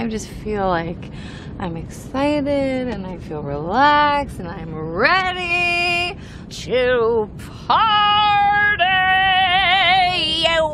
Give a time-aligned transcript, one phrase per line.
[0.00, 1.10] I just feel like
[1.58, 6.16] I'm excited and I feel relaxed and I'm ready
[6.48, 7.28] to
[7.66, 8.86] party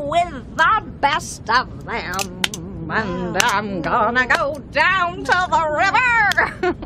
[0.07, 2.43] with the best of them.
[2.89, 6.77] And I'm gonna go down to the river.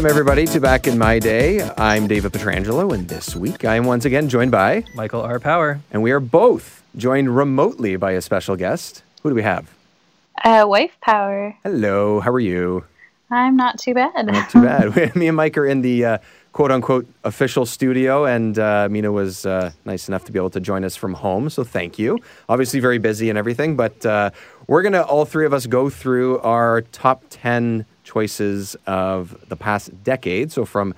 [0.00, 1.60] Welcome, everybody, to Back in My Day.
[1.76, 5.38] I'm David Petrangelo, and this week I am once again joined by, Michael R.
[5.38, 5.78] Power.
[5.90, 9.02] and we are both joined remotely by a special guest.
[9.22, 9.70] Who do we have?
[10.42, 11.54] Uh, wife power.
[11.64, 12.86] Hello, how are you?
[13.30, 14.24] I'm not too bad.
[14.24, 15.14] Not too bad.
[15.16, 16.18] Me and Mike are in the uh,
[16.54, 20.60] quote unquote official studio, and uh, Mina was uh, nice enough to be able to
[20.60, 21.50] join us from home.
[21.50, 22.18] So thank you.
[22.48, 24.30] Obviously, very busy and everything, but uh,
[24.66, 29.56] we're going to, all three of us, go through our top 10 choices of the
[29.56, 30.50] past decade.
[30.52, 30.94] So from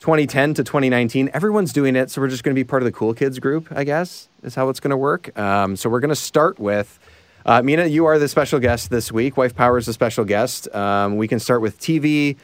[0.00, 2.10] 2010 to 2019, everyone's doing it.
[2.10, 4.54] So we're just going to be part of the cool kids group, I guess, is
[4.54, 5.36] how it's going to work.
[5.38, 6.98] Um, so we're going to start with.
[7.44, 9.36] Uh, Mina, you are the special guest this week.
[9.36, 10.72] Wife Power is the special guest.
[10.74, 12.36] Um, we can start with TV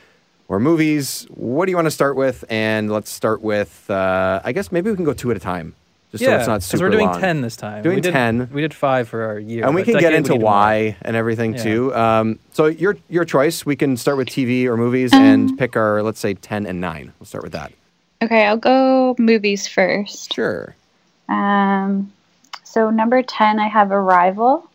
[0.49, 1.27] or movies.
[1.31, 2.45] What do you want to start with?
[2.49, 5.75] And let's start with, uh, I guess maybe we can go two at a time,
[6.13, 7.21] just so yeah, it's not 'cause super we're doing long.
[7.21, 7.83] 10 this time.
[7.83, 8.49] Doing we did, 10.
[8.53, 9.65] We did five for our year.
[9.67, 10.51] and we but can get into we did more.
[10.53, 11.63] why and everything Yeah.
[11.63, 11.95] too.
[11.95, 13.67] Um, so your your choice.
[13.67, 17.13] We can start with TV or movies and pick our let's say ten and nine.
[17.21, 17.73] We'll start with that.
[18.23, 20.33] Okay, I'll go movies first.
[20.35, 20.75] Sure.
[21.29, 22.11] Um,
[22.65, 24.69] so number ten, I have Arrival.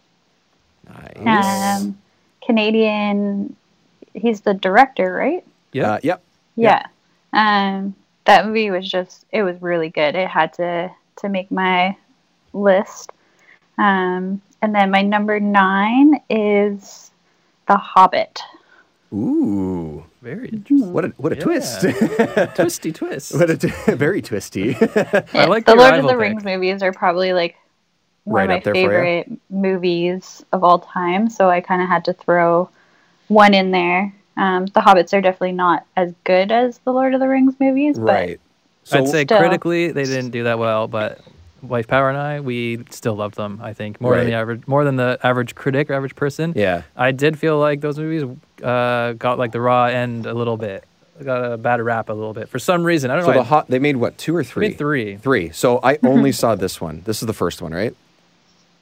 [1.25, 1.81] Nice.
[1.81, 1.97] Um,
[2.45, 3.55] Canadian.
[4.13, 5.43] He's the director, right?
[5.71, 5.93] Yeah.
[5.93, 6.21] Uh, yep.
[6.55, 6.85] Yeah.
[7.33, 9.25] Um, that movie was just.
[9.31, 10.15] It was really good.
[10.15, 11.95] It had to to make my
[12.53, 13.11] list.
[13.77, 17.11] Um, and then my number nine is
[17.67, 18.39] The Hobbit.
[19.13, 20.03] Ooh.
[20.21, 20.93] Very interesting.
[20.93, 21.41] What a what a Yeah.
[21.43, 21.81] twist.
[22.55, 23.37] Twisty twist.
[23.37, 24.75] what a t- very twisty.
[24.75, 26.19] I like the the Lord of the pick.
[26.19, 27.57] Rings movies are probably like
[28.23, 31.29] one Right of up my there favorite movies of all time.
[31.29, 32.69] So I kind of had to throw
[33.27, 34.13] one in there.
[34.37, 37.97] Um, the Hobbits are definitely not as good as the Lord of the Rings movies,
[37.99, 38.39] right.
[38.83, 39.39] So I'd say Still.
[39.39, 41.19] critically they didn't do that well, but
[41.61, 43.59] Wife Power and I, we still loved them.
[43.63, 46.53] I think more than the average, more than the average critic or average person.
[46.55, 46.81] yeah.
[46.97, 48.23] I did feel like those movies
[48.61, 50.83] uh, got like the raw end a little bit,
[51.23, 53.09] got a bad rap a little bit for some reason.
[53.11, 53.37] I don't So know.
[53.37, 54.67] the hot they made what two or three?
[54.69, 55.15] made three.
[55.17, 55.51] Three.
[55.51, 57.01] So I only saw this one.
[57.05, 57.95] This is the first one, right?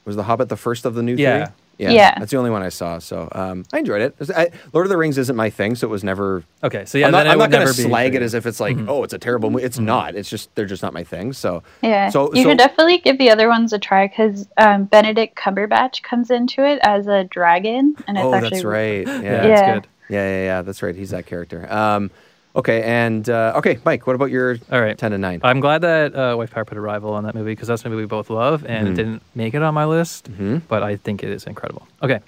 [0.06, 1.46] Was the Hobbit the first of the new Yeah.
[1.46, 1.54] three?
[1.90, 2.14] Yeah.
[2.20, 3.00] That's the only one I saw.
[3.00, 4.30] So um, I enjoyed it.
[4.36, 6.44] I, Lord of the Rings isn't my thing, so it was never.
[6.64, 8.78] Okay, so yeah, I'm not, I'm not going to slag it as if it's like,
[8.88, 9.64] oh, it's a terrible movie.
[9.64, 10.16] It's not.
[10.16, 11.34] It's just they're just not my thing.
[11.34, 14.86] So yeah, So- you so- should definitely give the other ones a try because um,
[14.86, 19.08] Benedict Cumberbatch comes into it as a dragon, and it's oh, actually that's right.
[19.08, 19.22] Yeah.
[19.22, 19.74] Yeah, yeah, that's Yeah.
[19.76, 19.88] good.
[20.10, 20.96] yeah, yeah, That's right.
[20.96, 21.72] He's that character.
[21.72, 22.12] Um,
[22.56, 24.06] okay, and uh, okay, Mike.
[24.08, 24.98] What about your All right.
[24.98, 25.40] ten and nine?
[25.44, 28.02] I'm glad that uh, Wife Power put Arrival on that movie because that's a movie
[28.04, 28.94] we both love, and Mm-hmm.
[28.94, 30.30] it didn't make it on my list,
[30.68, 31.88] but I think it is incredible.
[32.04, 32.20] Okay,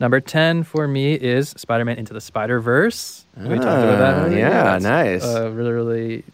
[0.00, 3.24] number ten for me is Spider-Man Into the Spider-Verse.
[3.36, 4.14] We talked about that.
[4.14, 4.38] Ah, earlier.
[4.38, 5.24] yeah, That's, nice.
[5.24, 6.24] Uh, really, really.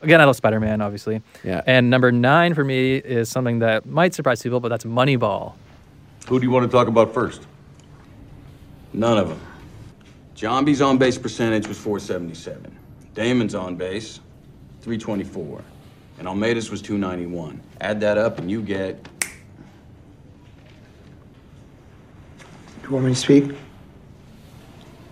[0.00, 1.22] Again, I love Spider-Man, obviously.
[1.44, 1.60] Yeah.
[1.64, 5.52] And number nine for me is something that might surprise people, but that's Moneyball.
[6.26, 7.46] Who do you want to talk about first?
[8.92, 9.40] None of them.
[10.42, 12.76] B's on base percentage was 477.
[13.14, 14.18] Damon's on base,
[14.80, 15.62] 324.
[16.18, 17.60] And Olmedo's was 291.
[17.80, 19.00] Add that up and you get.
[19.20, 19.28] Do
[22.82, 23.52] you want me to speak?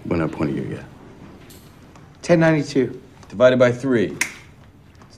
[0.05, 0.85] When I point you get.
[2.27, 4.09] 1092, Divided by three.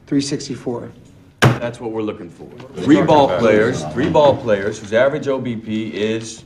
[0.06, 0.92] 364.
[1.40, 2.50] That's what we're looking for.
[2.82, 6.44] Three ball players, three ball players whose average OBP is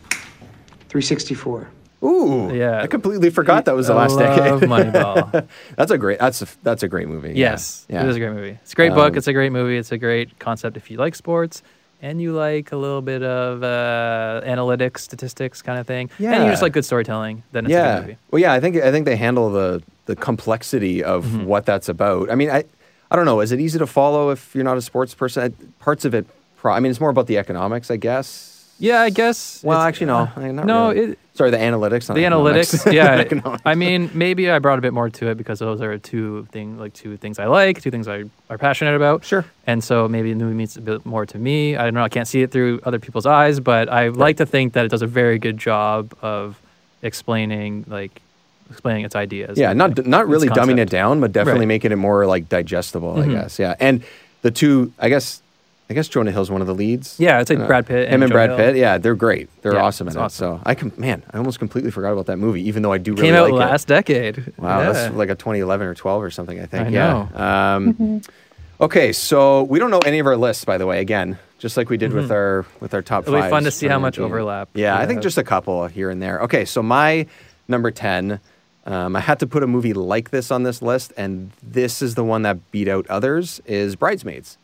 [0.88, 1.68] 364.
[2.06, 2.82] Ooh, Yeah.
[2.82, 4.68] I completely forgot that was the last love decade.
[4.68, 5.46] Moneyball.
[5.76, 6.18] that's a great.
[6.18, 7.32] That's a that's a great movie.
[7.34, 8.02] Yes, yeah.
[8.04, 8.58] it is a great movie.
[8.62, 9.12] It's a great book.
[9.12, 9.76] Um, It's a great movie.
[9.76, 11.62] It's a great concept if you like sports
[12.02, 16.10] and you like a little bit of uh, analytics, statistics kind of thing.
[16.18, 16.34] Yeah.
[16.34, 17.42] And you just like good storytelling.
[17.52, 17.94] Then it's a yeah.
[17.96, 18.18] good movie.
[18.30, 21.44] Well, yeah, I think I think they handle the the complexity of Mm-hmm.
[21.46, 22.30] what that's about.
[22.30, 22.64] I mean, I
[23.10, 23.40] I don't know.
[23.40, 25.42] Is it easy to follow if you're not a sports person?
[25.42, 26.26] I- Parts of it.
[26.56, 28.52] Pro- I mean, it's more about the economics, I guess.
[28.78, 29.62] Yeah, I guess.
[29.64, 30.28] Well, actually, no.
[30.36, 31.12] uh, no, really.
[31.12, 32.06] it, Sorry, the analytics.
[32.06, 32.90] The analytics.
[32.92, 36.46] Yeah, I mean, maybe I brought a bit more to it because those are two
[36.50, 39.24] thing like two things I like, two things I are passionate about.
[39.24, 39.44] Sure.
[39.66, 41.76] And so maybe the movie means a bit more to me.
[41.76, 42.02] I don't know.
[42.04, 44.88] I can't see it through other people's eyes, but I like to think that it
[44.90, 46.58] does a very good job of
[47.02, 48.22] explaining like
[48.70, 49.58] explaining its ideas.
[49.58, 51.68] Yeah, not like, not really dumbing it down, but definitely Right.
[51.68, 53.14] making it more like digestible.
[53.14, 53.24] Mhm.
[53.24, 53.58] I guess.
[53.58, 54.02] Yeah, and
[54.42, 55.40] the two, I guess,
[55.88, 57.14] I guess Jonah Hill's one of the leads.
[57.20, 58.58] Yeah, it's like Uh, Brad Pitt Him and and Jonah Brad Hill.
[58.58, 58.76] Pitt.
[58.76, 59.48] Yeah, they're great.
[59.62, 60.36] They're Yeah, awesome in it's it.
[60.36, 63.12] So I can, man, I almost completely forgot about that movie, even though I do
[63.12, 63.56] really Came out like it.
[63.70, 64.52] last decade.
[64.58, 64.92] Wow, Yeah.
[64.92, 66.88] that's like a 2011 or 12 or something, I think.
[66.88, 67.74] I yeah.
[67.76, 68.20] Um,
[68.80, 71.00] okay, so we don't know any of our lists, by the way.
[71.00, 73.86] Again, just like we did with our with our top It'll be fun to see
[73.86, 75.22] how much overlap Yeah, we I think have.
[75.22, 76.40] just a couple here and there.
[76.42, 77.26] Okay, so my
[77.68, 78.40] number 10.
[78.86, 82.14] Um, I had to put a movie like this on this list, and this is
[82.14, 83.60] the one that beat out others.
[83.66, 84.58] Is Bridesmaids.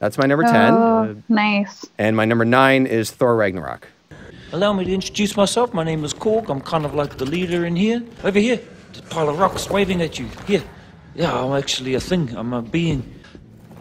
[0.00, 0.54] That's my number 10.
[0.54, 1.86] Oh, uh, nice.
[1.98, 3.86] And my number nine is Thor Ragnarok.
[4.52, 5.74] Allow me to introduce myself.
[5.74, 6.48] My name is Korg.
[6.48, 8.02] I'm kind of like the leader in here.
[8.24, 8.60] Over here.
[8.94, 10.26] The pile of rocks waving at you.
[10.46, 10.64] Here.
[11.14, 12.34] Yeah, I'm actually a thing.
[12.34, 13.04] I'm a being.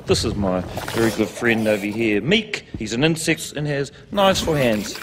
[0.08, 0.60] This is my
[0.94, 2.64] very good friend over here, Miek.
[2.78, 5.00] He's an insect and has knives for hands.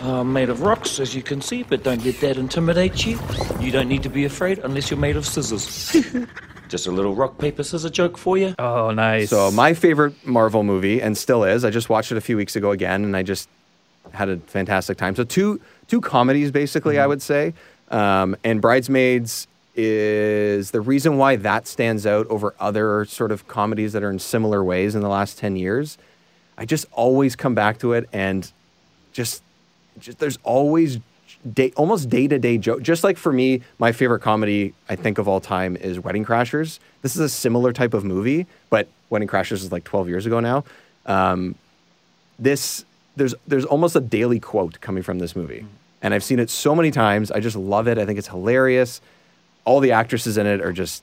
[0.00, 3.20] I'm made of rocks, as you can see, but don't let that intimidate you.
[3.60, 5.94] You don't need to be afraid unless you're made of scissors.
[6.68, 8.54] Just a little rock, paper, scissors a joke for you.
[8.58, 9.30] Oh, nice.
[9.30, 11.64] So my favorite Marvel movie, and still is.
[11.64, 13.48] I just watched it a few weeks ago again, and I just
[14.12, 15.16] had a fantastic time.
[15.16, 17.54] So two two comedies, basically, I would say.
[17.90, 23.92] Um, and Bridesmaids is the reason why that stands out over other sort of comedies
[23.94, 25.96] that are in similar ways in the last ten years.
[26.58, 28.50] I just always come back to it, and
[29.12, 29.42] just,
[30.00, 30.98] just there's always
[31.54, 32.82] day, almost day to day joke.
[32.82, 36.78] Just like for me, my favorite comedy I think of all time is Wedding Crashers.
[37.02, 40.40] This is a similar type of movie, but Wedding Crashers is like 12 years ago
[40.40, 40.64] now.
[41.06, 41.54] Um,
[42.38, 42.84] this
[43.16, 45.64] there's there's almost a daily quote coming from this movie,
[46.02, 47.30] and I've seen it so many times.
[47.30, 47.98] I just love it.
[47.98, 49.00] I think it's hilarious.
[49.64, 51.02] All the actresses in it are just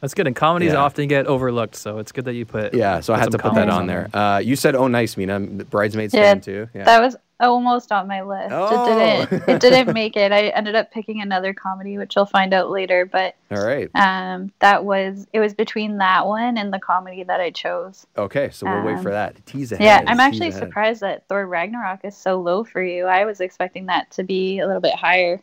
[0.00, 0.26] That's good.
[0.26, 0.78] And comedies Yeah.
[0.80, 2.74] often get overlooked, so it's good that you put.
[2.74, 3.00] yeah.
[3.00, 4.08] So I had to put that comedies on there.
[4.12, 5.38] Uh, you said oh nice, Mina.
[5.40, 6.68] Bridesmaids Yeah, fan too.
[6.74, 6.84] Yeah.
[6.84, 8.50] that was almost on my list.
[8.52, 8.84] Oh.
[8.84, 9.48] It didn't.
[9.48, 10.32] It didn't make it.
[10.32, 13.04] I ended up picking another comedy, which you'll find out later.
[13.04, 13.90] But all right.
[13.94, 18.06] um, that was it was between that one and the comedy that I chose.
[18.16, 19.44] Okay, so we'll wait um, for that.
[19.46, 19.84] Tease ahead.
[19.84, 20.62] Yeah, I'm actually ahead.
[20.62, 23.06] surprised that Thor Ragnarok is so low for you.
[23.06, 25.40] I was expecting that to be a little bit higher.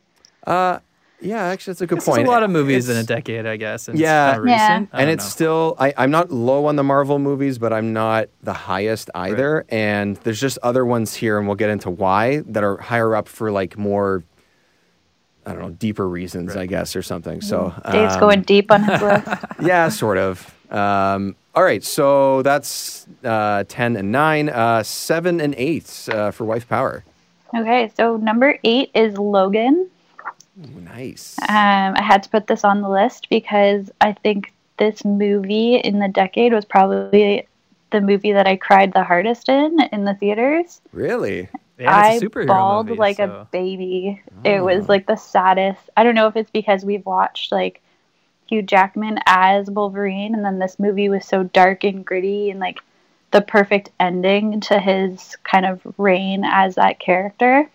[0.48, 0.80] Uh,
[1.22, 2.22] yeah, actually, that's a good This point.
[2.24, 3.88] is a lot of movies in a decade, I guess.
[3.88, 4.30] And Yeah.
[4.32, 4.68] it's kinda Yeah.
[4.74, 4.90] recent.
[4.94, 5.30] I and it's know.
[5.30, 9.66] still I, i'm not low on the marvel movies but i'm not the highest either
[9.70, 13.28] and there's just other ones here and we'll get into why that are higher up
[13.28, 14.24] for like more
[15.46, 18.84] i don't know deeper reasons i guess or something so Dave's um, going deep on
[18.84, 19.28] his list.
[19.62, 25.56] yeah sort of um, all right so that's uh, 10 and 9 uh, 7 and
[25.58, 27.04] 8 uh, for wife power
[27.58, 29.90] Okay, so number eight is Logan.
[30.60, 35.04] Ooh, nice Um, I had to put this on the list because I think this
[35.06, 37.48] movie in the decade was probably
[37.92, 40.82] the movie that I cried the hardest in in the theaters.
[40.92, 44.22] really Yeah, it's a I superhero bawled movie, like so- a baby.
[44.44, 45.90] It was like the saddest.
[45.98, 47.82] I don't know if it's because we've watched like
[48.48, 52.80] Hugh Jackman as Wolverine, and then this movie was so dark and gritty and like
[53.32, 57.70] the perfect ending to his kind of reign as that character.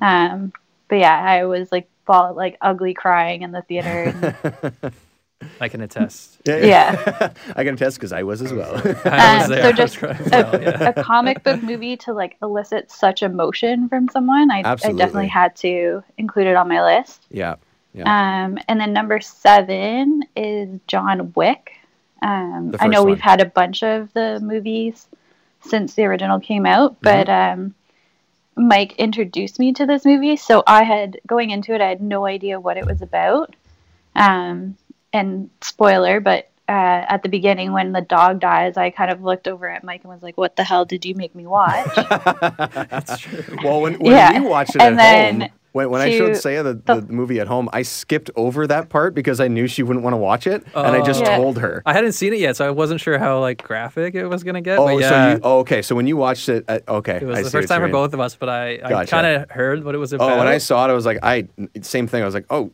[0.00, 0.04] Mm-hmm.
[0.04, 0.52] Um,
[0.88, 4.34] but yeah, I was like bawl like ugly crying in the theater.
[4.82, 4.92] and-
[5.60, 6.38] I can attest.
[6.46, 7.32] yeah.
[7.56, 9.62] i can attest because i was as well I was Um, there.
[9.62, 10.88] so I was just trying as well, yeah.
[10.96, 15.56] a comic book movie to like elicit such emotion from someone, I, I definitely had
[15.56, 17.26] to include it on my list.
[17.30, 17.56] yeah
[17.92, 18.04] yeah
[18.44, 21.72] Um, and then number seven is John Wick.
[22.22, 25.08] Um, I know first we've had a bunch of the movies
[25.62, 27.60] since the original came out, but Mm-hmm.
[27.62, 27.74] um,
[28.56, 32.26] Mike introduced me to this movie, so I had going into it, I had no
[32.26, 33.54] idea what it was about.
[34.14, 34.76] Um,
[35.12, 39.48] and spoiler, but uh, at the beginning when the dog dies, I kind of looked
[39.48, 43.18] over at Mike and was like, "What the hell did you make me watch?" That's
[43.18, 43.44] true.
[43.62, 44.40] Well, when, when Yeah.
[44.40, 47.00] we watched it And at then home, when, when I showed to Saya the, the,
[47.00, 50.14] the- movie at home, I skipped over that part because I knew she wouldn't want
[50.14, 51.26] to watch it, and I just Oh.
[51.26, 51.36] Yeah.
[51.36, 51.82] told her.
[51.86, 54.60] I hadn't seen it yet, so I wasn't sure how like graphic it was gonna
[54.60, 54.78] get.
[54.78, 55.82] Oh, yeah, so you, oh, okay.
[55.82, 57.86] So when you watched it, uh, okay, it was I the see first time for
[57.86, 57.92] mean.
[57.92, 58.34] both of us.
[58.36, 59.10] But I, I Gotcha.
[59.10, 60.30] kind of heard what it was about.
[60.32, 61.48] Oh, when I saw it, I was like, I
[61.80, 62.22] same thing.
[62.22, 62.70] I was like, oh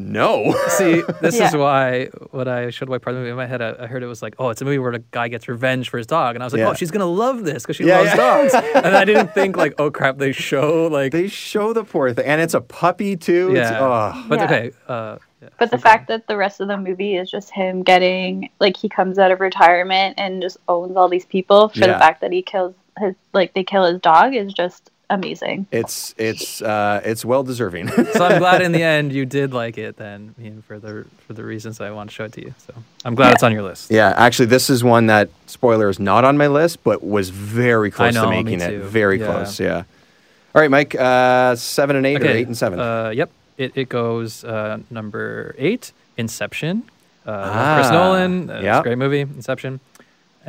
[0.00, 0.52] no.
[0.68, 3.60] See, this is why when I showed White Part of the movie in my head,
[3.62, 5.88] I, I heard it was like, oh, it's a movie where the guy gets revenge
[5.90, 6.70] for his dog, and I was like, Yeah.
[6.70, 8.16] oh, she's gonna love this because she Yeah, loves yeah.
[8.16, 8.54] dogs.
[8.74, 12.26] and I didn't think like, oh crap, they show like, they show the poor thing,
[12.26, 13.50] and it's a puppy too.
[13.50, 13.78] It's, yeah.
[14.14, 14.24] oh.
[14.28, 14.44] But Yeah.
[14.46, 15.48] okay, uh, yeah.
[15.58, 18.88] But the fact that the rest of the movie is just him getting like he
[18.88, 21.86] comes out of retirement and just owns all these people for Yeah.
[21.94, 25.66] the fact that he kills his like they kill his dog is just amazing.
[25.70, 27.88] It's it's uh, it's well deserving.
[28.14, 31.34] so I'm glad in the end you did like it then, Ian, for the for
[31.34, 32.54] the reasons I want to show it to you.
[32.66, 32.72] So
[33.04, 33.90] I'm glad it's on your list.
[33.90, 37.90] yeah, actually, this is one that spoiler is not on my list, but was very
[37.90, 38.80] close know, to making it.
[38.82, 39.26] Very Yeah.
[39.26, 39.60] close.
[39.60, 39.84] Yeah.
[40.54, 40.94] All right, Mike.
[40.94, 42.80] Uh, seven and eight, or eight and seven.
[42.80, 43.30] Uh, yep.
[43.58, 46.84] It, it goes uh, number eight, Inception.
[47.26, 48.48] Uh, Ah, Chris Nolan.
[48.50, 49.80] Uh, It's a great movie, Inception.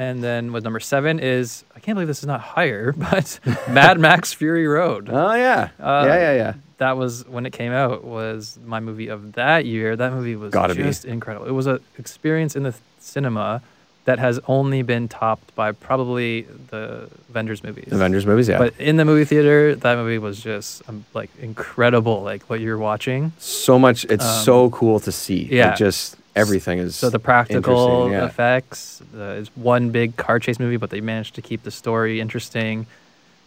[0.02, 3.40] And then with number seven is I can't believe this is not higher, but
[3.70, 5.10] Mad Max Fury Road.
[5.12, 6.54] Oh yeah, Uh, yeah, yeah, yeah.
[6.78, 8.04] That was when it came out.
[8.04, 9.96] Was my movie of that year.
[9.96, 10.82] That movie was Gotta be.
[10.84, 11.46] just incredible.
[11.46, 13.62] It was an experience in the th- cinema
[14.06, 17.90] that has only been topped by probably the Avengers movies.
[17.92, 18.58] Avengers movies, yeah.
[18.58, 22.24] But in the movie theater, that movie was just um, like incredible.
[22.24, 23.32] Like what you're watching.
[23.38, 24.06] so much.
[24.06, 25.48] It's Um, so cool to see.
[25.52, 25.76] Yeah.
[25.76, 28.26] just everything is So the practical yeah.
[28.26, 29.02] effects.
[29.16, 32.86] Uh, it's one big car chase movie, but they managed to keep the story interesting.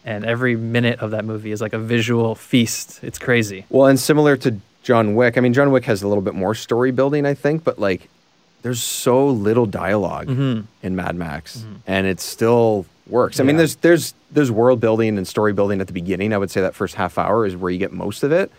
[0.06, 3.00] And every minute of that movie is like a visual feast.
[3.02, 3.64] It's crazy.
[3.70, 6.54] Well, and similar to John Wick, I mean, John Wick has a little bit more
[6.54, 8.10] story building, I think, but like,
[8.60, 10.64] there's so little dialog Mhm.
[10.82, 13.38] in Mad Max, and it still works.
[13.40, 16.32] I mean, there's there's there's world building and story building at the beginning.
[16.32, 18.50] I would say that first half hour is where you get most of it,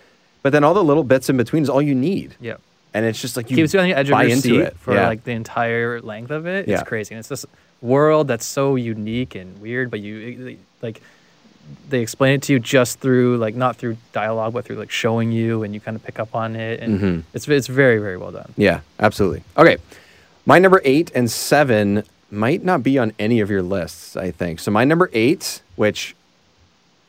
[0.43, 2.55] but then all the little bits in between is all you need, Yeah.
[2.95, 4.93] And it's just like you keeps you on the edge of your seat it for
[4.93, 5.07] yeah.
[5.07, 6.67] like the entire length of it.
[6.67, 6.75] Yeah.
[6.79, 7.13] It's crazy.
[7.13, 7.45] And it's this
[7.81, 11.01] world that's so unique and weird, but you like
[11.89, 15.31] they explain it to you just through like not through dialogue, but through like showing
[15.33, 17.23] you, and you kind of pick up on it, and Mhm.
[17.33, 18.53] it's it's very very well done.
[18.55, 19.43] Yeah, absolutely.
[19.57, 19.77] Okay.
[20.45, 24.59] My number eight and seven might not be on any of your lists, I think.
[24.59, 26.15] So my number eight, which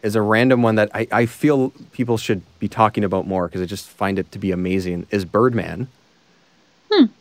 [0.07, 3.61] is a random one that I, I feel people should be talking about more because
[3.61, 5.89] I just find it to be amazing, is Birdman.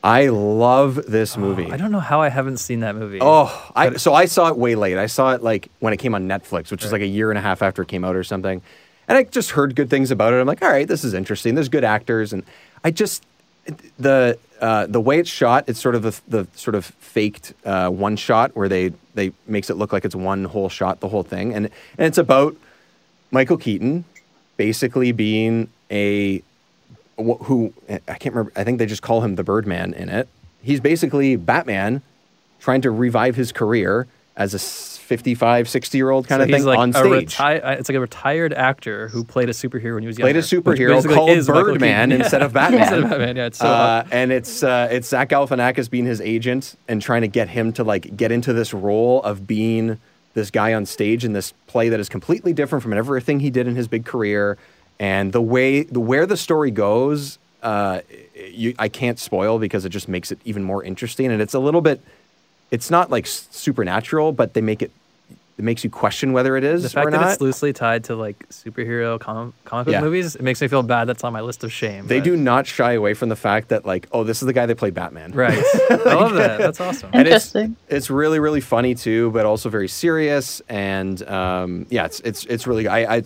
[0.03, 1.71] I love this movie.
[1.71, 3.19] I don't know how I haven't seen that movie.
[3.21, 4.97] Oh, I, so I saw it way late.
[4.97, 7.37] I saw it like when it came on Netflix, which was like a year and
[7.37, 8.61] a half after it came out or something.
[9.07, 10.37] And I just heard good things about it.
[10.37, 11.55] I'm like, all right, this is interesting.
[11.55, 12.43] There's good actors, and
[12.83, 13.25] I just
[13.97, 15.65] the uh, the way it's shot.
[15.67, 19.69] It's sort of the, the sort of faked uh, one shot where they they makes
[19.69, 21.65] it look like it's one whole shot, the whole thing, and
[21.97, 22.55] and it's about
[23.31, 24.05] Michael Keaton
[24.57, 26.41] basically being a
[27.17, 28.51] who I can't remember.
[28.55, 30.27] I think they just call him the Birdman in it.
[30.61, 32.01] He's basically Batman
[32.59, 36.65] trying to revive his career as a 55, 60 year old kind So of thing
[36.65, 37.35] like on stage.
[37.37, 40.35] reti- uh, it's like a retired actor who played a superhero when he was Played
[40.35, 42.81] a superhero called Birdman instead of Batman.
[42.81, 43.45] instead of Batman, yeah.
[43.45, 47.27] It's so uh, and it's uh, it's Zach Galifianakis being his agent and trying to
[47.29, 49.99] get him to like get into this role of being
[50.35, 53.67] this guy on stage in this play that is completely different from everything he did
[53.67, 54.57] in his big career.
[54.99, 58.01] And the way the where the story goes, uh,
[58.35, 61.31] you, I can't spoil because it just makes it even more interesting.
[61.31, 62.01] And it's a little bit,
[62.69, 64.91] it's not like supernatural, but they make it.
[65.57, 67.31] It makes you question whether it is the fact or that not.
[67.31, 70.01] it's loosely tied to like superhero com- comic book Yeah.
[70.01, 71.05] movies, it makes me feel bad.
[71.05, 72.07] That's on my list of shame.
[72.07, 74.51] They but- do not shy away from the fact that like, oh, this is the
[74.53, 75.31] guy that played Batman.
[75.31, 75.57] Right.
[75.89, 76.57] I love that.
[76.57, 77.09] That's awesome.
[77.13, 77.55] And it's,
[77.87, 80.61] it's really really funny too, but also very serious.
[80.67, 82.89] And um, yeah, it's it's it's really.
[82.89, 83.23] I I,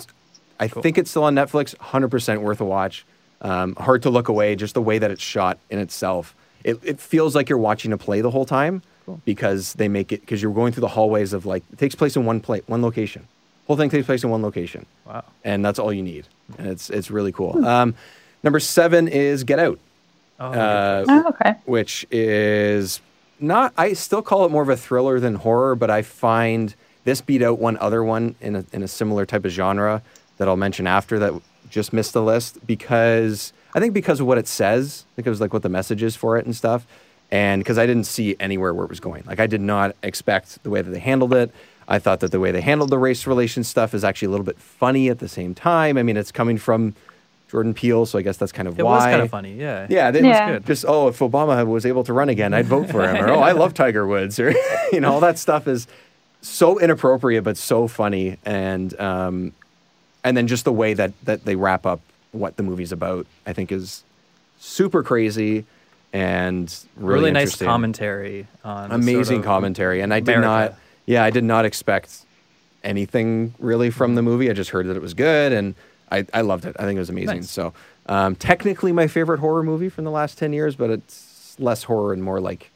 [0.59, 1.75] I think it's still on Netflix.
[1.79, 3.05] Hundred percent worth a watch.
[3.41, 4.55] Um, hard to look away.
[4.55, 7.97] Just the way that it's shot in itself, it it feels like you're watching a
[7.97, 8.83] play the whole time
[9.25, 12.15] because they make it because you're going through the hallways of like it takes place
[12.15, 13.27] in one play one location.
[13.67, 14.85] Whole thing takes place in one location.
[15.05, 15.23] Wow.
[15.43, 16.25] And that's all you need,
[16.57, 17.63] and it's it's really cool.
[17.65, 17.95] Um,
[18.43, 19.79] number seven is Get Out
[20.39, 21.55] Oh, uh, Oh, okay.
[21.65, 23.01] which is
[23.39, 23.73] not.
[23.77, 26.73] I still call it more of a thriller than horror, but I find
[27.03, 30.01] this beat out one other one in a, in a similar type of genre
[30.37, 31.33] that I'll mention after that
[31.69, 35.29] just missed the list because I think because of what it says, I think it
[35.29, 36.87] was like what the message is for it and stuff,
[37.31, 39.23] and because I didn't see anywhere where it was going.
[39.25, 41.51] Like I did not expect the way that they handled it.
[41.87, 44.45] I thought that the way they handled the race relations stuff is actually a little
[44.45, 45.97] bit funny at the same time.
[45.97, 46.93] I mean, it's coming from
[47.49, 48.95] Jordan Peele, so I guess that's kind of It why.
[48.95, 49.53] was kind of funny.
[49.55, 49.87] Yeah.
[49.89, 50.51] Yeah, it Yeah.
[50.53, 50.65] good.
[50.67, 53.23] just oh, if Obama was able to run again, I'd vote for him.
[53.25, 54.53] Or oh, I love Tiger Woods, or
[54.91, 55.87] you know, all that stuff is
[56.41, 59.51] so inappropriate but so funny, and um,
[60.23, 63.53] and then just the way that that they wrap up what the movie's about, I
[63.53, 64.03] think is
[64.59, 65.65] super crazy
[66.13, 70.71] and really, Really, nice commentary on amazing sort of commentary, and I did America.
[70.73, 70.79] not.
[71.05, 72.25] Yeah, I did not expect
[72.83, 74.49] anything really from the movie.
[74.49, 75.75] I just heard that it was good, and
[76.11, 76.75] I, I loved it.
[76.79, 77.37] I think it was amazing.
[77.41, 77.51] Nice.
[77.51, 77.73] So,
[78.07, 82.13] um, technically, my favorite horror movie from the last ten years, but it's less horror
[82.13, 82.71] and more like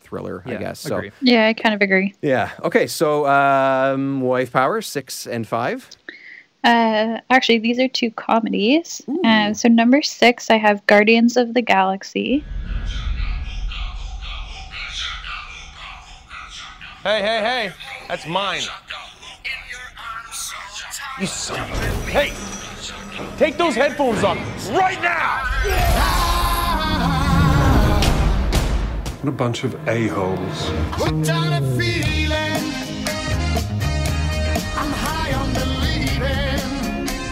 [0.00, 0.80] thriller, I guess.
[0.80, 1.10] So, agree.
[1.22, 2.14] Yeah, I kind of agree.
[2.20, 2.50] yeah.
[2.64, 5.88] Okay, so um, Wife Power six and five.
[6.62, 9.02] Uh, actually, these are two comedies.
[9.24, 12.44] Uh, so number six, I have Guardians of the Galaxy.
[17.02, 17.72] Hey, hey, hey,
[18.08, 18.60] that's mine.
[21.18, 22.10] You son of a...
[22.10, 22.32] Hey,
[23.38, 24.38] take those headphones off
[24.70, 25.46] right now!
[29.20, 30.70] What a bunch of a-holes.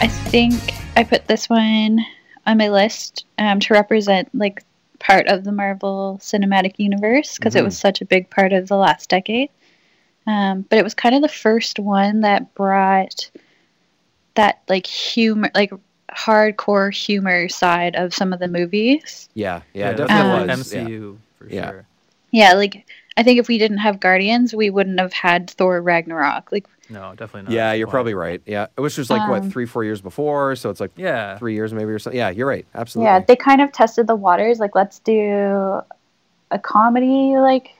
[0.01, 0.53] I think
[0.95, 1.99] I put this one
[2.45, 4.63] on my list um, to represent like
[4.99, 8.77] part of the Marvel Cinematic Universe because it was such a big part of the
[8.77, 9.49] last decade.
[10.25, 13.29] Um, but it was kind of the first one that brought
[14.35, 15.71] that like humor, like
[16.11, 19.29] hardcore humor side of some of the movies.
[19.33, 20.73] Yeah, yeah, it that's definitely like was.
[20.73, 20.83] yeah.
[20.83, 21.69] MCU for Yeah.
[21.71, 21.85] sure.
[22.31, 22.85] Yeah, like
[23.19, 26.53] I think if we didn't have Guardians, we wouldn't have had Thor Ragnarok.
[26.53, 27.51] Like No, definitely not.
[27.51, 27.91] Yeah, you're Why?
[27.91, 28.41] probably right.
[28.45, 31.37] Yeah, it was just like what Um, three, four years before, so it's like Yeah.
[31.37, 32.17] three years maybe or something.
[32.17, 32.65] Yeah, you're right.
[32.73, 33.11] Absolutely.
[33.11, 34.59] Yeah, they kind of tested the waters.
[34.59, 35.81] Like, let's do
[36.51, 37.75] a comedy like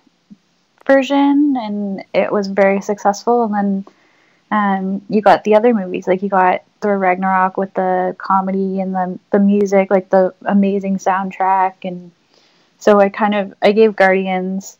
[0.85, 3.45] version, and it was very successful.
[3.45, 3.85] And then
[4.51, 8.93] um, you got the other movies, like you got Thor Ragnarok with the comedy and
[8.93, 11.75] the the music, like the amazing soundtrack.
[11.83, 12.11] And
[12.77, 14.75] so I kind of I gave Guardians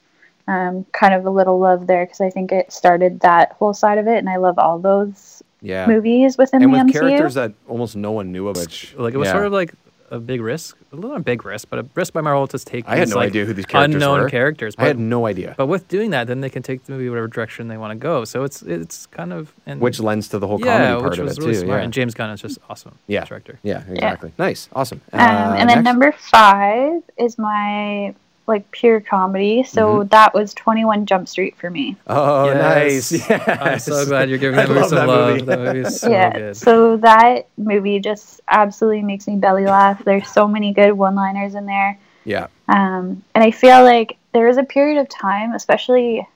[0.49, 3.97] um, kind of a little love there because I think it started that whole side
[3.97, 5.85] of it, and I love all those yeah.
[5.87, 6.99] movies within and the with MCU.
[6.99, 8.67] characters that almost no one knew about.
[8.97, 9.33] Like it was Yeah.
[9.33, 9.73] sort of like
[10.11, 12.57] a big risk, a little not a big risk, but a risk by Marvel to
[12.57, 12.83] take.
[12.89, 14.29] I had no like, idea who these characters unknown were.
[14.29, 14.73] characters.
[14.79, 15.53] I had no idea.
[15.55, 17.95] But with doing that, then they can take the movie whatever direction they want to
[18.11, 18.25] go.
[18.25, 21.19] So it's it's kind of and Which lends to the whole yeah, comedy part which
[21.19, 21.59] of was it really too.
[21.59, 21.79] smart.
[21.81, 21.83] Yeah.
[21.83, 22.97] And James Gunn is just awesome.
[23.05, 23.23] Yeah.
[23.25, 23.59] director.
[23.61, 24.31] yeah, exactly.
[24.39, 24.99] Nice, awesome.
[25.13, 25.85] Um, Uh, and then next?
[25.85, 28.15] number five is my
[28.49, 29.63] like pure comedy.
[29.63, 31.95] So that was Twenty One Jump Street for me.
[32.07, 33.11] Oh, Yes.
[33.11, 33.29] nice.
[33.29, 33.47] Yes.
[33.61, 35.29] I'm so glad you're giving I that movie love some that love.
[35.35, 35.45] movie.
[35.45, 36.33] That movie is so yeah.
[36.33, 36.57] good.
[36.57, 40.03] So that movie just absolutely makes me belly laugh.
[40.03, 41.97] There's so many good one-liners in there.
[42.25, 42.47] Yeah.
[42.67, 46.27] Um, and I feel like there was a period of time, especially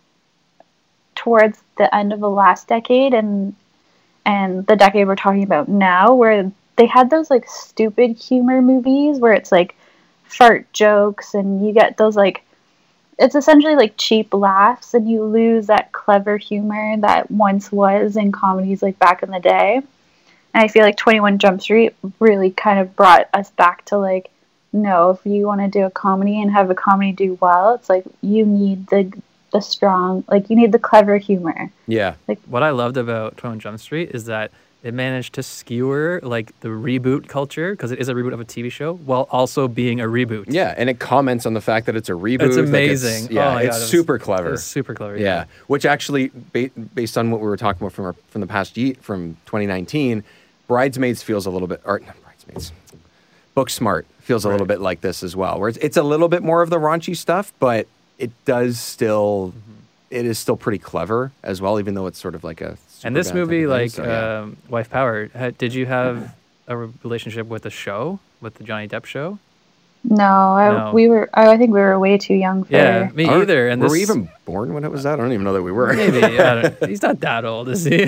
[1.15, 3.55] towards the end of the last decade and
[4.25, 9.19] and the decade we're talking about now, where they had those like stupid humor movies
[9.19, 9.75] where it's like
[10.33, 12.43] fart jokes and you get those like
[13.19, 18.31] it's essentially like cheap laughs and you lose that clever humor that once was in
[18.31, 19.75] comedies like back in the day.
[19.75, 24.29] And I feel like 21 Jump Street really kind of brought us back to like
[24.75, 27.89] no, if you want to do a comedy and have a comedy do well, it's
[27.89, 29.13] like you need the
[29.51, 31.71] the strong, like you need the clever humor.
[31.87, 32.15] Yeah.
[32.27, 34.51] Like what I loved about 21 Jump Street is that
[34.83, 38.45] it managed to skewer like the reboot culture because it is a reboot of a
[38.45, 40.45] TV show while also being a reboot.
[40.49, 42.41] Yeah, and it comments on the fact that it's a reboot.
[42.41, 43.31] It's like amazing.
[43.31, 44.53] yeah, Oh it's God, it was- super clever.
[44.53, 45.17] It's super clever.
[45.17, 45.45] yeah.
[45.67, 48.75] which actually, ba- based on what we were talking about from our, from the past
[48.75, 50.23] year, from 2019,
[50.67, 52.71] Bridesmaids feels a little bit, or not Bridesmaids,
[53.55, 56.27] Book Smart feels a little bit like this as well, where it's, it's a little
[56.27, 59.71] bit more of the raunchy stuff, but it does still, Mm-hmm.
[60.11, 62.77] it is still pretty clever as well, even though it's sort of like a.
[63.05, 64.39] And this bad movie, type of thing, like so, yeah.
[64.41, 66.33] um, Wife Power, had, did you have
[66.67, 69.39] a re- relationship with the show, with the Johnny Depp show?
[70.05, 70.91] No, I, No.
[70.93, 71.29] we were.
[71.33, 72.73] I I think we were way too young for.
[72.73, 73.69] Yeah, me Are- either.
[73.69, 75.13] And were this, we even born when it was that?
[75.13, 75.93] I don't even know that we were.
[75.93, 78.05] maybe I don't, he's not that old, is he?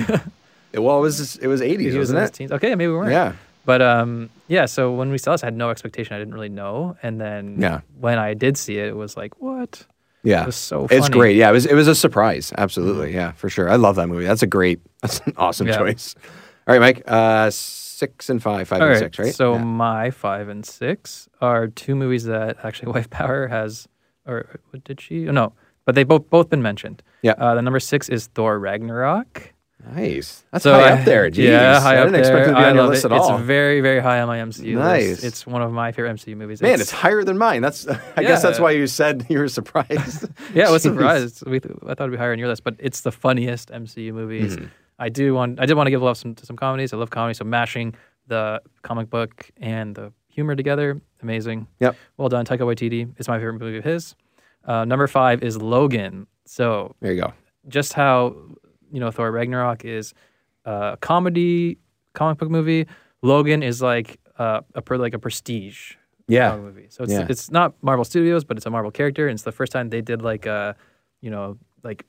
[0.74, 2.34] well, it was it was 80s, he was wasn't in his it?
[2.34, 2.52] teens.
[2.52, 3.12] Okay, maybe we weren't.
[3.12, 3.32] Yeah.
[3.64, 4.66] But um, yeah.
[4.66, 6.14] So when we saw this, I had no expectation.
[6.14, 6.96] I didn't really know.
[7.02, 7.80] And then Yeah.
[7.98, 9.84] when I did see it, it was like, what?
[10.26, 11.02] Yeah, It was so It's funny.
[11.02, 11.12] Mm-hmm.
[11.12, 11.36] great.
[11.36, 11.66] Yeah, it was.
[11.66, 12.52] It was a surprise.
[12.58, 13.14] Absolutely.
[13.14, 13.70] Yeah, for sure.
[13.70, 14.24] I love that movie.
[14.26, 14.80] That's a great.
[15.02, 15.78] That's an awesome Yeah.
[15.78, 16.14] choice.
[16.66, 17.02] All right, Mike.
[17.06, 18.98] Uh, six and five, five All and right.
[18.98, 19.34] six, right?
[19.34, 19.62] So Yeah.
[19.64, 23.86] my five and six are two movies that actually Wife Power has,
[24.26, 25.28] or what did she?
[25.28, 25.52] Oh, no,
[25.84, 27.02] but they both both been mentioned.
[27.22, 27.34] Yeah.
[27.38, 29.52] Uh, the number six is Thor Ragnarok.
[29.94, 30.44] Nice.
[30.52, 31.30] That's So high I- up there.
[31.30, 31.44] Jeez.
[31.48, 32.42] Yeah, high I up didn't expect there.
[32.44, 33.12] it to be I on your list it.
[33.12, 33.36] at all.
[33.36, 35.08] It's very, very high on my MCU Nice.
[35.08, 35.24] list.
[35.24, 36.60] It's one of my favorite MCU movies.
[36.62, 37.62] Man, it's higher than mine.
[37.62, 37.86] That's.
[38.16, 40.28] I guess that's why you said you were surprised.
[40.54, 41.44] yeah, I was surprised.
[41.46, 44.56] We I thought it'd be higher on your list, but it's the funniest MCU movies.
[44.56, 44.66] Mm-hmm.
[44.98, 45.60] I do want.
[45.60, 46.92] I did want to give love some, to some comedies.
[46.92, 47.94] I love comedy, so mashing
[48.28, 51.66] the comic book and the humor together, amazing.
[51.80, 51.96] Yep.
[52.16, 53.12] Well done, Taika Waititi.
[53.18, 54.14] It's my favorite movie of his.
[54.64, 56.26] Uh, number five is Logan.
[56.44, 57.32] So There you go.
[57.68, 58.34] just how
[58.92, 60.14] you know Thor Ragnarok is
[60.64, 61.78] a comedy
[62.14, 62.86] comic book movie.
[63.22, 65.94] Logan is like uh, a per, like a prestige
[66.28, 66.50] Yeah.
[66.50, 66.86] comic movie.
[66.90, 67.26] So it's Yeah.
[67.28, 70.00] it's not Marvel Studios, but it's a Marvel character, and it's the first time they
[70.02, 70.76] did like a
[71.20, 72.04] you know like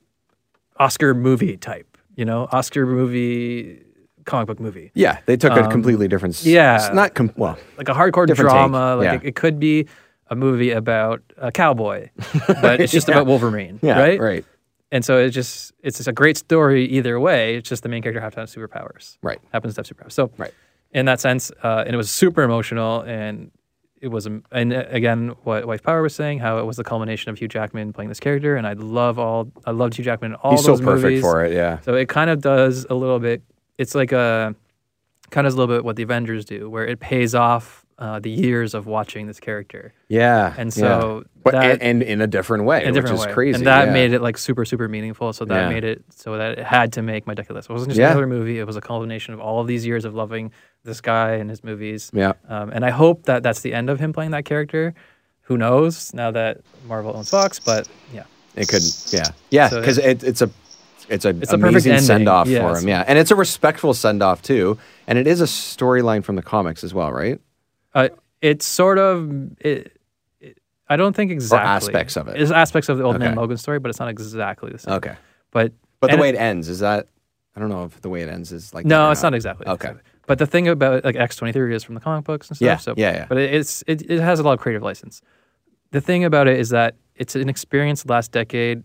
[0.79, 3.81] Oscar movie type, you know Oscar movie
[4.25, 6.35] comic book movie, Yeah, they took a Um, completely different.
[6.35, 6.75] s- yeah.
[6.75, 7.57] it's not com- well.
[7.77, 8.95] like a hardcore Different take, drama.
[8.97, 9.13] Like yeah.
[9.15, 9.87] it, it could be
[10.29, 12.09] a movie about a cowboy,
[12.61, 13.15] but it's just Yeah.
[13.15, 14.19] about Wolverine, Yeah, right?
[14.19, 14.45] right,
[14.91, 17.55] And so it's just it's just a great story either way.
[17.55, 19.17] It's just the main character have to have superpowers.
[19.21, 19.39] right.
[19.51, 20.13] Happens to have superpowers.
[20.13, 20.53] So Right.
[20.91, 23.51] in that sense, uh, and it was super emotional, and
[23.99, 26.83] it was um, and uh, again what Wife Power was saying, how it was the
[26.83, 30.31] culmination of Hugh Jackman playing this character, and I love all I loved Hugh Jackman
[30.31, 31.21] in all He's so perfect movies.
[31.21, 31.51] for it.
[31.53, 31.79] Yeah.
[31.81, 33.41] So it kind of does a little bit.
[33.77, 34.55] It's like a
[35.31, 38.29] kind of a little bit what the Avengers do, where it pays off uh, the
[38.29, 39.91] years of watching this character.
[40.07, 40.53] Yeah.
[40.57, 40.81] And yeah.
[40.81, 43.33] so but that- and, and in a different way, a different which is way.
[43.33, 43.55] crazy.
[43.57, 43.93] And that yeah.
[43.93, 45.33] made it like super, super meaningful.
[45.33, 45.69] So that Yeah.
[45.69, 47.69] made it so that it had to make my decade list.
[47.69, 48.11] It wasn't just Yeah.
[48.11, 48.59] another movie.
[48.59, 50.51] It was a culmination of all of these years of loving
[50.83, 52.11] this guy and his movies.
[52.13, 52.33] Yeah.
[52.47, 54.93] Um, and I hope that that's the end of him playing that character
[55.47, 57.57] who knows now that Marvel owns Fox?
[57.59, 58.23] But yeah,
[58.55, 60.49] It could, yeah, yeah, So because it, it's a
[61.09, 62.87] it's a It's amazing send off for him.
[62.87, 66.41] Yeah, and it's a respectful send off too, and it is a storyline from the
[66.41, 67.39] comics as well, right?
[67.97, 68.09] Uh,
[68.41, 69.97] it's sort of it,
[70.39, 70.57] it,
[70.87, 72.39] I don't think exactly aspects of it.
[72.41, 74.93] It's aspects of the old man Logan story, but it's not exactly the same.
[74.95, 75.15] Okay,
[75.51, 77.07] but but the way it- it ends is that
[77.55, 79.65] I don't know if the way it ends is like no, it's not exactly.
[79.67, 80.01] Okay, exactly.
[80.27, 82.65] But the thing about like X twenty three is from the comic books and stuff.
[82.65, 83.25] Yeah, so, yeah, yeah.
[83.27, 85.21] But it, it's it, it has a lot of creative license.
[85.91, 88.83] The thing about it is that it's an experience last decade,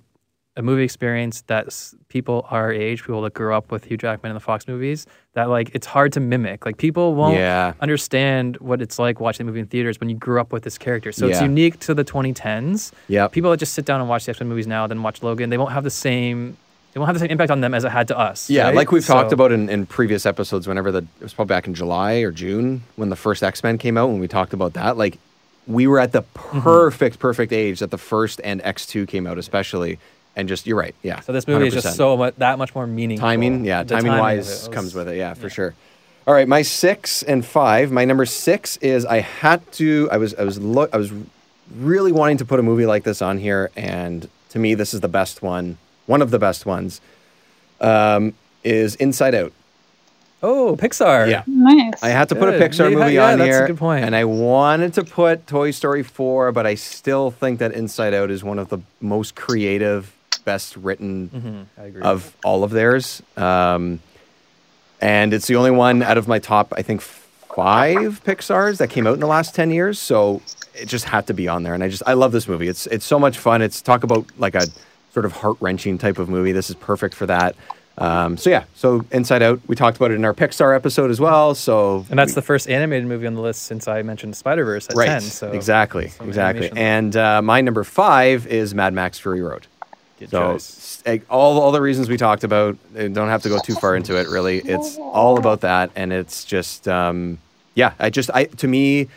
[0.56, 1.68] a movie experience that
[2.08, 5.48] people our age, people that grew up with Hugh Jackman in the Fox movies, that
[5.48, 6.66] like it's hard to mimic.
[6.66, 7.72] Like people won't Yeah.
[7.80, 10.76] understand what it's like watching the movie in theaters when you grew up with this
[10.76, 11.10] character.
[11.10, 12.92] So it's unique to the 2010s.
[13.08, 13.32] Yep.
[13.32, 15.48] People that just sit down and watch the X Men movies now, then watch Logan,
[15.50, 16.56] they won't have the same.
[16.94, 18.50] It won't have the same impact on them as it had to us.
[18.50, 18.74] Yeah, right?
[18.74, 21.72] like we've talked about in, in previous episodes, whenever the it was probably back in
[21.72, 24.98] July or June when the first X Men came out, when we talked about that,
[24.98, 25.18] like
[25.66, 26.60] we were at the Mm-hmm.
[26.60, 29.98] perfect, perfect age that the first and X two came out, especially,
[30.36, 31.20] and just you're right, yeah.
[31.20, 31.82] So this movie is 100%.
[31.82, 33.26] just so much that much more meaningful.
[33.26, 35.74] timing, yeah, The timing, timing wise was- comes with it, yeah, for sure.
[36.26, 37.90] All right, my six and five.
[37.90, 40.08] My number six is I had to.
[40.12, 40.90] I was I was look.
[40.94, 41.12] I was
[41.76, 45.00] really wanting to put a movie like this on here, and to me, this is
[45.00, 45.78] the best one.
[46.06, 47.00] One of the best ones
[47.80, 49.52] um, is Inside Out.
[50.44, 51.30] Oh, Pixar.
[51.30, 51.42] Yeah.
[51.46, 52.02] Nice.
[52.02, 52.70] I had to put a Good.
[52.72, 54.04] Pixar Yeah, movie yeah, on that's a here, good point.
[54.04, 58.30] and I wanted to put Toy Story 4, but I still think that Inside Out
[58.30, 60.12] is one of the most creative,
[60.44, 62.02] best written Mm-hmm.
[62.02, 63.22] Of all of theirs.
[63.36, 64.00] Um,
[65.00, 69.06] and it's the only one out of my top, I think, five Pixar's that came
[69.06, 69.98] out in the last 10 years.
[69.98, 70.40] So
[70.74, 71.74] it just had to be on there.
[71.74, 72.68] And I just, I love this movie.
[72.68, 73.62] It's, it's so much fun.
[73.62, 74.66] It's talk about like a
[75.12, 76.52] sort of heart wrenching type of movie.
[76.52, 77.56] This is perfect for that.
[77.98, 81.20] Um, so yeah, so Inside Out, we talked about it in our Pixar episode as
[81.20, 81.54] well.
[81.54, 84.88] So and that's the first animated movie on the list since I mentioned Spider Verse
[84.88, 85.20] at right, 10.
[85.20, 86.72] So exactly, exactly.
[86.74, 89.66] And uh, my number five is Mad Max Fury Road.
[90.22, 91.02] Good So choice.
[91.30, 94.16] all all the reasons we talked about, eh, don't have to go too far into
[94.18, 94.28] it.
[94.28, 97.38] Really, it's all about that, and it's just um,
[97.74, 97.92] yeah.
[97.98, 99.08] I just I to me,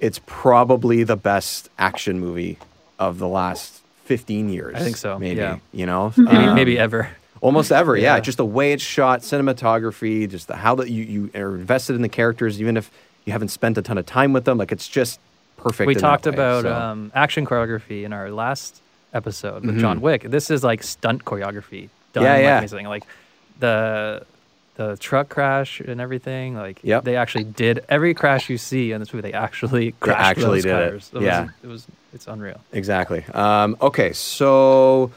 [0.00, 2.58] it's probably the best action movie
[2.98, 4.74] of the last fifteen years.
[4.74, 5.58] I think so, Maybe yeah.
[5.72, 7.08] you know, maybe, Um, maybe ever.
[7.40, 7.96] almost ever.
[7.96, 8.14] Yeah.
[8.14, 8.20] Yeah.
[8.20, 12.02] just the way it's shot, cinematography, just the, how that you you are invested in
[12.02, 12.90] the characters, even if
[13.24, 14.58] you haven't spent a ton of time with them.
[14.58, 15.18] Like it's just
[15.56, 15.86] perfect.
[15.86, 16.72] We in that talked way, about so.
[16.74, 18.80] um, action choreography in our last
[19.12, 19.80] episode with Mhm.
[19.80, 20.22] John Wick.
[20.22, 22.58] This is like stunt choreography done Yeah, like yeah.
[22.58, 22.86] amazing.
[22.86, 23.04] Like
[23.60, 24.24] the
[24.76, 26.54] the truck crash and everything.
[26.54, 27.04] Like Yep.
[27.04, 29.30] they actually did every crash you see in this movie.
[29.30, 30.90] They actually crashed actually those did it.
[30.90, 31.10] cars.
[31.14, 31.48] was- Yeah.
[31.62, 32.60] it was it's unreal.
[32.72, 33.24] Exactly.
[33.32, 35.10] Um, okay, so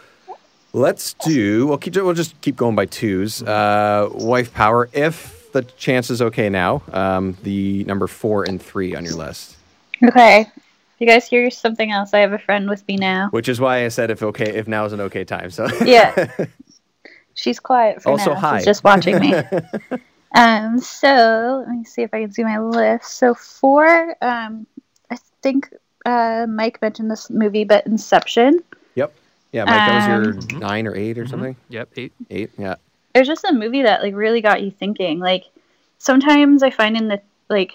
[0.73, 1.67] let's do.
[1.67, 1.95] We'll keep.
[1.95, 3.41] We'll just keep going by twos.
[3.43, 4.88] Uh, wife power.
[4.93, 9.56] If the chance is okay now, um, the number four and three on your list.
[10.04, 10.47] Okay.
[11.00, 12.14] You guys hear something else?
[12.14, 13.30] I have a friend with me now.
[13.32, 15.50] Which is why I said if okay, if now is an okay time.
[15.50, 16.30] So Yeah.
[17.36, 18.40] She's quiet for Also, now.
[18.40, 18.58] hi.
[18.58, 19.34] She's just watching me.
[20.36, 23.14] um, so let me see if I can see my list.
[23.14, 24.68] So four, um,
[25.10, 25.74] I think
[26.06, 28.60] uh, Mike mentioned this movie, but Inception.
[28.96, 29.14] yep.
[29.54, 30.04] Yeah, Mike, that was
[30.44, 31.56] Um, your nine or eight or something.
[31.70, 31.90] Yep.
[31.96, 32.14] Eight.
[32.30, 32.52] Eight.
[32.58, 32.76] Yeah.
[33.16, 35.20] It was just a movie that like really got you thinking.
[35.20, 35.46] Like
[35.98, 37.72] sometimes I find in the like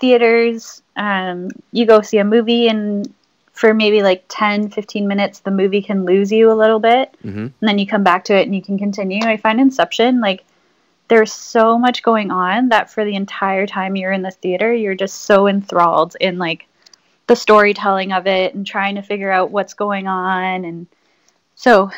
[0.00, 3.12] theaters, um, you go see a movie and
[3.52, 7.14] for maybe like 10, 15 minutes, the movie can lose you a little bit.
[7.24, 7.38] Mm-hmm.
[7.38, 9.20] and then you come back to it and you can continue.
[9.22, 10.44] I find Inception like
[11.08, 14.94] there's so much going on that for the entire time you're in the theater, you're
[14.94, 16.66] just so enthralled in like
[17.26, 20.86] the storytelling of it and trying to figure out what's going on and
[21.54, 21.90] so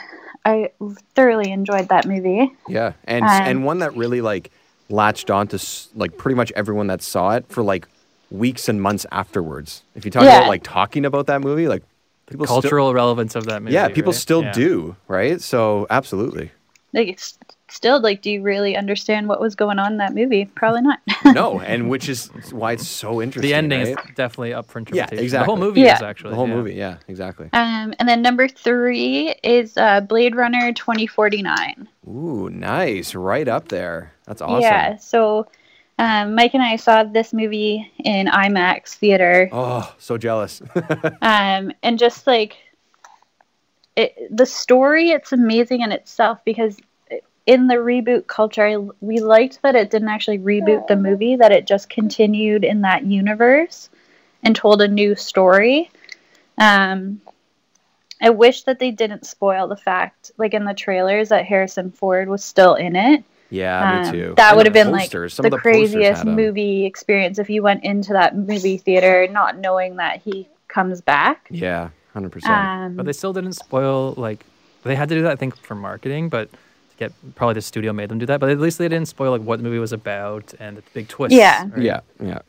[0.44, 0.70] I
[1.14, 2.52] thoroughly enjoyed that movie.
[2.68, 4.50] Yeah, and Um, and one that really like
[4.92, 5.58] latched on to
[5.94, 7.88] like pretty much everyone that saw it for like
[8.30, 9.82] weeks and months afterwards.
[9.94, 10.38] If you talk Yeah.
[10.38, 11.82] about like talking about that movie, like
[12.26, 13.74] people still- Cultural relevance of that movie.
[13.74, 14.20] yeah, people right?
[14.20, 14.52] still Yeah.
[14.52, 15.40] do, right?
[15.40, 16.50] So absolutely.
[16.92, 17.38] Like it's
[17.72, 20.44] still like do you really understand what was going on in that movie?
[20.44, 21.00] Probably not.
[21.24, 23.48] no, and which is why it's so interesting.
[23.48, 23.88] The ending right?
[23.88, 25.24] is definitely up for interpretation yeah, interpretation.
[25.24, 25.42] exactly.
[25.42, 25.96] The whole movie Yeah.
[25.96, 26.54] is actually the whole yeah.
[26.54, 26.74] movie.
[26.74, 27.48] Yeah, exactly.
[27.52, 31.88] um and then number 3 is uh Blade Runner 2049.
[32.08, 34.12] Ooh, nice, right up there.
[34.26, 34.62] That's awesome.
[34.62, 35.46] Yeah, so
[35.98, 40.62] um, Mike and I saw this movie in IMAX theater, Oh, so jealous.
[41.22, 42.56] um, and just like
[43.94, 46.78] it, the story, it's amazing in itself because
[47.46, 51.52] in the reboot culture, I, we liked that it didn't actually reboot the movie; that
[51.52, 53.90] it just continued in that universe
[54.42, 55.90] and told a new story.
[56.58, 57.20] Um,
[58.20, 62.28] I wish that they didn't spoil the fact, like in the trailers, that Harrison Ford
[62.28, 63.24] was still in it.
[63.50, 64.34] yeah, me Um, too.
[64.36, 67.82] That would have been like posters, some the, the craziest movie experience if you went
[67.82, 71.48] into that movie theater not knowing that he comes back.
[71.50, 72.54] Yeah, hundred percent.
[72.54, 74.44] Um, But they still didn't spoil like
[74.84, 76.48] they had to do that I think for marketing, but
[77.02, 78.40] to get probably the studio made them do that.
[78.40, 81.08] But at least they didn't spoil like what the movie was about and the big
[81.08, 81.34] twist.
[81.34, 81.66] Yeah.
[81.76, 82.40] Yeah, yeah.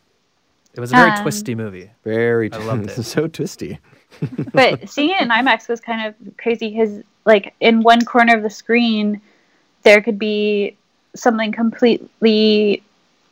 [0.74, 1.92] It was a very Um, twisty movie.
[2.04, 3.04] Very I loved it.
[3.04, 3.80] so twisty.
[4.54, 8.44] but seeing it in IMAX was kind of crazy because, like, in one corner of
[8.44, 9.22] the screen,
[9.84, 10.76] there could be
[11.16, 12.82] something completely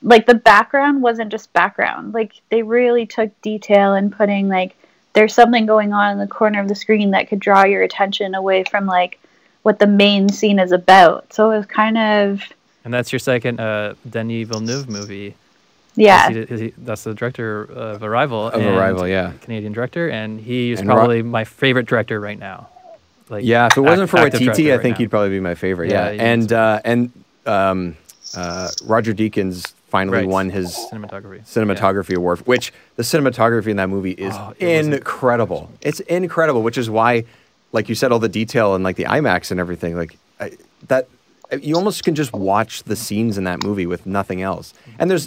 [0.04, 2.14] like the background wasn't just background.
[2.14, 4.76] Like, they really took detail in putting, like,
[5.14, 8.34] there's something going on in the corner of the screen that could draw your attention
[8.34, 9.20] away from, like,
[9.64, 11.32] what the main scene is about.
[11.34, 12.42] So it was kind of,
[12.84, 15.36] And that's your second uh, Denis Villeneuve movie.
[15.96, 16.30] yeah.
[16.30, 18.48] He he- that's the director of Arrival.
[18.48, 19.34] Of Arrival, yeah.
[19.42, 22.70] Canadian director, and he's And Ro- probably my favorite director right now.
[23.30, 24.98] Like, Yeah, if it wasn't act- for Taika Waititi, I right think now.
[25.00, 25.90] he'd probably be my favorite.
[25.92, 27.12] Yeah, Yeah, and uh, and
[27.46, 27.96] um,
[28.36, 30.28] uh, Roger Deakins finally Right.
[30.28, 31.42] won his cinematography.
[31.46, 35.70] cinematography award, which the cinematography in that movie is Oh, it was incredible.
[35.82, 37.26] It's incredible, which is why,
[37.72, 40.52] like you said, all the detail and like the IMAX and everything, like I,
[40.88, 41.08] that.
[41.62, 44.74] You almost can just watch the scenes in that movie with nothing else.
[44.98, 45.26] And there's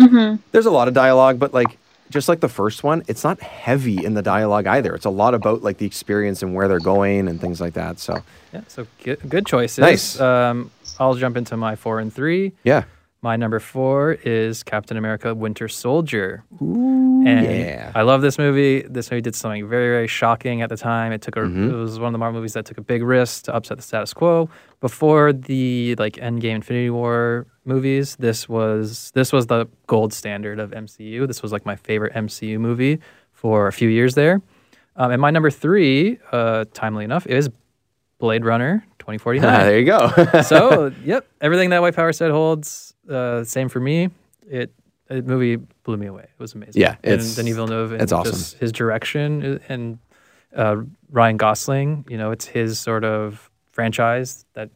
[0.52, 1.76] there's a lot of dialogue, but like
[2.08, 4.94] just like the first one, it's not heavy in the dialogue either.
[4.94, 7.98] It's a lot about like the experience and where they're going and things like that.
[7.98, 8.22] So
[8.54, 9.78] Yeah, so good, good choices.
[9.78, 10.18] Nice.
[10.18, 12.52] Um, I'll jump into my four and three.
[12.62, 12.84] yeah,
[13.24, 16.44] My number four is Captain America: Winter Soldier.
[16.60, 17.90] and yeah.
[17.94, 18.82] I love this movie.
[18.82, 21.10] This movie did something very, very shocking at the time.
[21.10, 21.70] It took a, Mm-hmm.
[21.70, 23.82] it was one of the Marvel movies that took a big risk to upset the
[23.82, 24.50] status quo.
[24.82, 30.72] Before the like Endgame, Infinity War movies, this was this was the gold standard of
[30.72, 31.26] MCU.
[31.26, 32.98] This was like my favorite MCU movie
[33.32, 34.42] for a few years there.
[34.96, 37.48] Um, and my number three, uh, timely enough, is
[38.18, 40.42] Blade Runner 2049 Ah, there you go.
[40.42, 42.93] so, yep, everything that Wife Power said holds.
[43.08, 44.10] Uh, same for me.
[44.48, 44.72] It
[45.08, 46.22] the movie blew me away.
[46.24, 46.80] It was amazing.
[46.80, 48.58] Yeah, and Denis Villeneuve and it's awesome.
[48.58, 49.98] his direction uh, and
[50.56, 50.76] uh,
[51.10, 52.04] Ryan Gosling.
[52.08, 54.70] You know, it's his sort of franchise that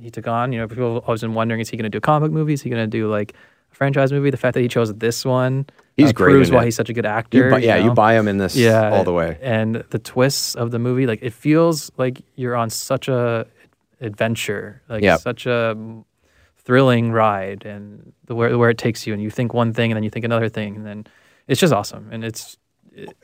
[0.00, 0.52] he took on.
[0.52, 2.60] You know, people have always been wondering: is he going to do a comic movies?
[2.60, 3.32] Is he going to do like
[3.72, 4.30] a franchise movie?
[4.30, 5.66] The fact that he chose this one,
[5.96, 6.66] He's uh, great proves why it.
[6.66, 7.50] he's such a good You actor.
[7.50, 7.94] buy, yeah, you know?
[7.94, 9.38] buy him in this yeah all the way.
[9.42, 13.46] and the twists of the movie like it feels like you're on such a
[14.00, 15.20] adventure like Yep.
[15.20, 15.76] such a
[16.64, 19.96] thrilling ride and the where, where it takes you and you think one thing and
[19.96, 21.04] then you think another thing and then
[21.48, 22.56] it's just awesome and it's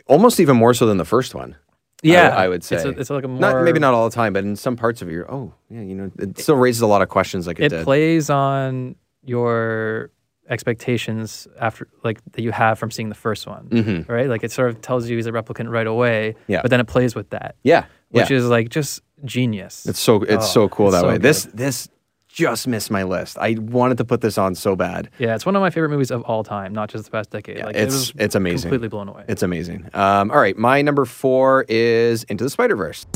[0.06, 1.54] Almost even more so than the first one.
[2.02, 2.76] yeah I, I would say.
[2.76, 4.76] it's, a, it's like a more not maybe not all the time, but in some
[4.76, 7.46] parts of it, you're oh yeah, you know, it still raises a lot of questions.
[7.46, 7.84] Like it, it did.
[7.84, 10.10] plays on your
[10.48, 14.08] expectations after like that you have from seeing the first one Mhm.
[14.08, 16.62] right like it sort of tells you he's a replicant right away Yeah.
[16.62, 18.36] but then it plays with that yeah, which yeah.
[18.38, 21.18] is like just genius it's so it's Oh, so cool that way.
[21.18, 21.88] This this
[22.28, 23.38] just missed my list.
[23.38, 25.10] I wanted to put this on so bad.
[25.18, 27.64] Yeah, it's one of my favorite movies of all time, not just the past decade.
[27.64, 28.68] like, it it's was it's amazing.
[28.70, 29.24] Completely blown away.
[29.28, 29.88] It's amazing.
[29.94, 33.06] Um, all right, my number four is Into the Spider Verse.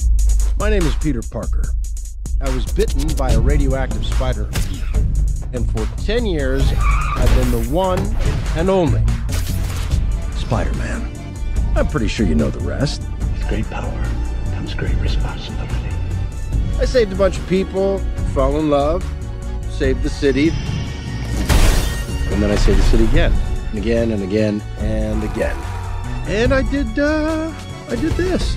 [0.59, 1.65] My name is Peter Parker.
[2.41, 4.49] I was bitten by a radioactive spider.
[5.53, 8.01] And for 10 years, I've been the one
[8.57, 9.05] and only
[10.37, 11.09] Spider Man.
[11.77, 13.03] I'm pretty sure you know the rest.
[13.03, 14.05] With great power
[14.55, 15.92] comes great responsibility.
[16.83, 17.99] I saved a bunch of people,
[18.35, 19.05] fell in love,
[19.71, 20.49] saved the city.
[22.33, 23.33] And then I saved the city again,
[23.71, 25.57] and again, and again, and again.
[26.27, 27.53] And I did, uh,
[27.89, 28.57] I did this.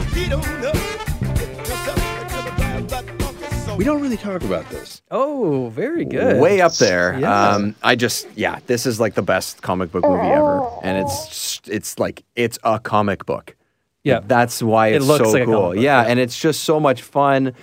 [3.78, 5.04] We don't really talk about this.
[5.12, 6.42] Oh, very good.
[6.42, 7.20] Way up there.
[7.20, 7.50] Yeah.
[7.50, 11.62] Um, I just yeah, this is like the best comic book movie ever, and it's
[11.68, 13.56] it's like it's a comic book.
[14.04, 14.22] Yeah.
[14.26, 15.62] that's why It it's looks so like a cool.
[15.62, 16.08] comic book, yeah, yeah.
[16.08, 17.54] and it's just so much fun.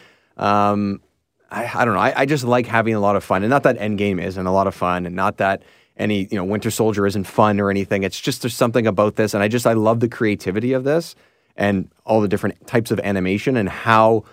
[0.42, 1.00] Um,
[1.50, 2.00] I, I don't know.
[2.00, 4.52] I, I just like having a lot of fun, and not that Endgame isn't a
[4.52, 5.62] lot of fun, and not that
[5.96, 8.02] any you know Winter Soldier isn't fun or anything.
[8.02, 11.14] It's just there's something about this, and I just I love the creativity of this
[11.57, 14.24] and all the different types of animation and how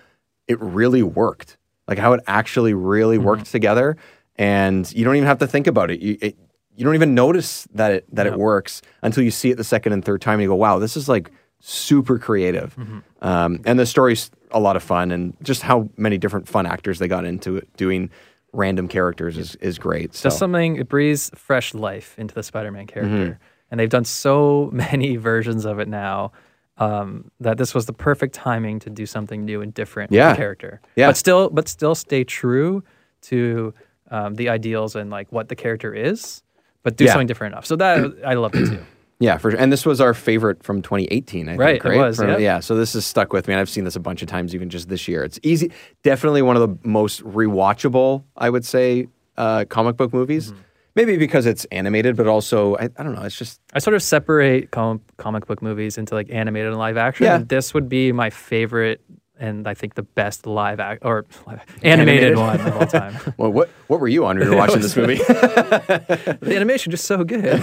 [0.48, 3.26] it really worked, like how it actually really Mm-hmm.
[3.26, 3.98] worked together,
[4.38, 6.00] and you don't even have to think about it.
[6.00, 6.38] You it,
[6.76, 9.92] you don't even notice that it that it works until you see it the second
[9.92, 13.00] and third time, and you go, "Wow, this is like super creative." Mm-hmm.
[13.22, 17.00] Um, and the story's a lot of fun, and just how many different fun actors
[17.00, 18.10] they got into it doing
[18.52, 20.16] random characters is, is great.
[20.16, 20.24] So.
[20.30, 23.38] Just something it breathes fresh life into the Spider-Man character, Mhm.
[23.70, 26.32] and they've done so many versions of it now.
[26.78, 30.32] Um, that this was the perfect timing to do something new and different with Yeah.
[30.32, 31.08] the character, Yeah.
[31.10, 32.84] but still, but still stay true
[33.24, 33.74] to
[34.10, 36.42] um, the ideals and like what the character is,
[36.82, 37.12] but do Yeah.
[37.12, 37.66] something different enough.
[37.66, 38.80] So that I love it too.
[39.22, 39.60] Yeah, for sure.
[39.60, 41.94] And this was our favorite from 2018, I Right, think.
[41.94, 42.40] it was, From- yep.
[42.40, 43.54] Yeah, so this has stuck with me.
[43.54, 45.24] And I've seen this a bunch of times, even just this year.
[45.26, 45.72] It's easy,
[46.04, 50.52] definitely one of the most rewatchable, I would say, uh, comic book movies.
[50.52, 50.62] Mm-hmm.
[50.96, 53.22] maybe because it's animated, but also I, I don't know.
[53.24, 56.98] It's just I sort of separate com- comic book movies into like animated and live
[56.98, 57.26] action.
[57.26, 57.36] Yeah.
[57.36, 59.00] And this would be my favorite
[59.40, 62.38] and I think the best live act or animated, Animated?
[62.38, 63.16] one of all time.
[63.38, 65.16] well, what what were you on when you were watching this movie?
[65.18, 67.62] the animation just so good.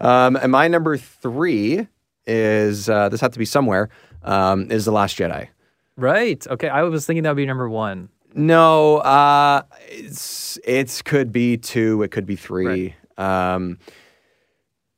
[0.00, 1.86] um, and my number three
[2.26, 3.88] is uh, this had to be somewhere.
[4.22, 5.48] Um, is the Last Jedi?
[5.96, 6.46] right.
[6.46, 6.68] Okay.
[6.68, 8.08] I was thinking that would be number one.
[8.34, 12.02] No, uh, it's it's could be two.
[12.02, 12.94] It could be three.
[13.16, 13.78] Um,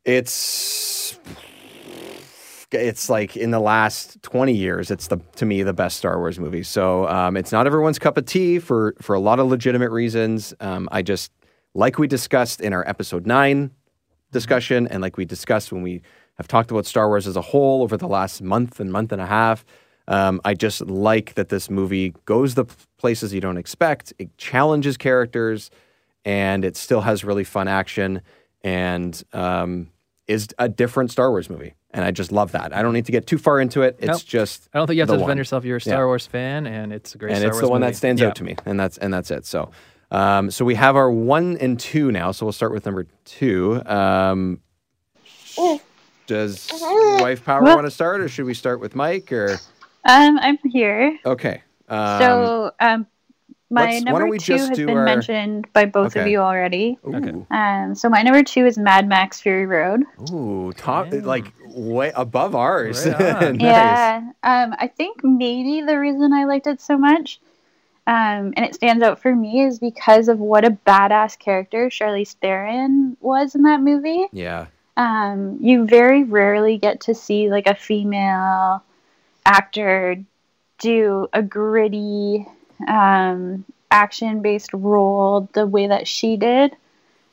[0.04, 1.18] it's
[2.70, 6.38] it's like in the last 20 years it's the to me the best star wars
[6.38, 6.62] movie.
[6.62, 10.54] So um, it's not everyone's cup of tea for for a lot of legitimate reasons.
[10.60, 11.32] Um, i just
[11.74, 13.70] like we discussed in our episode 9
[14.32, 16.02] discussion and like we discussed when we
[16.36, 19.20] have talked about star wars as a whole over the last month and month and
[19.20, 19.64] a half
[20.08, 22.66] um, i just like that this movie goes the
[22.98, 24.12] places you don't expect.
[24.18, 25.70] It challenges characters
[26.24, 28.20] and it still has really fun action
[28.62, 29.90] and um,
[30.26, 31.74] is a different Star Wars movie.
[31.92, 32.76] And I just love that.
[32.76, 33.96] I don't need to get too far into it.
[33.98, 34.22] It's Nope.
[34.26, 35.36] just I don't think you have to defend one.
[35.38, 35.64] yourself.
[35.64, 35.92] You're a Yeah.
[35.94, 37.92] Star Wars fan, and it's a great and Star it's Wars the one movie.
[37.92, 38.28] that stands Yeah.
[38.28, 39.46] out to me, and that's and that's it.
[39.46, 39.70] So,
[40.10, 42.30] um, so we have our one and two now.
[42.32, 43.80] So we'll start with number two.
[43.86, 44.60] Um,
[46.26, 46.68] does
[47.20, 49.32] wife power Well- want to start, or should we start with Mike?
[49.32, 49.58] Or
[50.04, 51.18] Um, I'm here.
[51.24, 53.06] okay, um, so, um,
[53.70, 56.16] my let's- why number don't we two just has do been our- mentioned by both
[56.16, 56.98] of you already.
[57.06, 57.46] Ooh.
[57.50, 60.04] Um, so my number two is Mad Max Fury Road.
[60.32, 63.06] ooh, top like way above ours.
[63.06, 63.18] Right
[63.54, 63.60] nice.
[63.60, 64.22] Yeah.
[64.42, 67.40] Um, I think maybe the reason I liked it so much,
[68.06, 72.34] um, and it stands out for me, is because of what a badass character Charlize
[72.36, 74.26] Theron was in that movie.
[74.32, 74.66] Yeah.
[74.96, 78.82] Um, you very rarely get to see like a female
[79.46, 80.16] actor
[80.78, 82.46] do a gritty,
[82.86, 86.76] um, action-based role the way that she did.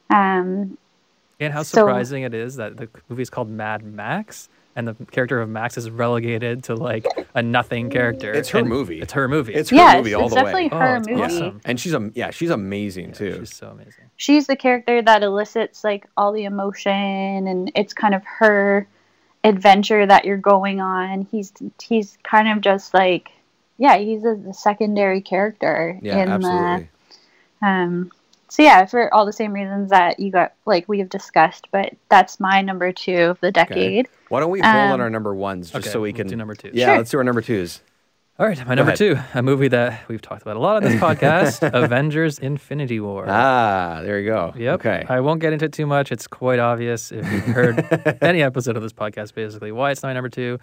[0.09, 0.77] Um,
[1.39, 4.93] And how So- surprising it is that the movie is called Mad Max, and the
[5.11, 8.31] character of Max is relegated to like a nothing character.
[8.33, 9.01] It's her And movie.
[9.01, 9.53] It's her movie.
[9.53, 10.77] It's her Yes, movie all it's the definitely way.
[10.79, 11.21] her it's movie.
[11.21, 11.61] awesome.
[11.65, 13.35] And she's a yeah, she's amazing too.
[13.39, 14.05] She's so amazing.
[14.15, 16.91] she's the character that elicits like all the emotion
[17.47, 18.87] and it's kind of her
[19.43, 23.29] adventure that you're going on he's he's kind of just like
[23.77, 26.89] yeah he's a, the secondary character Yeah, in absolutely.
[27.61, 28.11] the um
[28.49, 31.93] so yeah for all the same reasons that you got like we have discussed but
[32.09, 33.53] that's my number two of the Okay.
[33.53, 36.17] decade Why don't we hold on Um, our number ones just Okay, so we we'll
[36.17, 36.71] can do number two?
[36.73, 36.97] Yeah, Sure.
[36.97, 37.81] let's do our number twos.
[38.37, 40.99] All right, my number two, a movie that we've talked about a lot on this
[41.07, 43.23] podcast, Avengers: Infinity War.
[43.29, 44.53] Ah, there you go.
[44.57, 44.73] Yep.
[44.81, 45.05] Okay.
[45.07, 46.11] I won't get into it too much.
[46.11, 50.11] It's quite obvious if you've heard any episode of this podcast, basically, why it's my
[50.11, 50.59] number two.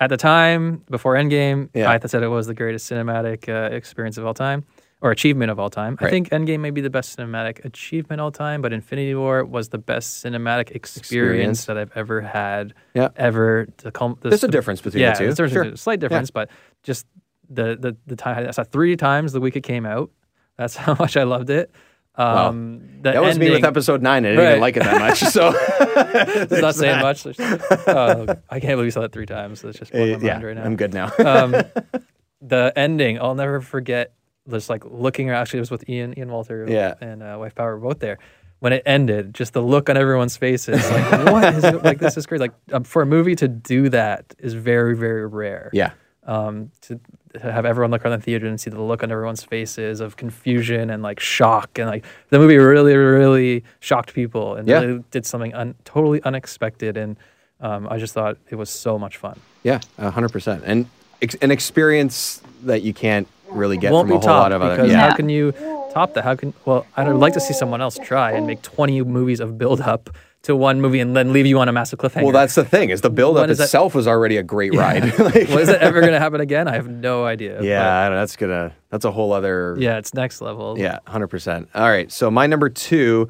[0.00, 1.90] At the time, before Endgame, Yeah.
[1.90, 4.64] I said it was the greatest cinematic uh, experience of all time
[5.00, 5.96] or achievement of all time.
[6.00, 9.44] I think Endgame may be the best cinematic achievement of all time, but Infinity War
[9.44, 11.64] was the best cinematic experience, Experience.
[11.66, 12.74] that I've ever had.
[12.94, 13.08] Yeah.
[13.16, 13.66] Ever.
[13.78, 15.32] To There's a difference between the yeah, two.
[15.32, 15.62] there's a Sure.
[15.64, 16.50] between- slight difference, but
[16.82, 17.06] just
[17.50, 18.46] the the the time.
[18.46, 20.10] I saw three times the week it came out.
[20.58, 21.70] That's how much I loved it.
[22.18, 24.26] Um, that was me with episode nine.
[24.26, 24.50] I didn't Right.
[24.50, 25.20] even like it that much.
[25.20, 27.02] So it's not saying that.
[27.02, 27.86] much.
[27.88, 29.62] Oh, I can't believe you saw it three times.
[29.62, 30.64] That's just blowing Uh, my yeah, mind right now.
[30.64, 31.12] I'm good now.
[31.24, 31.54] um,
[32.42, 34.12] the ending, I'll never forget.
[34.50, 36.94] Just like looking, actually, it was with Ian, Ian Walter, Yeah.
[37.00, 38.18] and uh, Wife Power were both there.
[38.60, 41.84] When it ended, just the look on everyone's faces, like what is it?
[41.84, 42.40] Like this is crazy.
[42.40, 45.70] Like um, for a movie to do that is very, very rare.
[45.72, 45.92] yeah.
[46.26, 46.98] Um, to
[47.40, 50.90] have everyone look around the theater and see the look on everyone's faces of confusion
[50.90, 54.80] and like shock, and like the movie really, really shocked people and Yeah.
[54.80, 56.96] really did something un- totally unexpected.
[56.96, 57.16] And
[57.60, 59.38] um, I just thought it was so much fun.
[59.62, 60.86] Yeah, hundred percent, and
[61.22, 64.62] ex- an experience that you can't really get won't from be a whole lot of
[64.62, 64.76] other.
[64.76, 65.52] because Yeah, how can you
[65.92, 66.22] top that?
[66.24, 66.86] How can well?
[66.96, 70.10] I'd like to see someone else try and make twenty movies of build up
[70.42, 72.22] to one movie and then leave you on a massive cliffhanger.
[72.22, 74.42] well, that's the thing is the build up When is that- itself was already a
[74.42, 75.02] great ride.
[75.18, 76.68] Like- well, it ever going to happen again?
[76.68, 77.60] I have no idea.
[77.62, 79.76] yeah, I don't know, that's gonna that's a whole other.
[79.78, 80.78] yeah, it's next level.
[80.78, 81.68] Yeah, hundred percent.
[81.74, 83.28] All right, so my number two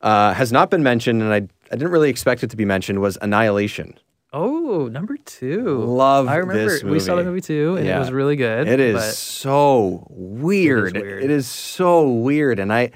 [0.00, 1.36] uh, has not been mentioned, and I
[1.70, 3.00] I didn't really expect it to be mentioned.
[3.00, 3.98] Was Annihilation.
[4.32, 5.78] Oh, number two.
[5.84, 7.40] Love I remember this we saw the movie.
[7.40, 7.96] too, and Yeah.
[7.96, 8.66] it was really good.
[8.68, 10.94] It is so weird.
[10.96, 11.22] weird.
[11.24, 12.90] It is so weird, and I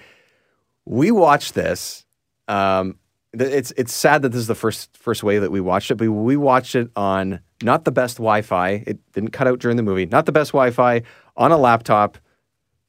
[0.85, 2.05] we watched this.
[2.49, 2.97] Um,
[3.33, 6.11] it's it's sad that this is the first first way that we watched it, but
[6.11, 8.85] we watched it on not the best Wi-Fi.
[8.87, 10.07] It didn't cut out during the movie.
[10.07, 11.03] Not the best Wi-Fi
[11.37, 12.19] on a laptop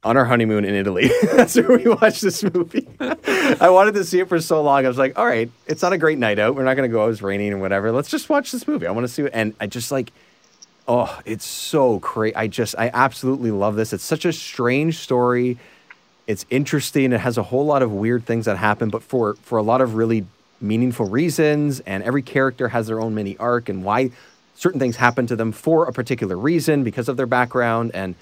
[0.03, 1.11] on our honeymoon in Italy.
[1.35, 2.87] That's where we watched this movie.
[2.99, 4.85] I wanted to see it for so long.
[4.85, 6.55] I was like, all right, it's not a great night out.
[6.55, 7.07] We're not going to go.
[7.07, 7.91] It's raining and whatever.
[7.91, 8.87] Let's just watch this movie.
[8.87, 9.31] I want to see it.
[9.33, 10.11] And I just like,
[10.87, 12.35] oh, it's so crazy.
[12.35, 13.93] I just, I absolutely love this.
[13.93, 15.59] It's such a strange story.
[16.31, 17.11] It's interesting.
[17.11, 19.81] It has a whole lot of weird things that happen, but for for a lot
[19.81, 20.25] of really
[20.61, 21.81] meaningful reasons.
[21.81, 24.11] And every character has their own mini arc and why
[24.55, 27.91] certain things happen to them for a particular reason because of their background.
[27.93, 28.15] And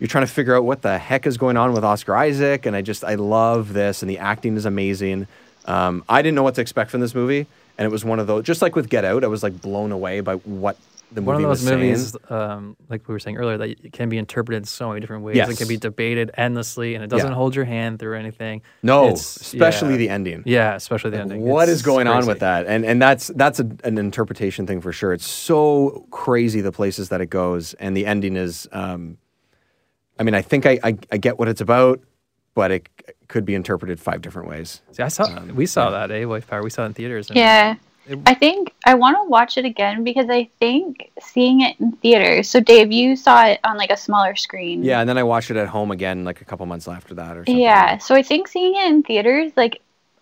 [0.00, 2.66] you're trying to figure out what the heck is going on with Oscar Isaac.
[2.66, 5.28] And I just I love this, and the acting is amazing.
[5.64, 7.46] Um, I didn't know what to expect from this movie,
[7.78, 8.44] and it was one of those.
[8.44, 10.76] Just like with Get Out, I was like blown away by what
[11.14, 11.80] the movie One of those was saying.
[11.80, 15.00] movies, um, like we were saying earlier, that it can be interpreted in so many
[15.00, 15.36] different ways.
[15.36, 15.48] Yes.
[15.50, 17.34] It can be debated endlessly, and it doesn't Yeah.
[17.34, 18.62] hold your hand through anything.
[18.82, 19.96] No, It's- especially yeah.
[19.98, 20.42] the ending.
[20.46, 21.42] Yeah, especially the ending.
[21.42, 22.66] What is It's going on with that?
[22.66, 25.12] And and that's that's a, an interpretation thing for sure.
[25.12, 28.68] It's so crazy the places that it goes, and the ending is.
[28.72, 29.18] Um,
[30.18, 32.00] I mean, I think I, I I get what it's about,
[32.54, 32.88] but it
[33.28, 34.82] could be interpreted five different ways.
[34.92, 36.24] See, I saw we saw that, eh?
[36.26, 36.62] Wife Power.
[36.62, 37.28] We saw it in theaters.
[37.30, 37.74] and Yeah.
[38.06, 41.92] It- I think I want to watch it again because I think seeing it in
[41.92, 42.48] theaters.
[42.50, 44.82] So Dave, you saw it on like a smaller screen.
[44.84, 47.36] Yeah, and then I watched it at home again, like a couple months after that,
[47.36, 47.58] or something.
[47.58, 47.98] Yeah.
[47.98, 49.80] So I think seeing it in theaters, like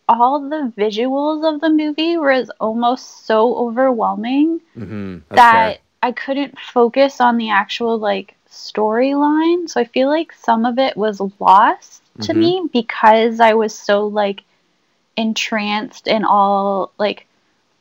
[0.08, 5.34] all the visuals of the movie was almost so overwhelming Mm-hmm.
[5.34, 9.68] that I couldn't focus on the actual like storyline.
[9.68, 12.36] So I feel like some of it was lost to Mhm.
[12.36, 14.42] me because I was so like
[15.16, 17.26] entranced in all like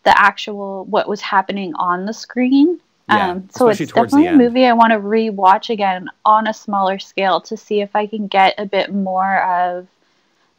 [0.03, 2.79] the actual what was happening on the screen.
[3.07, 6.09] Yeah, um, so it's especially towards the definitely a movie I want to rewatch again
[6.25, 9.87] on a smaller scale to see if I can get a bit more of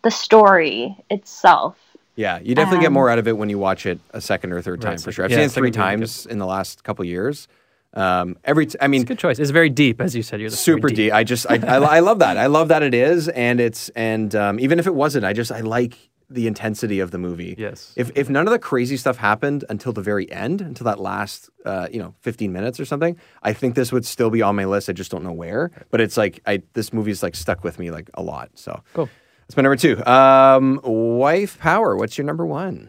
[0.02, 1.76] the story itself.
[2.16, 4.52] Yeah, you definitely get Um, more out of it when you watch it a second
[4.52, 5.24] or third Right, time for sure.
[5.24, 7.48] I've yeah, seen it three times in the last couple years.
[7.94, 9.38] Um, every, t- I mean, It's a good choice.
[9.38, 10.40] It's very deep, as you said.
[10.40, 11.12] You're the super deep.
[11.12, 12.36] I just I, I I love that.
[12.36, 15.50] I love that it is, and it's and um, even if it wasn't, I just
[15.50, 15.96] I like
[16.30, 17.54] the intensity of the movie.
[17.58, 17.92] Yes.
[17.96, 21.50] If if none of the crazy stuff happened until the very end, until that last
[21.64, 24.64] uh, you know fifteen minutes or something, I think this would still be on my
[24.64, 24.88] list.
[24.88, 25.70] I just don't know where.
[25.90, 28.50] But it's like I this movie's like stuck with me like a lot.
[28.54, 29.08] So Cool.
[29.48, 30.00] That's my number two.
[30.06, 31.96] Um, wife power.
[31.96, 32.88] What's your number one?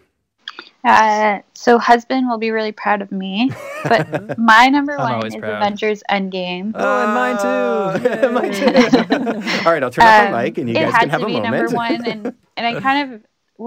[0.84, 3.52] Uh, so husband will be really proud of me,
[3.84, 5.58] but my number one is proud.
[5.58, 6.72] Avengers Endgame.
[6.74, 8.30] Oh, and mine too.
[8.32, 9.50] mine too.
[9.66, 11.46] All right, I'll turn Um, off my mic and you guys can have a moment.
[11.46, 11.72] It had to a be moment.
[11.72, 13.22] number one, and and I kind of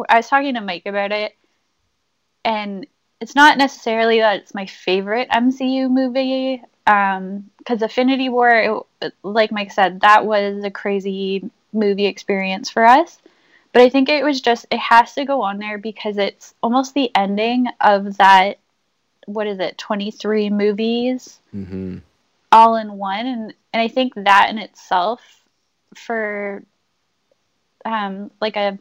[0.09, 1.36] I was talking to Mike about it,
[2.45, 2.86] and
[3.20, 9.72] it's not necessarily that it's my favorite MCU movie, because Infinity War, it, like Mike
[9.72, 13.18] said, that was a crazy movie experience for us.
[13.72, 16.95] But I think it was just it has to go on there because it's almost
[16.95, 18.59] the ending of that.
[19.26, 19.78] What is it?
[19.78, 21.99] Twenty three movies mm-hmm.
[22.53, 25.20] all in one and and I think that in itself
[25.95, 26.62] for
[27.84, 28.78] um like a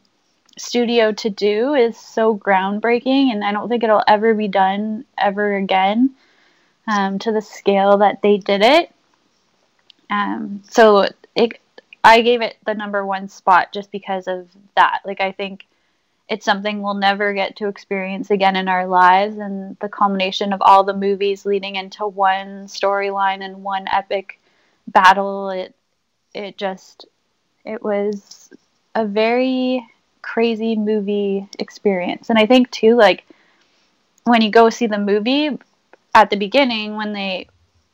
[0.56, 5.56] studio to do is so groundbreaking and I don't think it'll ever be done ever
[5.56, 6.14] again
[6.86, 8.92] um to the scale that they did it.
[10.10, 11.60] Um so it
[12.04, 15.00] I gave it the number one spot just because of that.
[15.04, 15.66] Like I think
[16.28, 20.62] it's something we'll never get to experience again in our lives and the culmination of
[20.62, 24.40] all the movies leading into one storyline and one epic
[24.86, 25.74] battle it
[26.34, 27.06] it just
[27.64, 28.50] it was
[28.94, 29.86] a very
[30.32, 33.24] crazy movie experience and i think too like
[34.24, 35.58] when you go see the movie
[36.14, 37.46] at the beginning when they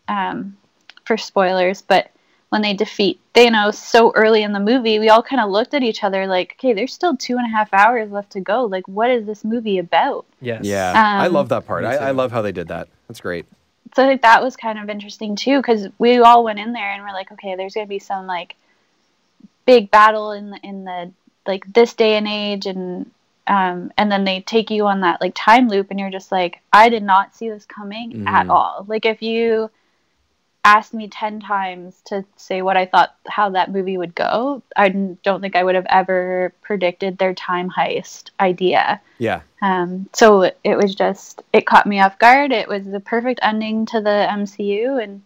[0.09, 0.57] um
[1.05, 2.11] for spoilers but
[2.51, 5.85] when they defeat Thanos so early in the movie, we all kind of looked at
[5.85, 8.65] each other like, okay, there's still two and a half hours left to go.
[8.65, 10.27] Like, what is this movie about?
[10.41, 10.65] Yes.
[10.65, 11.85] Yeah, I Um, love that part.
[11.85, 12.89] I, I love how they did that.
[13.07, 13.47] That's great.
[13.95, 16.91] So I think that was kind of interesting too, because we all went in there
[16.93, 18.57] and we're like, okay, there's gonna be some like
[19.65, 21.13] big battle in the in the
[21.47, 23.11] like this day and age, and
[23.47, 26.61] um, and then they take you on that like time loop, and you're just like,
[26.73, 28.51] I did not see this coming at Mhm.
[28.51, 28.85] all.
[28.89, 29.71] Like if you
[30.63, 34.91] asked me 10 times to say what I thought how that movie would go, I
[34.91, 39.01] don't think I would have ever predicted their time heist idea.
[39.19, 39.41] Yeah.
[39.63, 42.53] Um, so it, it was just, it caught me off guard.
[42.53, 45.03] It was the perfect ending to the MCU.
[45.03, 45.23] And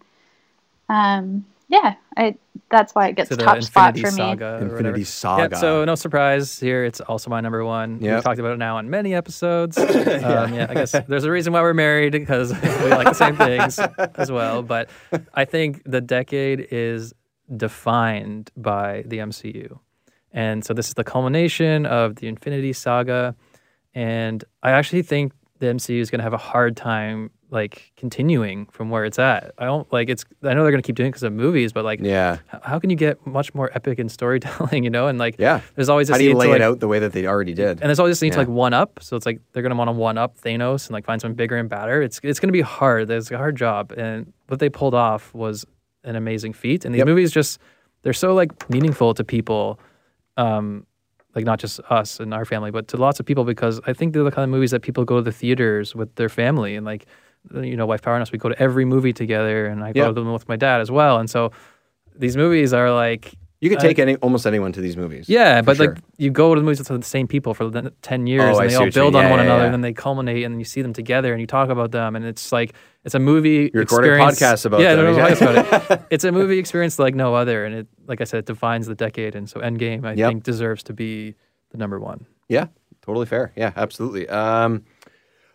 [0.88, 2.36] um, yeah, I,
[2.70, 4.30] that's why it gets to the top spot Infinity for me.
[4.30, 4.44] Saga.
[4.44, 5.04] or Infinity whatever.
[5.04, 5.48] Saga.
[5.54, 6.84] Yeah, so no surprise here.
[6.84, 8.00] It's also my number one.
[8.00, 8.14] Yep.
[8.14, 9.78] We've talked about it now on many episodes.
[9.78, 10.66] um, yeah.
[10.68, 13.78] I guess there's a reason why we're married because we like the same things
[14.16, 14.62] as well.
[14.62, 14.90] But
[15.34, 17.14] I think the decade is
[17.56, 19.78] defined by the MCU,
[20.32, 23.34] and so this is the culmination of the Infinity Saga.
[23.94, 28.66] And I actually think the MCU is going to have a hard time like continuing
[28.66, 29.52] from where it's at.
[29.58, 30.24] I don't like it's.
[30.42, 32.38] I know they're going to keep doing it because of movies, but like, Yeah.
[32.52, 34.82] h- how can you get much more epic in storytelling?
[34.84, 35.60] You know, and like, Yeah.
[35.76, 37.12] there's always this How do you need to, lay like, it out the way that
[37.12, 37.80] they already did?
[37.80, 38.98] and there's always this need to like one up.
[39.02, 41.56] So it's like they're gonna want to one up Thanos and like find something bigger
[41.56, 42.02] and badder.
[42.02, 43.08] It's it's gonna be hard.
[43.08, 45.64] There's a hard job, and what they pulled off was
[46.02, 46.84] an amazing feat.
[46.84, 47.06] And these Yep.
[47.08, 47.60] movies just
[48.02, 49.78] they're so like meaningful to people
[50.36, 50.86] um,
[51.34, 54.12] like not just us and our family, but to lots of people because I think
[54.12, 56.84] they're the kind of movies that people go to the theaters with their family and
[56.86, 57.06] like
[57.52, 60.00] you know, Wife Power and Us, we go to every movie together, and I go
[60.00, 60.06] Yeah.
[60.08, 61.18] to them with my dad as well.
[61.18, 61.52] And so
[62.16, 65.28] these movies are like You could uh, take any almost anyone to these movies.
[65.28, 65.88] yeah, but sure.
[65.94, 68.60] like you go to the movies with the same people for the ten years, Oh,
[68.60, 70.58] and they all build on Yeah, one yeah, another, and then they culminate, and then
[70.58, 72.74] you see them together, and you talk about them, and it's like
[73.04, 73.70] it's a movie.
[73.74, 74.40] You recorded experience.
[74.40, 75.28] podcasts about yeah, them, yeah.
[75.28, 76.00] about it.
[76.10, 78.94] It's a movie experience like no other, and it, like I said, it defines the
[78.94, 80.28] decade, and so Endgame, I Yep.
[80.30, 81.34] think, deserves to be
[81.70, 82.26] the number one.
[82.48, 82.66] Yeah,
[83.02, 83.52] totally fair.
[83.56, 84.28] Yeah, absolutely.
[84.28, 84.84] Um,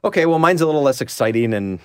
[0.03, 1.79] okay, well, mine's a little less exciting and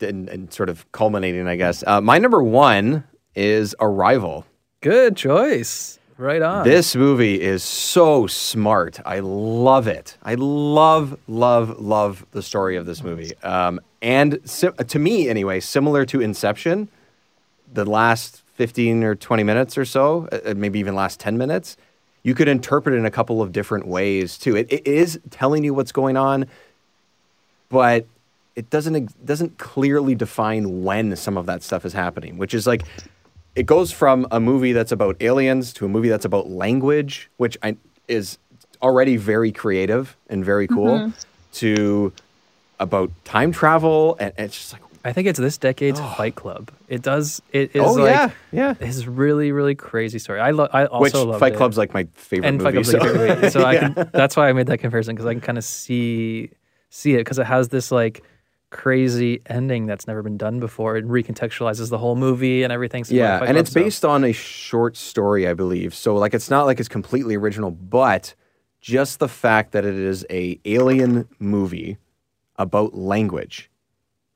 [0.00, 1.82] and, and sort of culminating, I guess.
[1.86, 4.46] Uh, my number one is Arrival.
[4.80, 5.98] Good choice.
[6.18, 6.64] Right on.
[6.64, 9.00] This movie is so smart.
[9.04, 10.16] I love it.
[10.22, 13.36] I love, love, love the story of this movie.
[13.42, 16.88] Um, and si- to me, anyway, similar to Inception,
[17.72, 21.76] the last 15 or 20 minutes or so, uh, maybe even last 10 minutes,
[22.22, 24.54] you could interpret it in a couple of different ways too.
[24.56, 26.46] It, it is telling you what's going on,
[27.72, 28.06] but
[28.54, 32.66] it doesn't ex- doesn't clearly define when some of that stuff is happening, which is
[32.66, 32.82] like
[33.56, 37.56] it goes from a movie that's about aliens to a movie that's about language, which
[37.62, 37.76] I,
[38.08, 38.38] is
[38.82, 41.24] already very creative and very cool, Mhm.
[41.54, 42.12] to
[42.80, 46.70] about time travel, and, and it's just like I think it's this decade's Fight Club.
[46.88, 47.42] It does.
[47.52, 48.74] It is Oh, like yeah, yeah.
[48.80, 50.40] It's really really crazy story.
[50.40, 51.56] I lo- I also which loved Fight it.
[51.56, 52.64] Club's like my favorite and movie.
[52.64, 53.50] Fight Club's like favorite movie.
[53.50, 56.50] So I can, that's why I made that comparison because I can kind of see
[56.92, 58.22] see it because it has this like
[58.70, 60.96] crazy ending that's never been done before.
[60.96, 63.04] It recontextualizes the whole movie and everything.
[63.04, 65.94] So yeah, and it's based on a short story, I believe.
[65.94, 68.34] So like it's not like it's completely original, but
[68.80, 71.96] just the fact that it is a alien movie
[72.56, 73.70] about language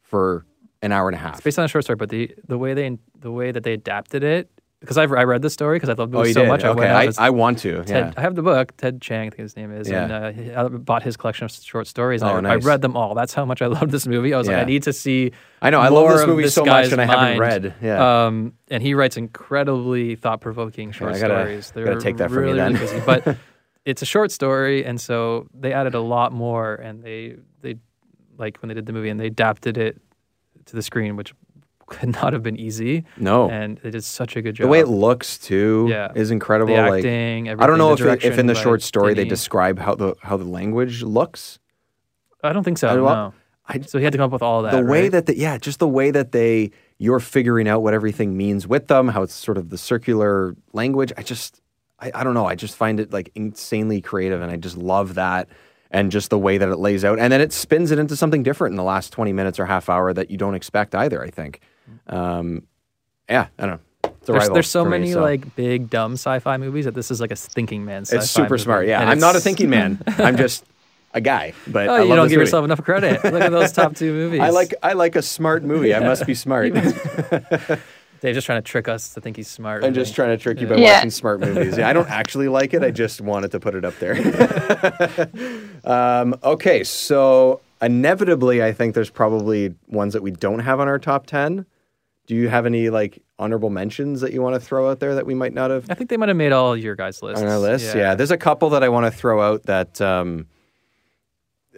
[0.03, 0.47] for
[0.83, 1.35] an hour and a half.
[1.35, 3.75] It's based on a short story, but the the way they the way that they
[3.75, 4.51] adapted it
[4.87, 6.49] because I've I read the story because I loved the Oh, movie so did?
[6.49, 6.65] much.
[6.65, 8.13] I Okay, I- as- I want to, Ted, yeah.
[8.17, 8.77] I have the book.
[8.77, 10.05] Ted Chiang, I think his name is, Yeah.
[10.31, 12.23] and uh, I bought his collection of short stories.
[12.23, 13.15] And Oh, I, I read them all.
[13.15, 14.33] That's how much I loved this movie.
[14.33, 14.55] I was Yeah.
[14.59, 15.33] like, I need to see.
[15.61, 17.41] I know, I love this movie so much, and I haven't mind.
[17.41, 17.75] read.
[17.83, 18.27] Yeah.
[18.27, 21.71] Um, and he writes incredibly thought-provoking short I gotta- stories.
[21.73, 22.75] They're gotta take that from you then.
[22.75, 23.01] really busy.
[23.05, 23.37] But
[23.85, 27.77] it's a short story, and so they added a lot more, and they they
[28.39, 30.01] like when they did the movie, and they adapted it
[30.67, 31.33] to the screen, which
[31.87, 33.05] could not have been easy.
[33.17, 33.49] No.
[33.49, 34.65] and they did such a good job.
[34.65, 36.13] The way it looks too Yeah.
[36.15, 36.75] is incredible.
[36.75, 39.79] The like, acting, I don't know if, it, if in the short story they describe
[39.79, 41.59] how the how the language looks.
[42.43, 42.89] I don't think so.
[42.89, 43.05] I no.
[43.05, 43.33] lo-
[43.87, 44.73] so he had to come up with all that.
[44.73, 45.13] the way right?
[45.13, 48.87] that the, yeah, just the way that they you're figuring out what everything means with
[48.87, 51.13] them, how it's sort of the circular language.
[51.17, 51.61] I just
[51.99, 52.47] I, I don't know.
[52.47, 55.49] I just find it like insanely creative, and I just love that.
[55.91, 58.43] And just the way that it lays out, and then it spins it into something
[58.43, 61.23] different in the last twenty minutes or half hour that you don't expect either.
[61.23, 61.61] I think,
[62.09, 62.63] um,
[63.29, 64.11] yeah, I don't know.
[64.19, 65.21] It's there's, there's so for me, many so.
[65.23, 68.03] like big dumb sci-fi movies that this is like a thinking man.
[68.05, 68.63] Sci-fi It's super movie.
[68.63, 68.87] smart.
[68.89, 70.01] Yeah, And I'm not a thinking man.
[70.19, 70.65] I'm just
[71.15, 71.53] a guy.
[71.67, 72.35] But Oh, I you don't give movie.
[72.43, 73.23] yourself enough credit.
[73.25, 74.41] Look at those top two movies.
[74.43, 75.95] I like I like a smart movie.
[75.95, 76.73] I must be smart.
[76.75, 79.85] Dave's just trying to trick us to think he's smart.
[79.85, 80.95] I'm just trying to trick you by Yeah.
[80.97, 81.77] watching smart movies.
[81.79, 82.83] Yeah, I don't actually like it.
[82.83, 84.17] I just wanted to put it up there.
[85.85, 90.99] um, okay, so inevitably, I think there's probably ones that we don't have on our
[90.99, 91.67] top ten.
[92.27, 95.27] Do you have any like honorable mentions that you want to throw out there that
[95.27, 97.49] we might not have I think they might have made all your guys' lists on
[97.49, 97.95] our list?
[97.95, 98.15] Yeah.
[98.15, 100.47] there's a couple that I want to throw out that um,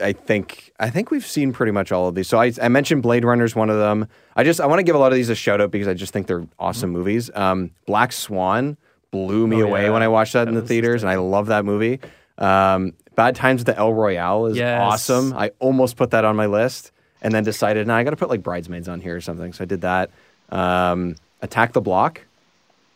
[0.03, 2.28] I think I think we've seen pretty much all of these.
[2.28, 4.07] So I, I mentioned Blade Runner's one of them.
[4.36, 5.94] I just I want to give a lot of these a shout out because I
[5.94, 7.30] just think they're awesome movies.
[7.34, 8.76] Um, Black Swan
[9.11, 9.64] blew me Mm-hmm.
[9.64, 9.90] Oh, away yeah.
[9.90, 11.99] when I watched that in the theaters, and I love that movie.
[12.38, 14.80] Um, Bad Times at the El Royale is Yes.
[14.80, 15.32] awesome.
[15.32, 18.28] I almost put that on my list, and then decided, nah, I got to put
[18.28, 19.53] like Bridesmaids on here or something.
[19.53, 20.11] So I did that.
[20.51, 22.22] Um, Attack the Block,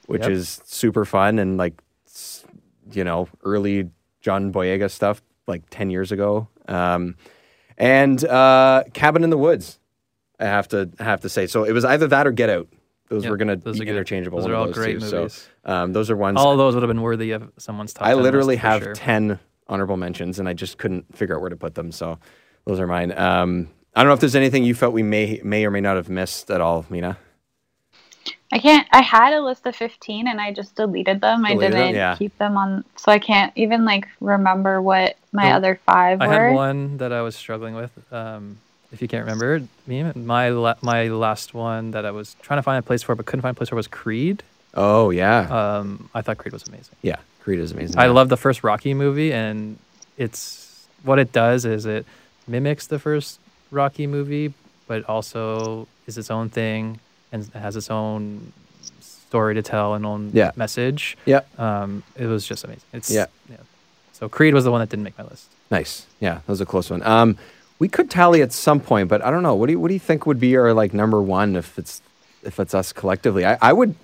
[0.06, 0.30] which Yep.
[0.30, 1.74] is super fun and like
[2.92, 3.88] you know early
[4.20, 6.48] John Boyega stuff like ten years ago.
[6.68, 7.16] Um,
[7.78, 9.78] and uh, Cabin in the Woods,
[10.40, 11.46] I have to I have to say.
[11.46, 12.68] So it was either that or Get Out.
[13.08, 14.38] Those Yep, were going to be interchangeable.
[14.38, 15.10] Those are all those great two.
[15.10, 15.48] movies.
[15.66, 16.38] So um, those are ones.
[16.38, 18.06] All of those would have been worthy of someone's top.
[18.06, 18.94] I literally have sure.
[18.94, 19.38] 10
[19.68, 21.92] honorable mentions and I just couldn't figure out where to put them.
[21.92, 22.18] So
[22.64, 23.12] those are mine.
[23.18, 25.96] Um, I don't know if there's anything you felt we may may or may not
[25.96, 27.18] have missed at all, Mina.
[28.52, 28.86] I can't.
[28.92, 31.44] I had a list of fifteen, and I just deleted them.
[31.44, 31.80] I Deleted them?
[31.80, 32.16] didn't Yeah.
[32.16, 36.26] keep them on, so I can't even like remember what my The- other five I
[36.28, 36.32] were.
[36.34, 37.90] I had one that I was struggling with.
[38.12, 38.58] Um,
[38.92, 42.62] if you can't remember, me my la- my last one that I was trying to
[42.62, 44.42] find a place for but couldn't find a place for was Creed.
[44.74, 45.40] Oh yeah.
[45.78, 46.94] Um, I thought Creed was amazing.
[47.00, 47.98] yeah, Creed is amazing.
[47.98, 49.78] I love the first Rocky movie, and
[50.18, 52.04] it's what it does is it
[52.46, 53.40] mimics the first
[53.70, 54.52] Rocky movie,
[54.86, 57.00] but also is its own thing
[57.32, 58.52] and has its own
[59.00, 60.50] story to tell and own Yeah.
[60.56, 61.16] message.
[61.24, 61.40] Yeah.
[61.58, 62.82] Um, it was just amazing.
[62.92, 63.26] It's Yeah.
[64.12, 65.46] So Creed was the one that didn't make my list.
[65.70, 66.06] Nice.
[66.20, 67.02] Yeah, that was a close one.
[67.02, 67.36] Um,
[67.80, 69.54] we could tally at some point, but I don't know.
[69.56, 72.00] What do you What do you think would be our like number one if it's
[72.44, 73.44] if it's us collectively?
[73.44, 73.94] I, I would.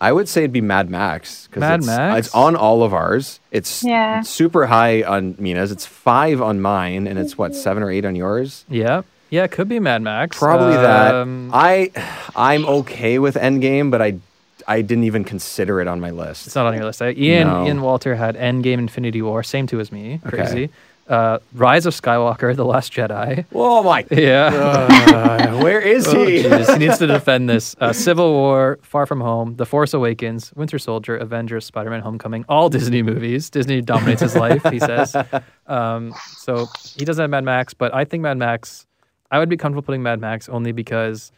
[0.00, 1.48] I would say it'd be Mad Max.
[1.50, 2.26] 'cause Mad it's, Max?
[2.28, 3.40] It's on all of ours.
[3.50, 4.20] It's Yeah.
[4.22, 5.72] super high on Mina's.
[5.72, 8.64] It's five on mine, and it's what seven or eight on yours.
[8.70, 9.02] Yeah.
[9.30, 10.38] Yeah, it could be Mad Max.
[10.38, 11.14] Probably that.
[11.14, 11.90] Um, I
[12.36, 14.18] I'm okay with Endgame, but I
[14.66, 16.46] I didn't even consider it on my list.
[16.46, 17.00] It's not on your list.
[17.02, 17.66] Uh, Ian No.
[17.66, 20.20] Ian Walter had Endgame, Infinity War, same two as me.
[20.26, 20.36] Okay.
[20.36, 20.70] Crazy.
[21.08, 23.46] Uh, Rise of Skywalker, The Last Jedi.
[23.54, 24.04] Oh my!
[24.10, 24.50] Yeah.
[24.52, 26.42] Uh, where is Oh, he?
[26.42, 27.74] jeez, he needs to defend this.
[27.80, 32.44] Uh, Civil War, Far From Home, The Force Awakens, Winter Soldier, Avengers, Spider Man Homecoming,
[32.46, 33.48] all Disney movies.
[33.48, 35.16] Disney dominates his life, he says.
[35.66, 36.66] Um, so
[36.96, 38.86] he doesn't have Mad Max, but I think Mad Max,
[39.30, 41.32] I would be comfortable putting Mad Max only because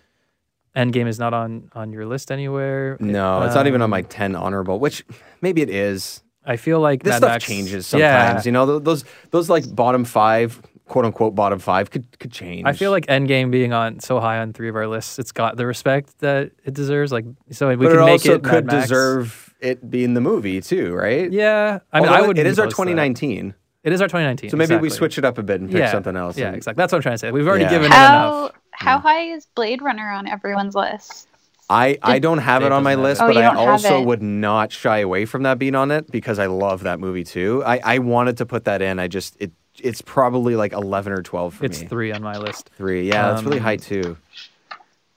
[0.77, 2.97] Endgame is not on, on your list anywhere.
[3.01, 4.79] No, it's not even on Um, my ten honorable.
[4.79, 5.05] Which
[5.41, 6.23] maybe it is.
[6.45, 8.23] I feel like this Mad stuff Max- changes Yeah.
[8.27, 8.47] sometimes.
[8.47, 12.67] You know, those those like bottom five, quote unquote bottom five, could could change.
[12.67, 15.57] I feel like Endgame being on so high on three of our lists, it's got
[15.57, 17.11] the respect that it deserves.
[17.11, 20.61] Like, so we but can it make also it could deserve it being the movie
[20.61, 21.31] too, right?
[21.31, 22.39] Yeah, I mean, Although I would.
[22.39, 23.55] It is our 2019.
[23.83, 24.51] It is our 2019.
[24.51, 26.37] So maybe we switch it up a bit and pick Yeah, something else.
[26.37, 26.81] Yeah, and- exactly.
[26.83, 27.31] That's what I'm trying to say.
[27.31, 27.71] We've already Yeah.
[27.71, 28.53] given it How enough.
[28.73, 31.29] how high is Blade Runner on everyone's list?
[31.71, 33.23] I, I don't have it on my list.
[33.23, 36.47] Oh, but I also would not shy away from that being on it because I
[36.47, 37.63] love that movie too.
[37.65, 38.99] I, I wanted to put that in.
[38.99, 41.69] I just it it's probably like eleven or twelve for me.
[41.69, 42.71] It's three on my list.
[42.77, 43.09] Three.
[43.09, 44.17] Yeah, that's really Um, high too.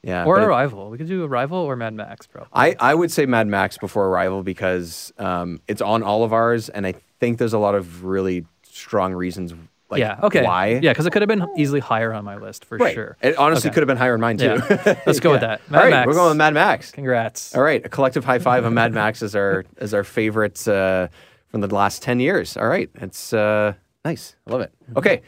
[0.03, 0.25] Yeah.
[0.25, 0.89] Or but it- Arrival.
[0.91, 2.45] We could do Arrival or Mad Max, bro.
[2.53, 6.69] I, I would say Mad Max before Arrival because um, it's on all of ours,
[6.69, 8.45] and I think there's a lot of really
[8.83, 9.53] strong reasons.
[9.89, 10.19] Like, yeah.
[10.23, 10.43] Okay.
[10.43, 10.79] Why?
[10.81, 12.93] Yeah, because it could have been easily higher on my list for Right.
[12.95, 13.15] sure.
[13.21, 13.75] It honestly Okay.
[13.75, 14.45] could have been higher on mine too.
[14.69, 14.99] Yeah.
[15.05, 15.61] Let's go with that.
[15.69, 16.07] Mad all right, Max.
[16.07, 16.91] we're going with Mad Max.
[16.91, 17.55] Congrats.
[17.55, 21.07] All right, a collective high five on Mad Max as our as our favorite uh,
[21.49, 22.57] from the last ten years.
[22.57, 23.73] All right, it's uh,
[24.03, 24.35] nice.
[24.47, 24.71] I love it.
[24.85, 24.97] Mm-hmm.
[24.97, 25.21] Okay,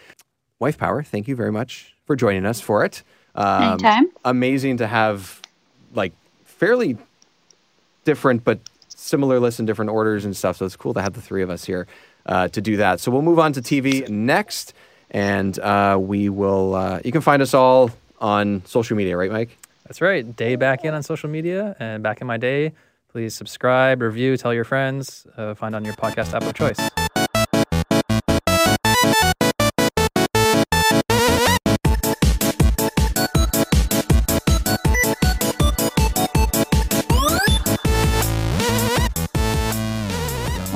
[0.60, 3.04] Wife Power, thank you very much for joining us for it.
[3.36, 4.08] Um, Anytime.
[4.24, 5.42] Amazing to have
[5.94, 6.14] like
[6.46, 6.98] fairly
[8.04, 10.58] different but similar lists in different orders and stuff.
[10.58, 11.86] So it's cool to have the three of us here
[12.26, 13.00] uh, to do that.
[13.00, 14.74] So we'll move on to TV next,
[15.12, 16.76] and uh, we will.
[16.76, 19.58] Uh, you can find us all on social media, right, Mike?
[19.86, 20.36] That's right.
[20.36, 22.74] Day back in on social media and back in my day.
[23.12, 25.26] Please subscribe, review, tell your friends.
[25.38, 26.95] Uh, find on your podcast app of choice.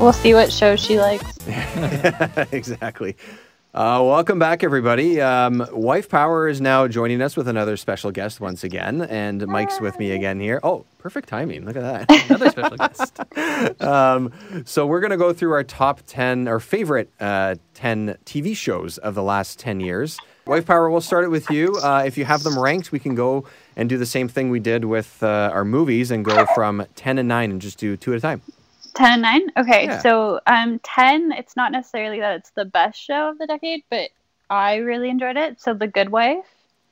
[0.09, 1.37] We'll see what show she likes.
[2.51, 3.15] exactly.
[3.75, 5.21] Uh, welcome back, everybody.
[5.21, 9.79] Um, Wife Power is now joining us with another special guest once again, and Mike's
[9.79, 10.59] with me again here.
[10.63, 11.63] Oh, perfect timing!
[11.63, 12.25] Look at that.
[12.31, 13.81] Another special guest.
[13.83, 14.33] um,
[14.65, 18.97] so we're going to go through our top ten, our favorite uh, ten TV shows
[18.97, 20.17] of the last ten years.
[20.47, 21.75] Wife Power, we'll start it with you.
[21.83, 23.45] Uh, if you have them ranked, we can go
[23.75, 27.19] and do the same thing we did with uh, our movies and go from ten
[27.19, 28.41] and nine and just do two at a time.
[28.95, 29.41] 10 and 9?
[29.57, 29.99] Okay, Yeah.
[29.99, 34.09] so um, 10, it's not necessarily that it's the best show of the decade, but
[34.49, 35.61] I really enjoyed it.
[35.61, 36.45] So, The Good Wife.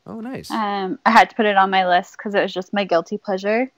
[0.06, 0.50] Oh, nice.
[0.52, 3.18] Um, I had to put it on my list because it was just my guilty
[3.18, 3.72] pleasure.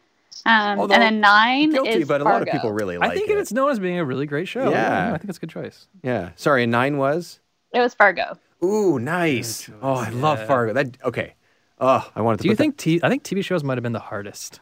[0.46, 3.12] Um, Although, and then 9 Guilty, is but a lot of people really like it
[3.14, 3.38] I think it.
[3.38, 4.70] it's known as being a really great show.
[4.70, 5.08] Yeah.
[5.14, 5.88] I think it's a good choice.
[6.04, 6.30] Yeah.
[6.36, 7.40] Sorry, and nine was.
[7.74, 8.38] It was Fargo.
[8.64, 9.70] Ooh, nice.
[9.82, 10.46] Oh, I love Yeah.
[10.48, 10.74] Fargo.
[10.74, 11.34] That okay.
[11.80, 12.44] Oh, I wanted to.
[12.44, 14.60] Do you put that- think t- I think TV shows might have been the hardest?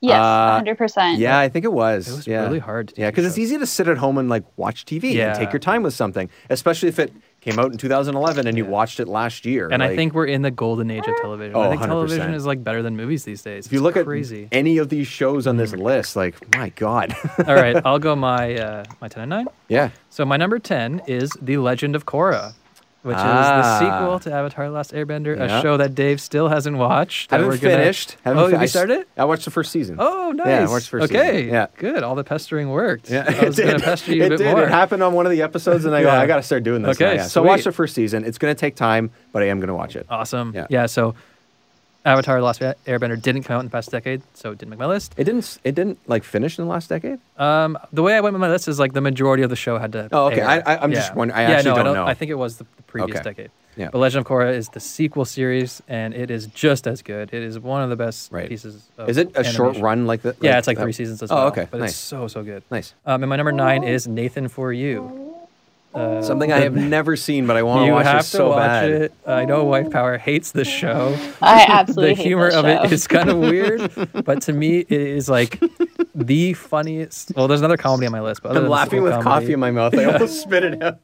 [0.00, 1.18] Yes, Uh, 100%.
[1.18, 2.08] Yeah, I think it was.
[2.08, 2.42] It was yeah.
[2.44, 4.84] really hard to do Yeah, because it's easy to sit at home and like watch
[4.84, 5.30] TV Yeah.
[5.30, 8.64] and take your time with something, especially if it came out in 2011 and you
[8.64, 9.68] watched it last year.
[9.72, 11.56] And I think we're in the golden age of television.
[11.56, 11.86] Oh, I think 100%.
[11.86, 13.66] television is like better than movies these days.
[13.66, 14.44] if you look crazy.
[14.44, 17.14] at any of these shows on this list, like my God.
[17.46, 19.46] All right, I'll go my uh, my ten and nine.
[19.68, 19.90] yeah.
[20.10, 22.54] So my number ten is The Legend of Korra,
[23.02, 23.60] which Ah.
[23.60, 25.58] is the sequel to Avatar: Last Airbender, Yeah.
[25.58, 27.30] a show that Dave still hasn't watched.
[27.30, 28.16] Haven't we're gonna- finished.
[28.24, 29.06] Haven't oh, you started?
[29.16, 29.96] I watched the first season.
[29.98, 30.46] Oh, nice.
[30.46, 31.54] Yeah, I watched the first okay, season.
[31.54, 31.66] Yeah.
[31.76, 32.02] good.
[32.02, 33.08] All the pestering worked.
[33.10, 34.50] Yeah, I was going to pester you a it bit did.
[34.54, 34.64] more.
[34.64, 36.20] It happened on one of the episodes, and I go, Yeah.
[36.20, 36.96] I got to start doing this.
[36.96, 37.28] Okay, now, yeah.
[37.28, 38.24] So watch the first season.
[38.24, 40.06] It's going to take time, but I am going to watch it.
[40.10, 40.52] Awesome.
[40.54, 40.66] Yeah.
[40.68, 40.86] Yeah.
[40.86, 41.14] So
[42.08, 44.78] Avatar: The Last Airbender didn't come out in the past decade, so it didn't make
[44.78, 45.14] my list.
[45.16, 45.58] It didn't.
[45.64, 47.18] It didn't like finish in the last decade.
[47.38, 49.78] Um, the way I went with my list is like the majority of the show
[49.78, 50.08] had to.
[50.12, 50.40] Oh, okay.
[50.40, 50.48] air.
[50.48, 52.06] I- I- I'm just wondering- I yeah, actually no, I don't know.
[52.06, 53.30] I think it was the, the previous Okay.
[53.30, 53.50] decade.
[53.76, 53.90] Yeah.
[53.92, 57.32] But Legend of Korra is the sequel series, and it is just as good.
[57.32, 58.48] It is one of the best Right.
[58.48, 58.82] pieces.
[58.98, 60.36] Of Is it a short run like that?
[60.40, 61.46] Yeah, it's like three seasons as oh, well.
[61.48, 61.68] okay.
[61.70, 61.90] But nice.
[61.90, 62.64] it's so so good.
[62.72, 62.94] Nice.
[63.06, 65.36] Um, and my number nine is Nathan for You.
[65.94, 68.48] Uh, Something I have never seen, but I want to watch have it to so
[68.50, 68.90] watch bad.
[68.90, 69.12] it.
[69.26, 71.16] I know Wife Power hates the show.
[71.42, 72.82] I absolutely the hate humor this of show.
[72.84, 73.90] it is kind of weird,
[74.24, 75.58] but to me, it is like
[76.14, 77.32] the funniest.
[77.34, 79.70] Well, there's another comedy on my list, but I'm laughing with comedy- coffee in my
[79.70, 79.94] mouth.
[79.96, 80.98] I almost spit it out.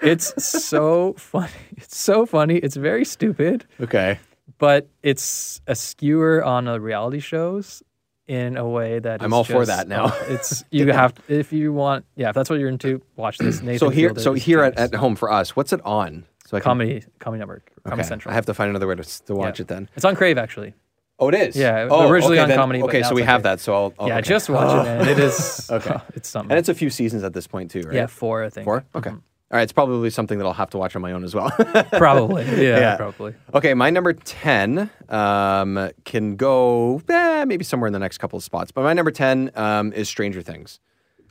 [0.00, 1.50] It's so funny.
[1.76, 2.56] It's so funny.
[2.56, 4.18] It's very stupid, Okay.
[4.58, 7.82] but it's a skewer on the reality shows
[8.30, 10.04] in a way that I'm all for that now.
[10.06, 12.04] uh, It's you have if you want.
[12.14, 13.60] Yeah, if that's what you're into, watch this.
[13.60, 16.24] Nathan So here, Fielder so is here at, at home for us, what's it on?
[16.46, 18.08] So I can, comedy comedy network, Comedy Okay.
[18.08, 18.30] Central.
[18.30, 19.62] I have to find another way to, s- to watch Yeah.
[19.64, 19.88] it then.
[19.96, 20.74] It's on Crave actually.
[21.18, 21.56] Oh, it is.
[21.56, 22.80] Yeah, Oh, originally okay, on then- comedy.
[22.80, 23.58] but Okay, now so it's we on have Crave.
[23.58, 23.60] that.
[23.60, 23.94] So I'll.
[23.98, 24.28] I'll yeah, okay.
[24.28, 25.08] just watch it, man.
[25.08, 25.96] It is Okay.
[26.14, 26.52] It's something.
[26.52, 27.94] And it's a few seasons at this point too, right?
[27.94, 28.64] yeah, four I think.
[28.64, 28.84] Four.
[28.94, 29.10] Okay.
[29.50, 29.62] All right.
[29.62, 31.50] It's probably something that I'll have to watch on my own as well.
[31.92, 32.44] Probably.
[32.44, 32.96] Yeah, Yeah.
[32.96, 33.34] probably.
[33.52, 38.44] Okay, my number 10 um, can go eh, maybe somewhere in the next couple of
[38.44, 38.70] spots.
[38.70, 40.78] But my number 10 um, is Stranger Things.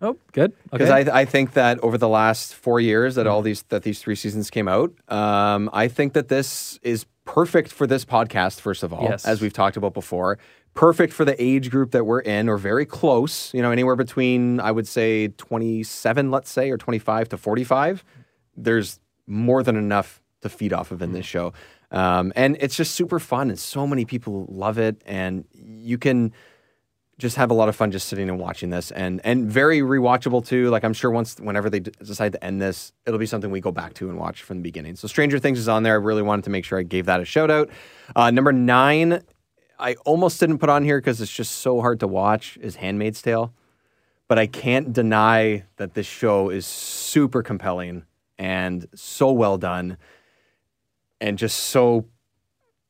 [0.02, 0.54] Oh, good.
[0.72, 1.10] Because Okay.
[1.12, 4.16] I, I think that over the last four years that all these that these three
[4.16, 8.60] seasons came out, um, I think that this is perfect for this podcast.
[8.60, 9.24] First of all, Yes.
[9.26, 10.40] as we've talked about before,
[10.74, 13.54] perfect for the age group that we're in, or very close.
[13.54, 17.38] You know, anywhere between I would say twenty seven, let's say, or twenty five to
[17.38, 18.04] forty five.
[18.58, 21.54] There's more than enough to feed off of in this show,
[21.92, 26.32] um, and it's just super fun, and so many people love it, and you can
[27.20, 30.46] just have a lot of fun just sitting and watching this and and very rewatchable
[30.46, 30.70] too.
[30.70, 33.72] Like i'm sure once whenever they decide to end this it'll be something we go
[33.72, 34.96] back to and watch from the beginning.
[34.96, 35.94] So stranger things is on there.
[35.94, 37.70] I really wanted to make sure i gave that a shout out.
[38.16, 39.22] Uh, number nine
[39.78, 43.22] i almost didn't put on here because it's just so hard to watch is handmaid's
[43.22, 43.54] tale.
[44.30, 48.06] But i can't deny that this show is super compelling
[48.38, 49.98] and so well done
[51.20, 52.06] and just so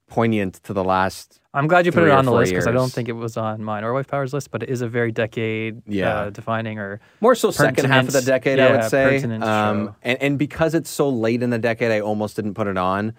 [0.09, 2.91] poignant to the last I'm glad you put it on the list because I don't
[2.91, 5.81] think it was on mine or Wife Power's list, but it is a very decade
[5.87, 6.15] Yeah.
[6.15, 9.23] uh, defining or More so second half of the decade, I would say.
[9.23, 12.77] Um, and, and because it's so late in the decade, I almost didn't put it
[12.77, 13.13] on,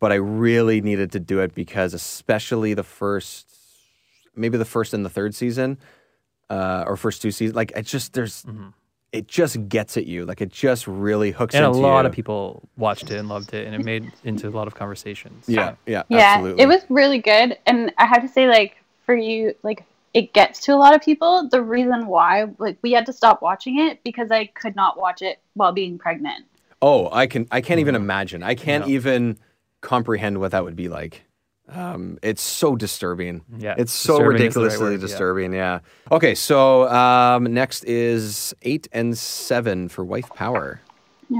[0.00, 3.46] but I really needed to do it because, especially the first,
[4.34, 5.78] maybe the first and the third season,
[6.50, 8.44] uh, or first two seasons, like it just there's,
[9.12, 12.06] it just gets at you, like it just really hooks and a lot you.
[12.08, 15.44] of people watched it and loved it, and it made into a lot of conversations.
[15.48, 16.62] Yeah, yeah, yeah, absolutely.
[16.62, 17.56] it was really good.
[17.66, 21.02] And I have to say, like, for you, like, it gets to a lot of
[21.02, 21.48] people.
[21.50, 25.22] The reason why, like, we had to stop watching it because I could not watch
[25.22, 26.44] it while being pregnant.
[26.82, 27.46] Oh, I can.
[27.50, 28.04] I can't even Mm-hmm.
[28.04, 28.42] imagine.
[28.42, 29.38] I can't even
[29.80, 31.25] comprehend what that would be like.
[31.68, 33.42] Um, it's so disturbing.
[33.58, 34.98] Yeah, it's so disturbing is right ridiculously yeah.
[34.98, 35.52] disturbing.
[35.52, 35.80] Yeah.
[36.12, 40.80] Okay, so um, next is eight and seven for Wife Power.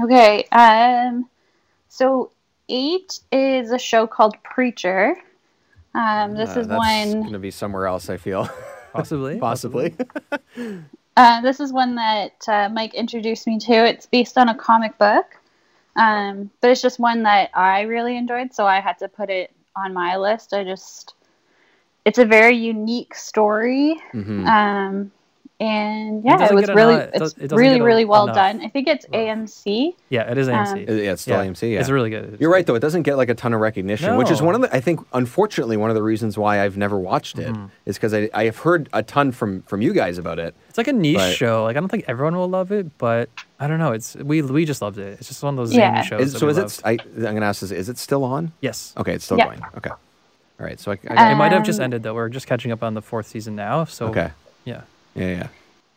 [0.03, 0.43] Okay.
[0.51, 1.29] Um,
[1.87, 2.31] so
[2.67, 5.15] eight is a show called Preacher.
[5.95, 7.21] Um, this Uh, is that's one.
[7.21, 8.09] going to be somewhere else.
[8.09, 8.49] I feel
[8.93, 9.39] Possibly.
[9.39, 9.95] possibly.
[11.17, 13.73] Uh, this is one that uh, Mike introduced me to.
[13.73, 15.25] It's based on a comic book,
[15.95, 19.51] um, but it's just one that I really enjoyed, so I had to put it
[19.77, 20.53] on my list.
[20.53, 21.13] I just,
[22.05, 24.47] it's a very unique story, Mhm.
[24.47, 25.11] um,
[25.59, 28.61] and yeah, it, doesn't was really, enough- it's it really, really well enough done.
[28.61, 29.95] I think it's AMC.
[30.09, 30.71] Yeah, it is AMC.
[30.71, 31.71] Um, yeah, it's still AMC.
[31.73, 32.33] Yeah, It's really good.
[32.33, 32.75] It's You're right, though.
[32.75, 34.75] It doesn't get like a ton of recognition, which is one of the.
[34.75, 37.69] I think, unfortunately, one of the reasons why I've never watched it Mhm.
[37.87, 40.53] is because I I have heard a ton from from you guys about it.
[40.69, 41.63] It's like a niche But- show.
[41.63, 43.29] Like I don't think everyone will love it, but
[43.59, 43.93] I don't know.
[43.93, 45.17] It's we we just loved it.
[45.19, 46.01] It's just one of those Yeah.
[46.03, 46.33] shows.
[46.35, 46.67] Is, so is love.
[46.67, 46.81] it?
[46.85, 46.91] I,
[47.27, 48.51] I'm gonna ask: is, is it still on?
[48.61, 48.93] Yes.
[48.95, 49.45] Okay, it's still Yeah.
[49.47, 49.61] going.
[49.77, 49.89] Okay.
[49.89, 50.79] All right.
[50.79, 52.13] So I, I it might have just Um, ended though.
[52.13, 53.85] We're just catching up on the fourth season now.
[53.85, 54.29] So Okay.
[55.17, 55.25] Yeah.
[55.27, 55.47] yeah, yeah.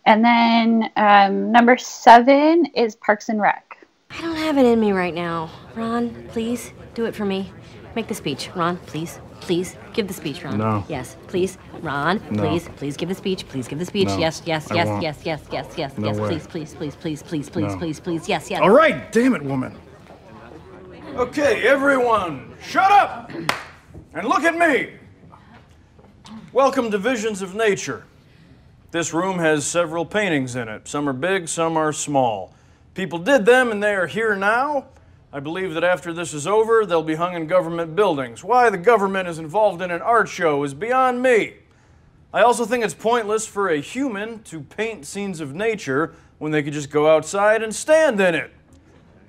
[0.07, 3.87] And then um, number seven is Parks and Rec.
[4.11, 5.51] I don't have it in me right now.
[5.77, 7.53] Ron, please do it for me.
[7.95, 8.51] Make the speech.
[8.57, 9.21] Ron, please.
[9.41, 10.59] Please give the speech, Ron.
[10.59, 10.85] No.
[10.89, 11.59] Yes, please.
[11.81, 12.43] Ron, No.
[12.43, 12.69] please.
[12.77, 13.49] Please give the speech.
[13.49, 14.09] Please give the speech.
[14.09, 16.19] No, Yes, yes, yes, yes, yes, yes, yes, No yes.
[16.19, 16.29] way.
[16.29, 17.79] Please, please, please, please, please, please, No.
[17.79, 18.29] please, please.
[18.29, 18.61] Yes, yes.
[18.61, 19.75] All right, damn it, woman.
[21.15, 23.31] Okay, everyone, shut up
[24.15, 24.93] and look at me.
[26.53, 28.05] Welcome to Visions of Nature.
[28.93, 30.89] This room has several paintings in it.
[30.89, 32.53] Some are big, some are small.
[32.95, 34.87] People did them and they are here now.
[35.33, 38.43] I believe that after this is over, they'll be hung in government buildings.
[38.43, 41.55] Why the government is involved in an art show is beyond me.
[42.35, 46.63] I also think it's pointless for a human to paint scenes of nature when they
[46.63, 48.53] could just go outside and stand in it.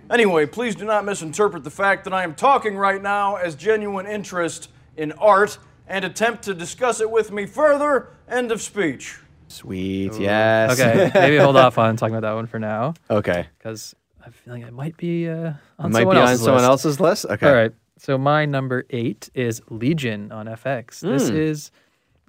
[0.09, 4.07] Anyway, please do not misinterpret the fact that I am talking right now as genuine
[4.07, 8.09] interest in art and attempt to discuss it with me further.
[8.27, 9.19] End of speech.
[9.51, 10.19] Sweet.
[10.19, 10.79] Yes.
[10.79, 11.11] Okay.
[11.13, 13.47] Maybe hold off on talking about that one for now Okay.
[13.57, 13.95] because
[14.25, 16.69] I'm feeling it might be uh, on Might someone be on else's someone list.
[16.69, 17.25] else's list.
[17.25, 17.47] Okay.
[17.47, 17.71] All right.
[17.97, 21.01] So my number eight is Legion on FX.
[21.01, 21.35] This Mm.
[21.35, 21.71] is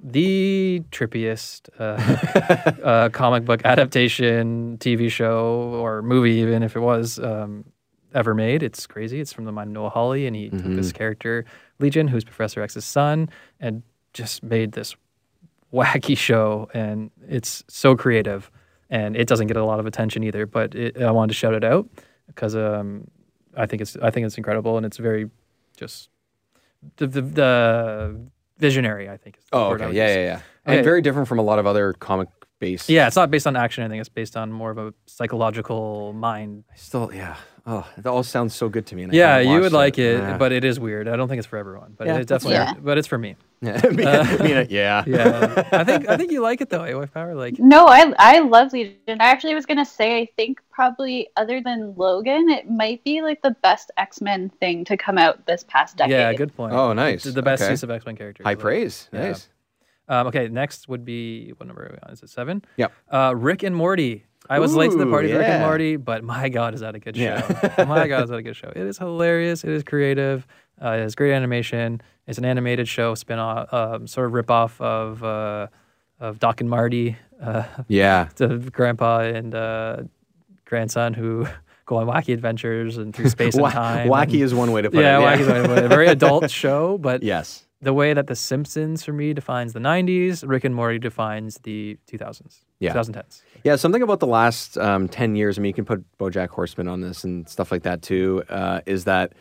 [0.03, 7.19] the trippiest uh, uh, comic book adaptation, TV show, or movie, even if it was
[7.21, 7.65] um,
[8.15, 8.63] ever made.
[8.63, 9.21] It's crazy.
[9.21, 10.95] It's from the mind of Noah Hawley, and he took this Mhm.
[10.95, 11.45] character,
[11.79, 13.29] Legion, who's Professor X's son,
[13.61, 14.95] and just made this
[15.73, 16.69] wacky show.
[16.75, 18.51] And it's so creative,
[18.91, 20.47] and it doesn't get a lot of attention either.
[20.47, 21.89] But it, I wanted to shout it out
[22.27, 23.09] because um,
[23.57, 25.31] I think it's I think it's incredible, and it's very
[25.77, 26.09] just
[26.97, 28.21] the the, the
[28.59, 29.09] visionary.
[29.09, 29.39] I think.
[29.39, 29.93] Is the Oh, okay.
[29.93, 30.41] Yeah, yeah, yeah.
[30.65, 32.29] And very different from a lot of other comic
[32.63, 32.89] based.
[32.89, 34.01] Yeah, it's not based on action or anything.
[34.01, 36.65] It's based on more of a psychological mind.
[36.73, 37.37] I Still, yeah.
[37.65, 39.05] Oh, it all sounds so good to me.
[39.05, 40.37] and Yeah, haven't you would watched like it, Yeah.
[40.37, 41.07] but it is weird.
[41.09, 42.57] I don't think it's for everyone, but Yeah, it definitely.
[42.57, 42.75] fair.
[42.81, 43.37] But it's for me.
[43.63, 45.05] Yeah, I mean- I mean, yeah.
[45.07, 45.63] yeah.
[45.71, 46.83] I think I think you like it though.
[46.99, 48.99] Wife Power, like No, I I love Legion.
[49.21, 53.41] I actually was gonna say I think probably other than Logan, it might be like
[53.43, 56.11] the best X Men thing to come out this past decade.
[56.13, 56.73] yeah, good point.
[56.75, 57.23] Oh, nice.
[57.23, 57.71] The, the best Okay.
[57.71, 58.43] use of X Men characters.
[58.45, 59.09] High like- praise.
[59.13, 59.29] yeah.
[59.29, 59.49] Nice.
[60.09, 62.13] Um, okay, next would be what number are we on?
[62.13, 62.65] Is it seven?
[62.77, 62.93] Yep.
[63.11, 64.25] Uh, Rick and Morty.
[64.51, 65.67] I was late to the Ooh, party, with Rick and yeah.
[65.67, 67.23] Morty, but my God, is that a good show?
[67.23, 67.85] Yeah.
[67.89, 68.69] my God, is that a good show?
[68.75, 69.63] It is hilarious.
[69.63, 70.47] It is creative.
[70.83, 72.03] Uh, it has great animation.
[72.27, 75.69] It's an animated show spin off, um, sort of rip off of uh,
[76.19, 77.17] of Doc and Marty.
[77.41, 78.29] Uh, Yeah.
[78.37, 80.03] the grandpa and uh,
[80.65, 81.47] grandson who
[81.87, 84.09] go on wacky adventures and through space and time.
[84.09, 85.37] wacky and- is one way to put it, yeah, yeah.
[85.37, 85.85] wacky is one way to put it.
[85.85, 87.65] A very adult show, but Yes.
[87.83, 91.99] The way that The Simpsons for me defines the 90s, Rick and Morty defines the
[92.07, 92.95] 2000s, Yeah.
[92.95, 93.43] 2010s.
[93.65, 96.87] Yeah, something about the last um, 10 years, I mean, you can put Bojack Horseman
[96.89, 99.33] on this and stuff like that too, uh, is that,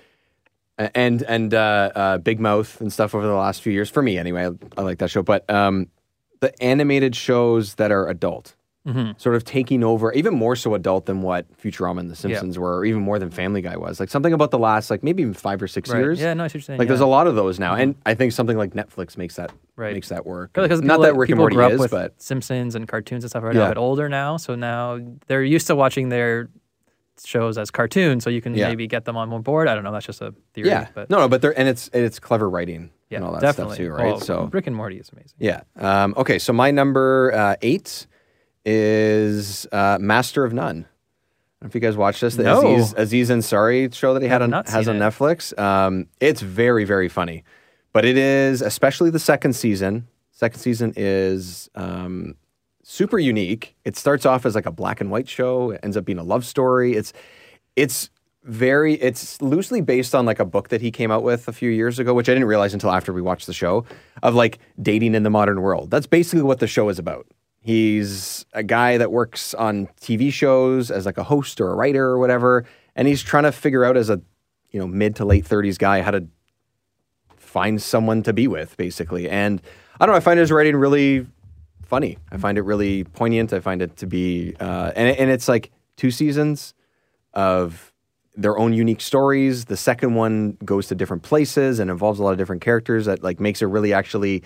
[0.78, 4.18] and and uh, uh, Big Mouth and stuff over the last few years, for me
[4.18, 5.88] anyway, I, I like that show, but um,
[6.40, 8.56] the animated shows that are adult,
[8.88, 9.20] Mhm.
[9.22, 12.78] sort of taking over, even more so adult than what Futurama and The Simpsons were,
[12.80, 14.00] or even more than Family Guy was.
[14.00, 16.00] Like something about the last, like maybe even five or six Right.
[16.00, 16.20] years.
[16.20, 17.04] Yeah, no, I see what you're saying, Like there's yeah.
[17.04, 17.08] Mm-hmm.
[17.10, 19.94] a lot of those now, and I think something like Netflix makes that Right.
[19.94, 20.54] makes that work.
[20.54, 23.30] Because Not that Rick and Morty grew up is, with but Simpsons and cartoons and
[23.30, 23.66] stuff are Yeah.
[23.66, 26.50] a bit older now, so now they're used to watching their
[27.24, 28.70] shows as cartoons, so you can Yeah.
[28.70, 29.68] maybe get them on board.
[29.68, 29.92] I don't know.
[29.92, 30.70] That's just a theory.
[30.70, 33.42] yeah, but no, no, but they're and it's it's clever writing yeah, and all that
[33.42, 33.76] definitely.
[33.76, 34.06] stuff too, right?
[34.08, 35.36] Well, so Rick and Morty is amazing.
[35.38, 35.62] Yeah.
[35.80, 38.08] Um, okay, so my number uh, eight
[38.66, 40.68] is uh, Master of None.
[40.70, 40.86] I don't
[41.62, 42.36] know if you guys watched this.
[42.36, 42.76] The No.
[42.76, 45.00] Aziz, Aziz Ansari show that he had on has on it.
[45.00, 45.58] Netflix.
[45.60, 47.44] Um, it's very very funny,
[47.94, 50.08] but it is especially the second season.
[50.32, 52.36] Second season is um,
[52.84, 53.76] super unique.
[53.86, 55.72] It starts off as like a black and white show.
[55.72, 56.94] It ends up being a love story.
[56.96, 57.14] It's
[57.76, 58.10] it's
[58.44, 61.70] very it's loosely based on like a book that he came out with a few
[61.70, 63.86] years ago which i didn't realize until after we watched the show
[64.24, 67.28] of like dating in the modern world that's basically what the show is about
[67.62, 72.06] he's a guy that works on tv shows as like a host or a writer
[72.06, 74.22] or whatever and he's trying to figure out as a
[74.72, 76.26] you know mid to late 30s guy how to
[77.38, 79.30] find someone to be with basically.
[79.30, 79.62] And
[80.00, 81.28] i don't know i find his writing really
[81.92, 82.18] funny.
[82.32, 83.52] I find it really poignant.
[83.52, 86.74] I find it to be uh, and, and it's like two seasons
[87.34, 87.92] of
[88.34, 89.66] their own unique stories.
[89.66, 93.22] The second one goes to different places and involves a lot of different characters that
[93.22, 94.42] like makes it really actually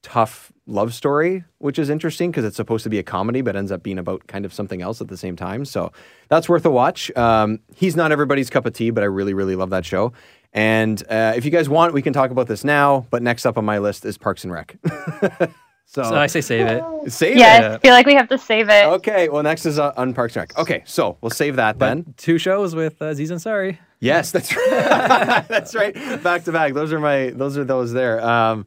[0.00, 3.72] tough love story, which is interesting because it's supposed to be a comedy, but ends
[3.72, 5.64] up being about kind of something else at the same time.
[5.64, 5.90] So
[6.28, 7.10] that's worth a watch.
[7.16, 10.12] Um, he's not everybody's cup of tea, but I really, really love that show.
[10.52, 13.06] And uh, if you guys want, we can talk about this now.
[13.10, 14.76] But next up on my list is Parks and Rec.
[15.86, 17.12] so, So I say save it.
[17.12, 17.38] save it.
[17.38, 18.84] yeah, I feel like we have to save it.
[18.86, 20.58] Okay, well, next is uh, on Parks and Rec.
[20.58, 22.14] Okay, so we'll save that then.
[22.16, 23.78] Two shows with uh, Aziz Ansari.
[24.00, 24.68] Yes, that's right.
[25.48, 25.94] that's right.
[26.22, 26.72] Back to back.
[26.74, 27.30] Those are my.
[27.30, 28.24] Those are those there.
[28.24, 28.66] Um,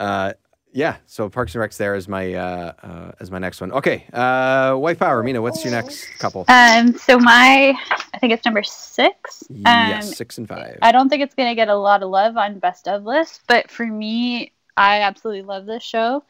[0.00, 0.32] uh,
[0.72, 0.96] yeah.
[1.06, 3.72] So Parks and Rec's there is my uh, uh, as my next one.
[3.72, 4.06] Okay.
[4.12, 5.22] Uh, Wife Power.
[5.22, 6.44] Mina, what's your next couple?
[6.48, 7.74] Um, so my,
[8.12, 9.44] I think it's number six.
[9.50, 10.78] Um, yes, six and five.
[10.82, 13.42] I don't think it's going to get a lot of love on best of list,
[13.46, 16.24] but for me, I absolutely love this show.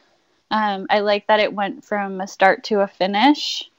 [0.50, 3.70] Um, I like that it went from a start to a finish.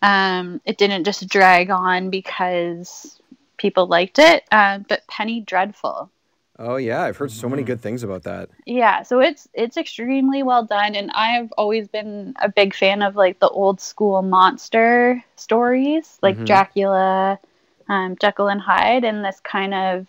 [0.00, 3.20] Um, it didn't just drag on because
[3.56, 4.44] people liked it.
[4.50, 6.10] Uh, but Penny Dreadful,
[6.58, 8.50] Oh yeah, I've heard so many good things about that.
[8.66, 9.02] yeah.
[9.02, 13.38] So it's it's extremely well done, and I've always been a big fan of like
[13.40, 16.46] the old school monster stories, like Mhm.
[16.46, 17.38] Dracula,
[17.88, 20.06] um, Jekyll and Hyde, and this kind of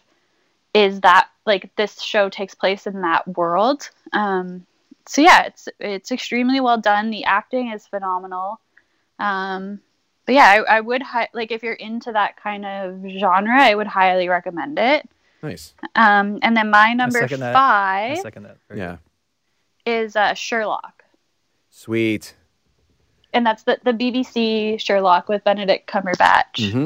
[0.74, 3.90] is that like this show takes place in that world.
[4.14, 4.66] Um,
[5.08, 7.12] so yeah, it's it's extremely well done.
[7.12, 8.60] The acting is phenomenal.
[9.20, 9.82] Um,
[10.26, 13.76] but yeah, I, I would hi- like if you're into that kind of genre, I
[13.76, 15.10] would highly recommend it.
[15.46, 15.74] Nice.
[15.96, 17.56] Um, and then my number second that.
[17.56, 18.58] I five second that.
[18.68, 18.98] Very Yeah.
[19.86, 21.04] is uh, Sherlock,
[21.70, 22.36] Sweet.
[23.34, 26.72] and that's the the BBC Sherlock with Benedict Cumberbatch.
[26.72, 26.86] hmm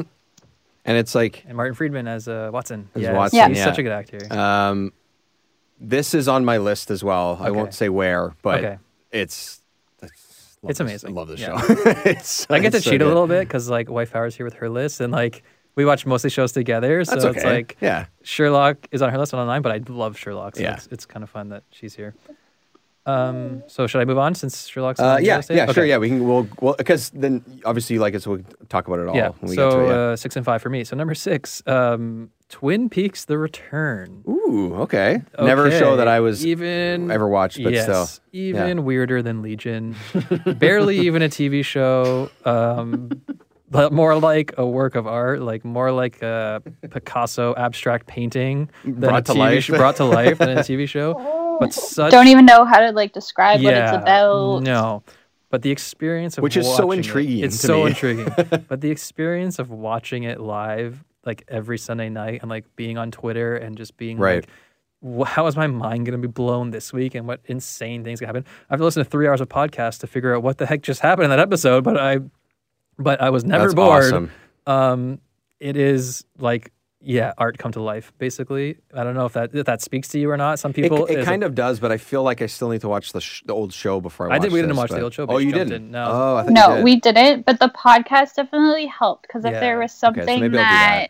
[0.84, 2.88] And it's like And Martin Friedman as uh, Watson.
[2.94, 3.64] As Yes, Watson, he's yeah.
[3.64, 4.32] such a good actor.
[4.38, 4.92] Um,
[5.80, 7.38] this is on my list as well.
[7.40, 8.78] I won't say where, but Okay.
[9.10, 9.60] it's
[10.02, 11.10] it's, love It's this- amazing.
[11.10, 11.58] I love this Yeah.
[11.60, 11.74] show.
[12.04, 13.08] it's, I get to it's so cheat a good.
[13.08, 15.42] little bit because like Wife Power's here with her list, and like
[15.80, 17.04] we watch mostly shows together.
[17.04, 18.04] So That's it's like Yeah.
[18.22, 20.56] Sherlock is on her list, not on mine, but I love Sherlock.
[20.56, 20.74] So Yeah.
[20.74, 22.14] it's, it's kind of fun that she's here.
[23.06, 25.86] Um, so should I move on since Sherlock's Uh, on yeah, yeah, sure.
[25.86, 26.28] Yeah, we can.
[26.28, 29.16] We'll, well, because then obviously you like it, so we'll talk about it all.
[29.16, 29.30] Yeah.
[29.46, 29.62] so get to.
[29.86, 29.92] Yeah.
[30.12, 30.84] uh, six and five for me.
[30.84, 34.22] So number six, um, Twin Peaks: The Return.
[34.28, 35.22] Ooh, okay.
[35.40, 38.84] Never a show that I was even ever watched, but yes, still, even yeah.
[38.84, 39.96] weirder than Legion.
[40.46, 42.30] Barely even a TV show.
[42.44, 43.22] Um,
[43.70, 49.00] but more like a work of art, like more like a Picasso abstract painting than
[49.00, 49.64] Brought a to TV life.
[49.64, 51.56] show, brought to life than a TV show.
[51.60, 54.62] But such Don't even know how to like describe what it's about.
[54.62, 55.02] no,
[55.50, 57.90] but the experience of Which is so watching it- intriguing it's to so me.
[57.90, 58.28] intriguing.
[58.68, 63.10] but the experience of watching it live, like every Sunday night, and like being on
[63.10, 64.46] Twitter and just being Right.
[65.02, 67.14] like, how is my mind going to be blown this week?
[67.14, 68.44] And what insane things can happen?
[68.68, 70.82] I have to listen to three hours of podcast to figure out what the heck
[70.82, 71.84] just happened in that episode.
[71.84, 72.18] But I,
[73.00, 74.04] but I was never That's bored.
[74.04, 74.30] awesome.
[74.66, 75.20] Um,
[75.58, 76.72] it is like.
[77.02, 78.12] Yeah, art come to life.
[78.18, 80.58] Basically, I don't know if that if that speaks to you or not.
[80.58, 82.82] Some It, people, it is kind of does, but I feel like I still need
[82.82, 84.76] to watch the, sh- the old show before I I watch did- we didn't this,
[84.76, 85.72] watch the old show, Oh, you you didn't?
[85.72, 85.90] in.
[85.92, 86.04] No.
[86.06, 86.84] Oh, I thought you No, did.
[86.84, 89.60] we didn't, but the podcast definitely helped because if Yeah.
[89.60, 91.08] there was Okay, so something maybe I'll do that.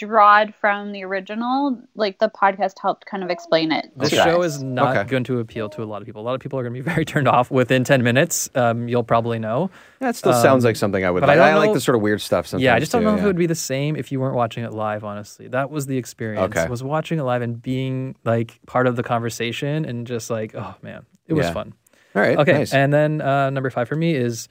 [0.00, 3.90] That drawed from the original, like the podcast helped kind of explain it.
[3.96, 4.16] The Okay.
[4.16, 5.08] show is not Okay.
[5.10, 6.22] going to appeal to a lot of people.
[6.22, 8.48] A lot of people are going to be very turned off within 10 minutes.
[8.54, 9.70] Um, you'll probably know.
[10.00, 11.38] That still Um, sounds like something I would but like.
[11.38, 12.64] I I, don't like the sort of weird stuff sometimes.
[12.64, 13.24] yeah, I just don't too, know if yeah.
[13.24, 15.48] it would be the same if you weren't watching it live, honestly.
[15.48, 16.56] That was the experience.
[16.56, 16.68] Okay.
[16.68, 20.74] Was watching it live and being like part of the conversation and just like, oh
[20.82, 21.52] man, it was Yeah.
[21.52, 21.74] fun.
[22.16, 22.38] All right.
[22.38, 22.52] Okay.
[22.52, 22.72] Nice.
[22.74, 24.48] And then uh, number five for me is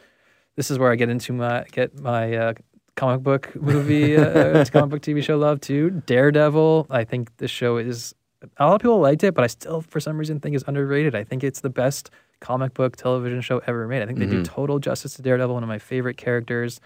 [0.55, 2.53] this is where I get into my get my uh,
[2.95, 6.01] comic book movie, uh, comic book TV show love too.
[6.05, 6.87] Daredevil.
[6.89, 8.13] I think the show is
[8.57, 11.15] a lot of people liked it, but I still for some reason think it's underrated.
[11.15, 14.01] I think it's the best comic book television show ever made.
[14.01, 14.53] I think they do Mm-hmm.
[14.53, 16.81] total justice to Daredevil, one of my favorite characters.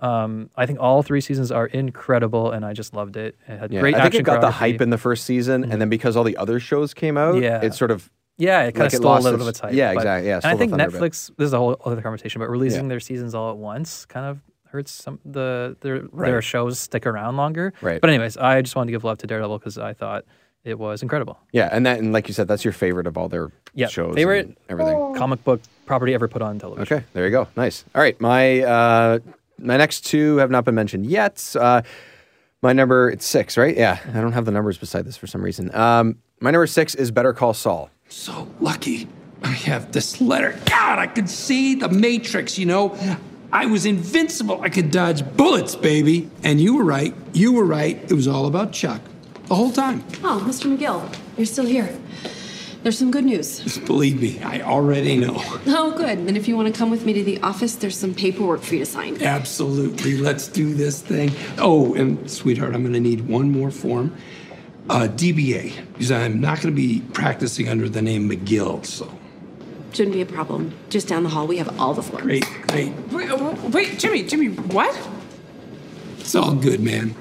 [0.00, 3.36] Um, I think all three seasons are incredible, and I just loved it.
[3.46, 5.80] It had Yeah, great I think it got the hype in the first season, and
[5.80, 7.60] then because all the other shows came out, Yeah.
[7.62, 9.72] it sort of Yeah, it kind Like, of stole a little its- of its hype.
[9.74, 10.80] yeah, but- exactly, yeah, and I think bit.
[10.90, 11.30] Netflix.
[11.36, 12.88] This is a whole other conversation, but releasing Yeah.
[12.88, 14.40] their seasons all at once kind of
[14.74, 16.30] hurts some the their Right.
[16.30, 17.72] their shows stick around longer.
[17.80, 18.00] Right.
[18.00, 20.24] But anyways, I just wanted to give love to Daredevil because I thought
[20.64, 21.38] it was incredible.
[21.52, 24.14] yeah, and that and like you said, that's your favorite of all their Yeah, shows,
[24.16, 25.14] favorite and everything.
[25.14, 26.96] comic book property ever put on television.
[26.96, 27.46] Okay, there you go.
[27.56, 27.84] Nice.
[27.94, 29.18] All right, my uh,
[29.58, 31.54] my next two have not been mentioned yet.
[31.58, 31.82] Uh,
[32.62, 33.76] my number it's six, right?
[33.76, 35.72] Yeah, I don't have the numbers beside this for some reason.
[35.74, 37.90] Um, my number six is Better Call Saul.
[38.08, 39.06] So lucky.
[39.42, 40.58] I have this letter.
[40.64, 42.96] God, I could see the Matrix, you know?
[43.54, 44.60] I was invincible.
[44.62, 46.28] I could dodge bullets, baby.
[46.42, 47.14] And you were right.
[47.32, 47.96] You were right.
[48.10, 49.00] It was all about Chuck.
[49.46, 50.02] The whole time.
[50.24, 50.76] Oh, Mr.
[50.76, 51.96] McGill, you're still here.
[52.82, 53.60] There's some good news.
[53.60, 55.36] Just believe me, I already know.
[55.68, 56.18] Oh, good.
[56.18, 58.74] And if you want to come with me to the office, there's some paperwork for
[58.74, 59.22] you to sign.
[59.22, 60.16] Absolutely.
[60.18, 61.30] Let's do this thing.
[61.58, 64.16] Oh, and sweetheart, I'm going to need one more form.
[64.90, 69.08] Uh, DBA, because I'm not going to be practicing under the name McGill, so.
[69.94, 70.74] Shouldn't be a problem.
[70.90, 72.24] Just down the hall, we have all the forms.
[72.24, 72.92] Great, great.
[73.12, 74.92] Wait, uh, wait, Jimmy, Jimmy, what?
[76.18, 77.14] It's all good, man.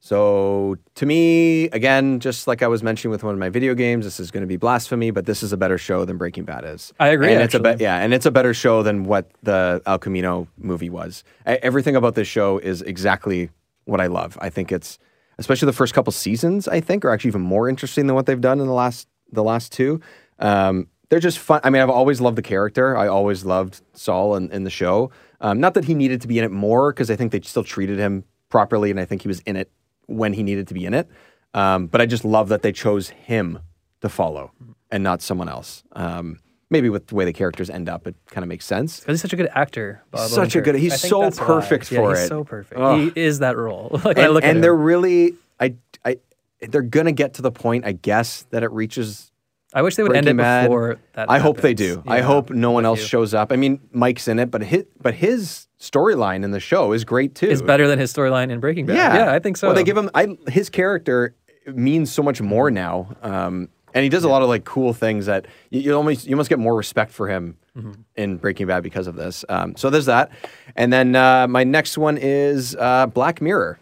[0.00, 4.04] So to me, again, just like I was mentioning with one of my video games,
[4.04, 6.64] this is going to be blasphemy, but this is a better show than Breaking Bad
[6.64, 6.94] is.
[7.00, 9.82] I agree, And it's a be- yeah, and it's a better show than what the
[9.84, 11.24] El Camino movie was.
[11.40, 13.50] E- Everything about this show is exactly
[13.84, 14.38] what I love.
[14.40, 14.98] I think it's
[15.38, 16.68] especially the first couple seasons.
[16.68, 19.42] I think are actually even more interesting than what they've done in the last the
[19.42, 20.00] last two.
[20.38, 21.60] Um, they're just fun.
[21.64, 22.96] I mean, I've always loved the character.
[22.96, 25.10] I always loved Saul in, in the show.
[25.40, 27.64] Um, not that he needed to be in it more, because I think they still
[27.64, 29.70] treated him properly, and I think he was in it
[30.06, 31.08] when he needed to be in it.
[31.54, 33.58] Um, but I just love that they chose him
[34.00, 34.52] to follow
[34.90, 35.82] and not someone else.
[35.92, 36.40] Um,
[36.70, 39.00] maybe with the way the characters end up, it kind of makes sense.
[39.00, 40.02] Because he's such a good actor.
[40.10, 41.46] Bob Such a good- he's so that's why.
[41.46, 42.28] perfect Yeah, for he's it.
[42.28, 42.80] so perfect.
[42.80, 43.12] Ugh.
[43.14, 44.00] He is that role.
[44.04, 46.18] like and I look at and they're really, I, I,
[46.60, 49.30] they're gonna get to the point, I guess, that it reaches.
[49.74, 50.62] I wish they would end it Breaking Bad.
[50.64, 51.96] before that I hope they happens.
[51.96, 52.02] do.
[52.06, 53.06] I Yeah, hope no one else you.
[53.06, 53.52] shows up.
[53.52, 57.34] I mean, Mike's in it, but his, but his storyline in the show is great
[57.34, 57.48] too.
[57.48, 58.96] Is better than his storyline in Breaking Bad.
[58.96, 59.66] Yeah, yeah, I think so.
[59.68, 61.34] Well, they give him I, his character
[61.66, 65.26] means so much more now, um, and he does a lot of like cool things
[65.26, 67.92] that you, you almost you must get more respect for him Mm-hmm.
[68.16, 69.44] in Breaking Bad because of this.
[69.50, 70.30] Um, so there's that,
[70.76, 73.78] and then uh, my next one is uh, Black Mirror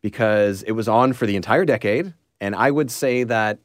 [0.00, 3.58] because it was on for the entire decade, and I would say that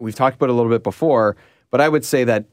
[0.00, 1.36] we've talked about it a little bit before,
[1.70, 2.46] but I would say that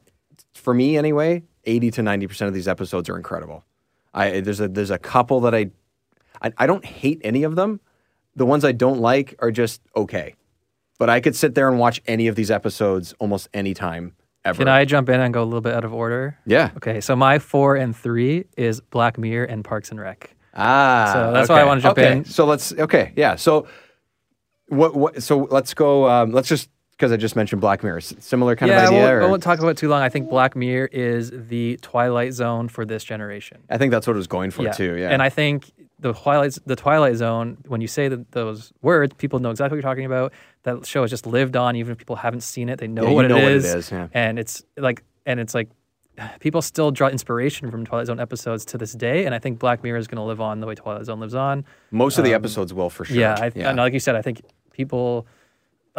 [0.54, 3.64] for me anyway, eighty to ninety percent of these episodes are incredible.
[4.14, 5.70] I there's a there's a couple that I
[6.40, 7.80] I, I don't hate any of them.
[8.36, 10.34] The ones I don't like are just okay.
[10.98, 14.58] but I could sit there and watch any of these episodes almost any time ever.
[14.58, 16.38] Can I jump in and go a little bit out of order?
[16.46, 16.70] Yeah.
[16.76, 20.34] Okay, so my four and three is Black Mirror and Parks and Rec.
[20.54, 21.68] Ah, So that's why I okay.
[21.68, 22.12] wanna jump okay.
[22.18, 22.24] in.
[22.24, 23.36] So let's okay, yeah.
[23.36, 23.66] So
[24.68, 24.94] what?
[24.94, 25.22] What?
[25.22, 26.08] So let's go.
[26.08, 26.68] Um, let's just
[26.98, 29.06] because I just mentioned Black Mirror, similar kind yeah, of idea.
[29.06, 30.02] I won't, I won't talk about it too long.
[30.02, 33.58] I think Black Mirror is the Twilight Zone for this generation.
[33.70, 34.96] I think that's what it was going for too.
[34.96, 35.70] Yeah, And I think
[36.00, 39.84] the Twilight the Twilight Zone, when you say that those words, people know exactly what
[39.84, 40.32] you're talking about.
[40.64, 43.10] That show has just lived on, even if people haven't seen it, they know Yeah,
[43.10, 43.64] what know it what it is.
[43.74, 44.08] is, yeah.
[44.12, 45.68] And it's like, and it's like,
[46.40, 49.24] people still draw inspiration from Twilight Zone episodes to this day.
[49.24, 51.34] And I think Black Mirror is going to live on the way Twilight Zone lives
[51.36, 51.64] on.
[51.92, 53.16] most of the Um, episodes will for sure.
[53.16, 53.68] Yeah, I, yeah.
[53.68, 54.40] and like you said, I think
[54.72, 55.28] people.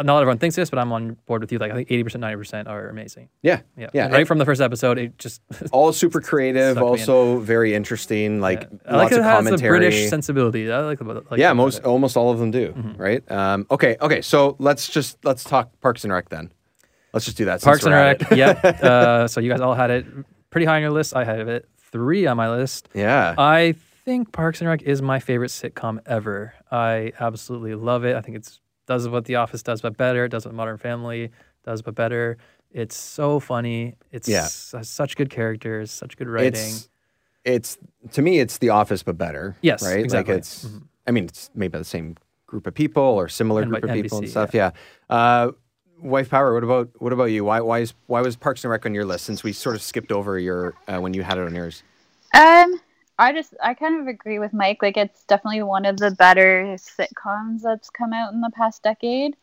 [0.02, 1.58] Not everyone thinks this, but I'm on board with you.
[1.58, 3.28] Like I think eighty percent, ninety percent are amazing.
[3.42, 4.08] Yeah, yeah, yeah.
[4.08, 5.42] Right from the first episode, it just
[5.72, 6.88] all super creative, me in.
[6.88, 8.40] also very interesting.
[8.40, 9.78] Like like lots it of commentary.
[9.78, 10.70] British sensibility.
[10.70, 12.68] I like about like yeah, most about almost all of them do.
[12.72, 13.00] Mm-hmm.
[13.00, 13.30] Right.
[13.30, 13.96] Um, okay.
[14.00, 14.22] Okay.
[14.22, 16.52] So let's just let's talk Parks and Rec then.
[17.12, 17.60] Let's just do that.
[17.62, 18.30] Parks and Rec.
[18.32, 18.38] it.
[18.38, 18.64] yep.
[18.82, 20.06] Uh, so you guys all had it
[20.50, 21.14] pretty high on your list.
[21.14, 22.88] I had it three on my list.
[22.94, 23.34] Yeah.
[23.36, 23.74] I
[24.04, 26.54] think Parks and Rec is my favorite sitcom ever.
[26.70, 28.16] I absolutely love it.
[28.16, 28.60] I think it's
[28.90, 30.24] does what The Office does, but better.
[30.24, 31.30] It does what Modern Family
[31.64, 32.36] does, but better.
[32.72, 33.94] It's so funny.
[34.10, 34.42] It's Yeah.
[34.42, 36.52] has such good characters, such good writing.
[36.52, 36.88] It's
[37.44, 37.78] it's
[38.12, 39.56] to me it's The Office but better.
[39.62, 40.00] Yes, Right.
[40.04, 40.34] exactly.
[40.34, 40.66] Like it's.
[41.06, 42.16] I mean, it's made by the same
[42.46, 44.52] group of people or similar And group by of people and NBC, stuff.
[44.52, 44.72] Yeah.
[45.08, 45.52] Uh,
[46.02, 46.52] Wife Power.
[46.52, 47.44] What about what about you?
[47.44, 49.24] Why why is why was Parks and Rec on your list?
[49.24, 51.82] Since we sort of skipped over your uh, when you had it on yours.
[52.34, 52.80] Um,
[53.20, 54.82] I just I kind of agree with Mike.
[54.82, 59.36] Like it's definitely one of the better sitcoms that's come out in the past decade.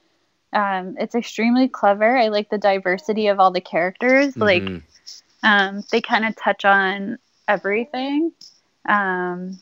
[0.51, 2.17] Um, it's extremely clever.
[2.17, 4.35] I like the diversity of all the characters.
[4.35, 4.81] Like, Mhm.
[5.43, 8.31] um, they kind of touch on everything.
[8.89, 9.59] Um,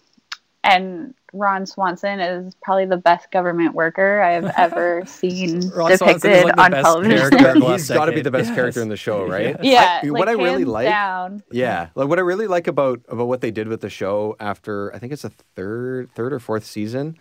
[0.63, 6.21] and Ron Swanson is probably the best government worker I've ever seen Ron Swanson is,
[6.21, 7.17] depicted like, the on best television.
[7.17, 8.55] character of the last He's got to be the best Yes.
[8.55, 9.57] character in the show, right?
[9.63, 10.85] Yeah, I- like, what I really like.
[10.87, 11.43] down.
[11.51, 14.93] Yeah, like what I really like about about what they did with the show after
[14.93, 17.17] I think it's a third third or fourth season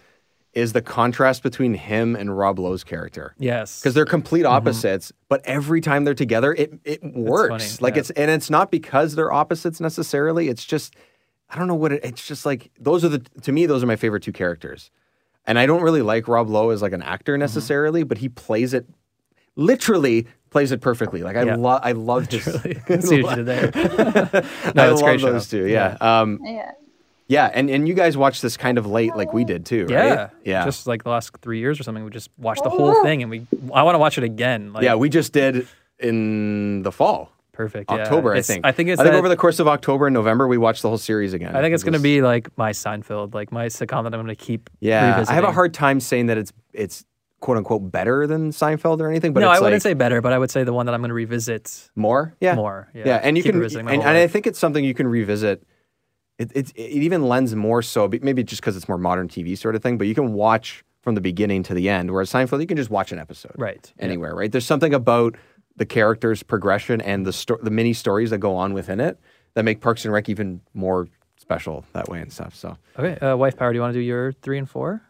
[0.54, 3.34] is the contrast between him and Rob Lowe's character.
[3.38, 3.80] Yes.
[3.80, 4.52] Because they're complete mm-hmm.
[4.54, 7.76] opposites, but every time they're together, it it works.
[7.76, 8.00] funny, like yeah.
[8.00, 10.48] it's and it's not because they're opposites necessarily.
[10.48, 10.94] It's just
[11.54, 12.70] I don't know what it, it's just like.
[12.80, 14.90] Those are the to me those are my favorite two characters,
[15.46, 17.08] and I don't really like Rob Lowe as like an Mm-hmm.
[17.12, 18.86] actor necessarily, but he plays it
[19.56, 21.22] literally plays it perfectly.
[21.22, 21.56] Like I Yeah.
[21.56, 22.44] love I love his.
[23.00, 23.70] See what you did there.
[23.74, 25.32] I No, it's a love great show.
[25.32, 25.66] those two.
[25.66, 25.96] Yeah.
[26.00, 26.72] Um, Yeah.
[27.28, 29.90] yeah, and, and you guys watched this kind of late, like we did too, right?
[29.90, 30.64] Yeah, Yeah.
[30.64, 33.30] Just like the last three years or something, we just watched the whole thing, and
[33.30, 34.72] we I want to watch it again.
[34.72, 35.66] Like, yeah, we just did
[35.98, 37.30] in the fall.
[37.54, 37.90] Perfect.
[37.90, 37.98] yeah.
[38.02, 38.66] October, I think.
[38.66, 40.82] I think it's I think that- over the course of October and November, we watched
[40.82, 41.56] the whole series again.
[41.56, 44.26] I think it's going to be like my Seinfeld, like my sitcom that I'm going
[44.26, 44.68] to keep.
[44.80, 47.04] Yeah, I have a hard time saying that it's it's
[47.40, 49.32] quote unquote better than Seinfeld or anything.
[49.32, 51.00] But no, I wouldn't like say better, but I would say the one that I'm
[51.00, 52.34] going to revisit more.
[52.40, 52.90] Yeah, more.
[52.94, 55.06] Yeah, yeah, and you Keep can, revisiting and, and I think it's something you can
[55.06, 55.62] revisit.
[56.38, 59.56] It it, it even lends more so, be- maybe just because it's more modern TV
[59.56, 59.98] sort of thing.
[59.98, 62.88] But you can watch from the beginning to the end, whereas Seinfeld you can just
[62.90, 64.04] watch an episode, Right, yeah.
[64.04, 64.50] Anywhere, right?
[64.50, 65.36] There's something about
[65.76, 69.18] the characters' progression and the sto- the mini stories that go on within it
[69.54, 72.54] that make Parks and Rec even more special that way and stuff.
[72.54, 73.72] So Okay, uh, wife power.
[73.72, 75.02] Do you want to do your three and four?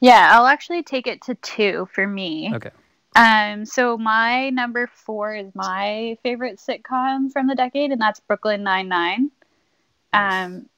[0.00, 2.52] Yeah, I'll actually take it to two for me.
[2.54, 2.70] Okay.
[3.16, 8.62] Um, so my number four is my favorite sitcom from the decade, and that's Brooklyn
[8.62, 9.30] Nine Nine.
[10.12, 10.68] Um,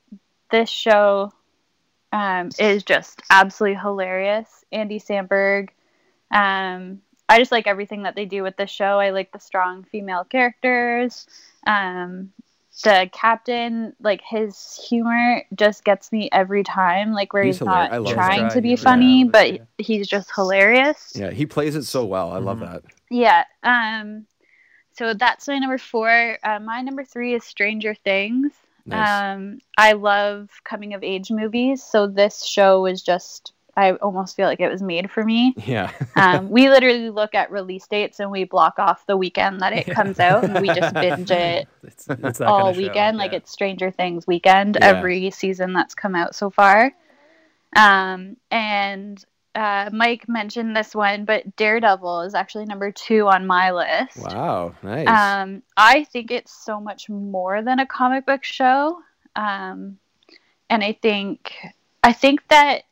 [0.51, 1.33] this show
[2.13, 4.49] um, is just absolutely hilarious.
[4.73, 5.69] Andy Samberg.
[6.31, 8.99] Um, I just like everything that they do with the show.
[8.99, 11.27] I like the strong female characters.
[11.67, 12.33] Um,
[12.83, 17.13] the captain, like his humor, just gets me every time.
[17.13, 18.83] Like where He's he's, not love trying to be humor.
[18.83, 21.13] funny, but he's just hilarious.
[21.15, 22.33] yeah, he plays it so well.
[22.33, 22.73] I love Mm-hmm.
[22.73, 22.83] that.
[23.11, 23.45] Yeah.
[23.63, 24.27] Um.
[24.99, 26.37] So that's my number four.
[26.43, 28.53] Uh, my number three is Stranger Things.
[28.87, 29.37] Nice.
[29.37, 29.59] Um.
[29.79, 33.53] I love coming of age movies, so this show was just.
[33.81, 35.55] I almost feel like it was made for me.
[35.67, 35.91] Yeah.
[36.17, 39.87] Um, we literally look at release dates and we block off the weekend that it
[39.87, 43.17] comes out, and we just binge it It's, it's all kind of show, weekend.
[43.19, 43.39] Like yeah.
[43.39, 44.89] it's Stranger Things weekend Yeah.
[44.89, 46.93] every season that's come out so far.
[47.77, 49.25] Um, and
[49.55, 54.19] uh, Mike mentioned this one, but Daredevil is actually number two on my list.
[54.19, 55.09] Wow, nice.
[55.09, 58.99] Um, I think it's so much more than a comic book show.
[59.37, 59.99] Um,
[60.69, 61.55] and I think
[62.03, 62.83] I think that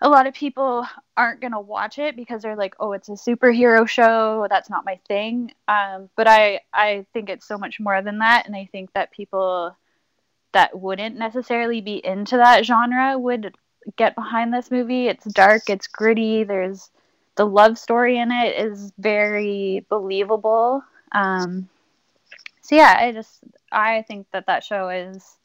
[0.00, 0.86] a lot of people
[1.16, 4.46] aren't gonna watch it because they're like, "Oh, it's a superhero show.
[4.50, 8.46] That's not my thing." Um, but I I think it's so much more than that,
[8.46, 9.76] and I think that people
[10.52, 13.54] that wouldn't necessarily be into that genre would
[13.96, 15.08] get behind this movie.
[15.08, 16.44] It's dark, it's gritty.
[16.44, 16.90] There's
[17.36, 20.82] the love story in it is very believable.
[21.12, 21.68] Um,
[22.62, 23.40] so yeah, I just
[23.70, 25.36] I think that that show is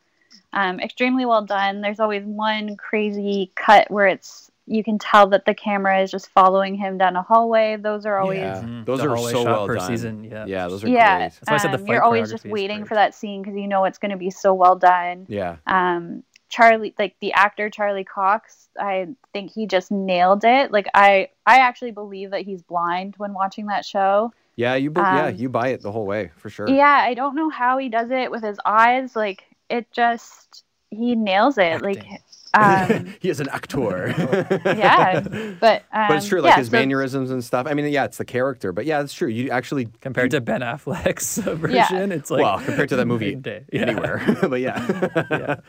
[0.53, 1.81] um, extremely well done.
[1.81, 6.29] There's always one crazy cut where it's you can tell that the camera is just
[6.29, 7.75] following him down a hallway.
[7.77, 8.61] Those are always Yeah.
[8.61, 8.85] Mhm.
[8.85, 9.87] Those The are hallway so shot well per done.
[9.87, 10.45] season, yeah.
[10.45, 11.17] yeah, those are yeah.
[11.17, 11.23] great.
[11.33, 12.87] That's why I said the um, fight you're always just waiting great.
[12.87, 15.25] for that scene because you know it's going to be so well done.
[15.27, 20.85] Yeah, um charlie like the actor charlie cox i think he just nailed it like
[20.93, 25.27] i i actually believe that he's blind when watching that show yeah, you bu- yeah
[25.27, 26.67] Um, you buy it the whole way for sure.
[26.67, 31.15] yeah i don't know how he does it with his eyes like it just he
[31.15, 32.05] nails it like
[32.53, 34.13] um he is an actor.
[34.65, 35.21] yeah
[35.59, 37.65] but um, but it's true, like yeah, his so- mannerisms and stuff.
[37.67, 39.29] I mean, yeah, it's the character, but yeah, it's true.
[39.29, 43.35] You actually Compared to Ben Affleck's uh, version, it's like well, compared to that movie
[43.35, 43.65] night and.
[43.71, 43.81] Yeah.
[43.81, 45.61] anywhere, but yeah.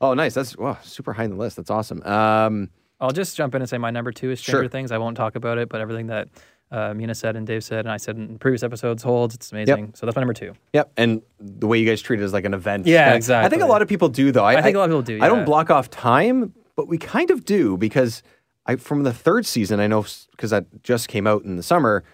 [0.00, 0.34] Oh, nice.
[0.34, 1.56] That's wow, super high on the list.
[1.56, 2.02] That's awesome.
[2.04, 2.70] Um,
[3.00, 4.68] I'll just jump in and say my number two is Stranger Sure.
[4.68, 4.92] Things.
[4.92, 6.28] I won't talk about it, but everything that
[6.70, 9.34] uh, Mina said and Dave said and I said in previous episodes holds.
[9.34, 9.92] It's amazing.
[9.94, 10.52] So that's my number two.
[10.74, 12.86] Yep, and the way you guys treat it as like an event.
[12.86, 13.46] Yeah, exactly.
[13.46, 14.44] I think a lot of people do, though.
[14.44, 17.30] I think a lot of people do, I don't block off time, but we kind
[17.30, 18.22] of do because
[18.66, 22.04] I from the third season, I know because that just came out in the summer.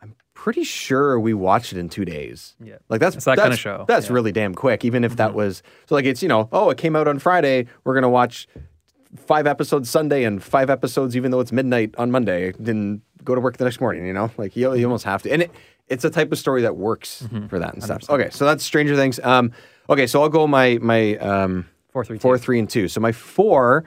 [0.00, 2.54] I'm pretty sure we watched it in two days.
[2.62, 2.76] Yeah.
[2.88, 4.12] like that's It's that that's- show, That's yeah.
[4.12, 4.84] really damn quick.
[4.84, 7.66] Even if that was so, like it's you know, oh, it came out on Friday.
[7.82, 8.46] We're gonna watch
[9.16, 12.52] five episodes Sunday and five episodes, even though it's midnight on Monday.
[12.58, 14.06] Then go to work the next morning.
[14.06, 15.30] You know, like you, you almost have to.
[15.30, 15.50] And it,
[15.86, 18.08] it's a type of story that works for that and stuff.
[18.10, 19.20] Okay, so that's Stranger Things.
[19.22, 19.52] Um,
[19.88, 22.86] okay, so I'll go my my um, Four, three, four, three, and two.
[22.86, 23.84] So my four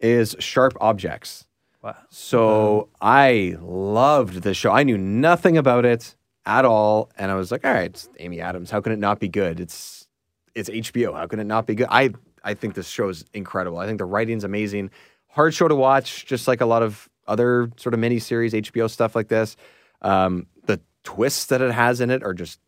[0.00, 1.46] is Sharp Objects.
[1.82, 1.96] Wow.
[2.10, 4.70] So I loved this show.
[4.70, 8.40] I knew nothing about it at all, and I was like, "All right, it's Amy
[8.40, 8.70] Adams.
[8.70, 9.60] How can it not be good?
[9.60, 10.06] It's
[10.54, 11.14] it's HBO.
[11.14, 12.10] How can it not be good?" I
[12.44, 13.78] I think this show is incredible.
[13.78, 14.90] I think the writing's amazing.
[15.28, 19.14] Hard show to watch, just like a lot of other sort of miniseries HBO stuff
[19.14, 19.56] like this.
[20.02, 22.60] Um, the twists that it has in it are just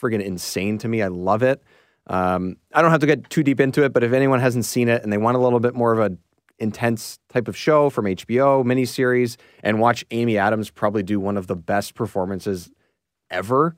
[0.00, 1.02] friggin' insane to me.
[1.02, 1.62] I love it.
[2.06, 4.88] Um, I don't have to get too deep into it, but if anyone hasn't seen
[4.88, 6.16] it and they want a little bit more of a
[6.58, 11.46] intense type of show from HBO miniseries and watch Amy Adams probably do one of
[11.46, 12.70] the best performances
[13.30, 13.76] ever,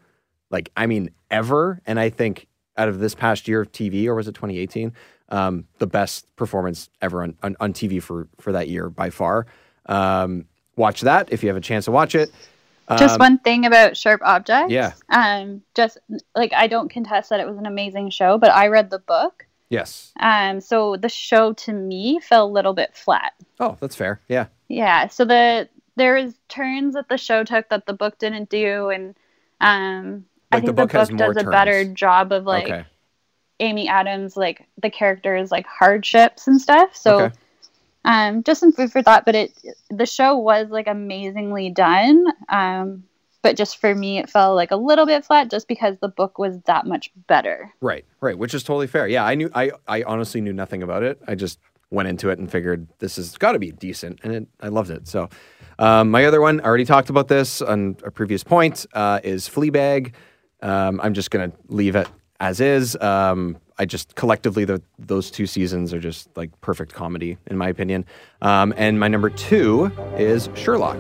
[0.50, 4.14] like I mean ever, and I think out of this past year of TV or
[4.14, 4.92] was it 2018,
[5.28, 9.46] um, the best performance ever on, on, on TV for for that year by far.
[9.86, 10.46] Um,
[10.76, 12.30] watch that if you have a chance to watch it.
[12.98, 14.92] just Um, one thing about sharp objects Yeah.
[15.08, 15.98] um just
[16.34, 19.46] like i don't contest that it was an amazing show but i read the book
[19.70, 20.12] Yes.
[20.20, 24.20] um so the show to me fell a little bit flat Oh, that's fair.
[24.28, 24.46] Yeah.
[24.68, 28.88] Yeah, so the there is turns that the show took that the book didn't do,
[28.88, 29.14] and
[29.60, 32.44] um, I Like the think the book book, has more does a better job of
[32.44, 32.84] like okay.
[33.60, 36.96] Amy Adams, like the characters, like hardships and stuff.
[36.96, 37.34] So, Okay.
[38.04, 39.24] Um, just some food for thought.
[39.24, 39.52] But it
[39.90, 42.26] the show was like amazingly done.
[42.48, 43.04] Um,
[43.42, 46.38] but just for me, it fell like a little bit flat, just because the book
[46.38, 47.74] was that much better.
[47.80, 49.08] Right, right, which is totally fair.
[49.08, 51.20] Yeah, I knew I I honestly knew nothing about it.
[51.26, 51.58] I just
[51.90, 54.90] went into it and figured this has got to be decent, and it, I loved
[54.90, 55.08] it.
[55.08, 55.28] So,
[55.78, 59.48] um, my other one, I already talked about this on a previous point, uh, is
[59.48, 60.12] Fleabag.
[60.62, 62.08] Um, I'm just gonna leave it
[62.38, 62.96] as is.
[62.96, 67.68] Um, I just collectively the those two seasons are just like perfect comedy in my
[67.68, 68.04] opinion.
[68.40, 70.98] Um, and my number two is Sherlock.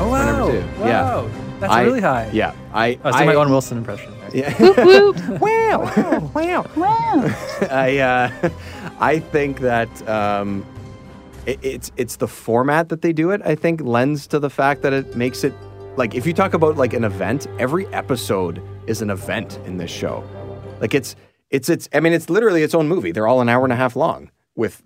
[0.00, 0.48] Oh wow!
[0.48, 1.37] Wow, Yeah.
[1.60, 2.30] That's I- really high.
[2.32, 4.12] Yeah, I I was doing my Owen Wilson impression.
[4.12, 4.30] there.
[4.34, 5.38] Yeah.
[5.38, 6.30] wow.
[6.34, 6.66] wow.
[6.76, 7.34] Wow.
[7.70, 8.50] I uh,
[9.00, 10.64] I think that um,
[11.46, 13.40] it, it's it's the format that they do it.
[13.44, 15.54] I think lends to the fact that it makes it
[15.96, 19.90] like if you talk about like an event, every episode is an event in this
[19.90, 20.24] show.
[20.80, 21.16] Like it's
[21.50, 23.12] it's it's I mean it's literally its own movie.
[23.12, 24.82] They're all an hour and a half long with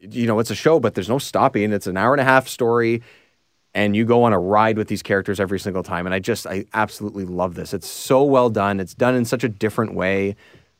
[0.00, 1.72] you know it's a show, but there's no stopping.
[1.72, 3.02] It's an hour and a half story.
[3.74, 6.04] And you go on a ride with these characters every single time.
[6.06, 7.72] And I just, I absolutely love this.
[7.72, 8.80] It's so well done.
[8.80, 10.36] It's done in such a different way.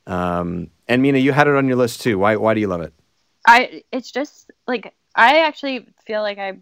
[0.07, 2.19] Um, and Mina, you had it on your list too.
[2.19, 2.93] Why, why do you love it?
[3.47, 6.59] I it's just like I actually feel like I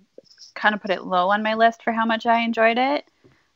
[0.54, 3.04] kind of put it low on my list for how much I enjoyed it.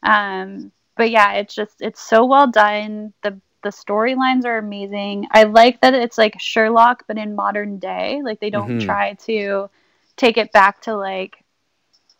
[0.03, 3.13] Um, but yeah, it's just it's so well done.
[3.23, 5.27] The the storylines are amazing.
[5.31, 8.21] I like that it's like Sherlock but in modern day.
[8.23, 8.85] Like they don't Mhm.
[8.85, 9.71] try to
[10.17, 11.44] take it back to like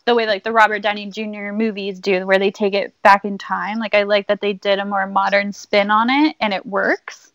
[0.07, 1.53] the way like the Robert Downey Jr.
[1.53, 3.79] movies do where they take it back in time.
[3.79, 7.33] Like I like that they did a more modern spin on it and it works.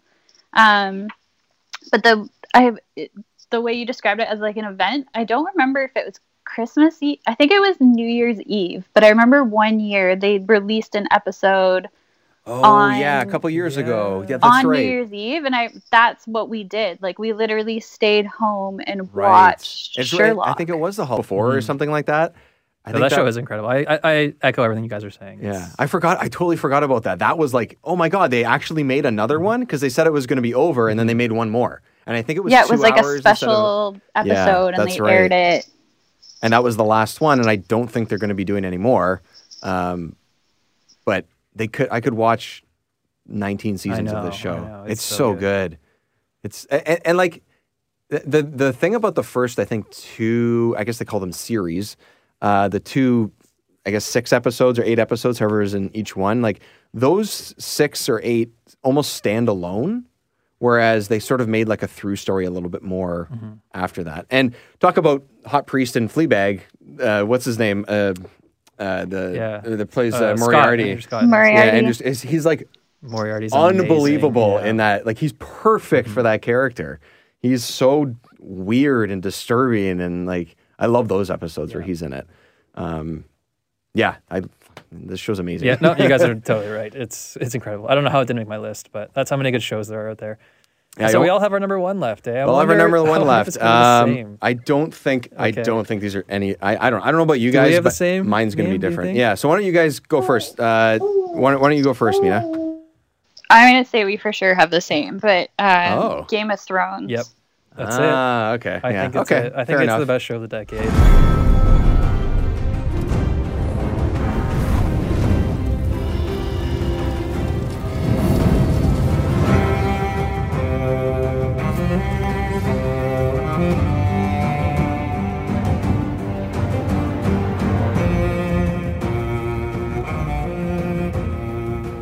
[0.53, 1.07] Um
[1.91, 3.11] but the I have it,
[3.49, 5.07] the way you described it as like an event.
[5.13, 7.19] I don't remember if it was Christmas Eve.
[7.27, 11.07] I think it was New Year's Eve, but I remember one year they released an
[11.11, 11.89] episode
[12.45, 14.21] Oh on yeah, a couple years ago.
[14.27, 14.79] Yeah, that's on right.
[14.79, 17.01] New Year's Eve, and I that's what we did.
[17.01, 19.29] Like we literally stayed home and right.
[19.29, 20.47] watched It's- Sherlock.
[20.47, 22.33] I think it was the Hall before or something like that.
[22.89, 23.69] I No, think that, show is incredible.
[23.69, 25.39] I, I, I echo everything you guys are saying.
[25.43, 26.17] Yeah, I forgot.
[26.19, 27.19] I totally forgot about that.
[27.19, 30.13] That was like, oh my god, they actually made another one because they said it
[30.13, 31.81] was going to be over, and then they made one more.
[32.07, 34.01] And I think it was yeah, it was two like a hours instead of- special
[34.25, 35.13] Yeah, episode, and that's they right.
[35.13, 35.67] aired it.
[36.41, 37.39] and that was the last one.
[37.39, 39.21] And I don't think they're going to be doing any more.
[39.61, 40.15] Um,
[41.05, 41.25] but
[41.55, 41.89] they could.
[41.91, 42.63] I could watch
[43.27, 44.83] 19 seasons know, of this show.
[44.85, 45.77] It's, It's so, so good.
[46.43, 47.43] It's and, and like
[48.09, 50.73] the, the the thing about the first, I think two.
[50.77, 51.95] I guess they call them series.
[52.41, 53.31] Uh, the two,
[53.85, 56.41] I guess six episodes or eight episodes, however is in each one.
[56.41, 56.61] Like
[56.93, 58.51] those six or eight
[58.83, 60.05] almost stand alone.
[60.61, 63.49] Whereas they sort of made like a through story a little bit more Mm-hmm.
[63.73, 64.25] after that.
[64.29, 66.59] And talk about Hot Priest and Fleabag.
[66.99, 67.85] Uh, what's his name?
[67.87, 68.13] Uh,
[68.77, 69.61] uh, the Yeah.
[69.65, 70.83] uh, that plays Uh, uh, Scott, Moriarty.
[70.89, 71.21] Andrew Scott.
[71.23, 71.77] Yeah, Moriarty.
[71.77, 72.67] Andrew, is- he's like
[73.01, 74.69] Moriarty's unbelievable amazing, yeah.
[74.71, 75.05] in that.
[75.05, 76.13] Like he's perfect Mm-hmm.
[76.13, 76.99] for that character.
[77.41, 82.25] He's so weird and disturbing, and like I love those episodes where he's in it.
[82.75, 83.25] Um,
[83.93, 84.41] yeah, I
[84.91, 85.67] this show's amazing.
[85.67, 86.93] Yeah, no, you guys are totally right.
[86.95, 87.87] It's it's incredible.
[87.89, 89.87] I don't know how it didn't make my list, but that's how many good shows
[89.87, 90.39] there are out there.
[90.97, 92.27] Yeah, so we all have our number one left.
[92.27, 92.31] Eh?
[92.41, 93.47] I We'll have our number one left.
[93.49, 94.37] it's gonna be the Um.
[94.41, 96.55] I don't think I don't think these are any.
[96.61, 97.73] I, I don't I don't know about you Do we guys.
[97.75, 99.15] have the but same Mine's going to be name, do you different.
[99.15, 99.35] Yeah.
[99.35, 100.59] So why don't you guys go first?
[100.59, 102.39] Uh, why, don't- why don't you go first, Mina?
[103.51, 106.25] I'm gonna say we for sure have the same, but um, Oh.
[106.29, 107.09] Game of Thrones.
[107.09, 107.25] Yep,
[107.79, 108.55] that's ah, it.
[108.55, 108.79] okay.
[108.83, 109.01] I yeah.
[109.03, 109.47] think it's okay.
[109.47, 109.53] it.
[109.53, 109.99] I fair think it's enough.
[110.01, 110.83] the best show of the decade.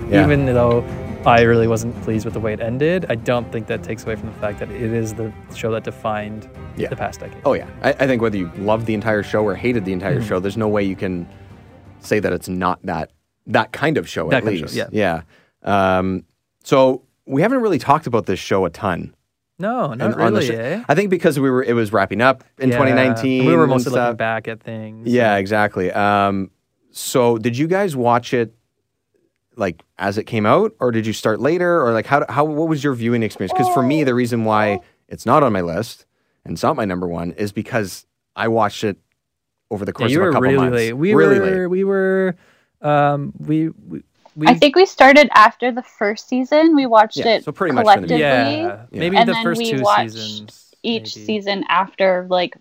[0.10, 0.24] Yeah.
[0.24, 0.82] Even though
[1.28, 4.16] I really wasn't pleased with the way it ended, I don't think that takes away
[4.16, 6.88] from the fact that it is the show that defined Yeah.
[6.90, 7.42] the past decade.
[7.46, 10.20] Oh yeah, I, I think whether you loved the entire show or hated the entire
[10.22, 10.28] Mhm.
[10.28, 11.28] show, there's no way you can
[12.00, 13.12] say that it's not that
[13.48, 14.76] that kind of show That at least.
[14.76, 15.22] show, yeah.
[15.64, 16.24] Um,
[16.64, 19.14] so we haven't really talked about this show a ton.
[19.60, 20.56] No, and- not the really.
[20.56, 20.84] eh?
[20.88, 22.76] I think because we were it was wrapping up in Yeah.
[22.78, 23.46] 2019.
[23.46, 25.08] We were mostly looking back at things.
[25.10, 25.92] Yeah, exactly.
[25.92, 26.52] Um,
[26.92, 28.54] so did you guys watch it
[29.58, 32.70] like as it came out, or did you start later, or like how how what
[32.70, 33.54] was your viewing experience?
[33.54, 36.06] Because for me, the reason why it's not on my list
[36.46, 38.06] and it's not my number one is because
[38.36, 38.98] I watched it
[39.70, 40.76] over the Yeah, course you of were a couple really months.
[40.76, 40.94] late.
[40.94, 41.68] We really were, late.
[41.68, 42.36] we were,
[42.82, 44.04] um, we, we,
[44.36, 46.76] we I think we started after the first season.
[46.76, 48.18] We watched Yeah, it so pretty much the collectively.
[48.18, 48.66] beginning.
[48.66, 50.76] yeah, maybe and the then first we two watched seasons.
[50.84, 51.26] each maybe.
[51.26, 52.56] season after, like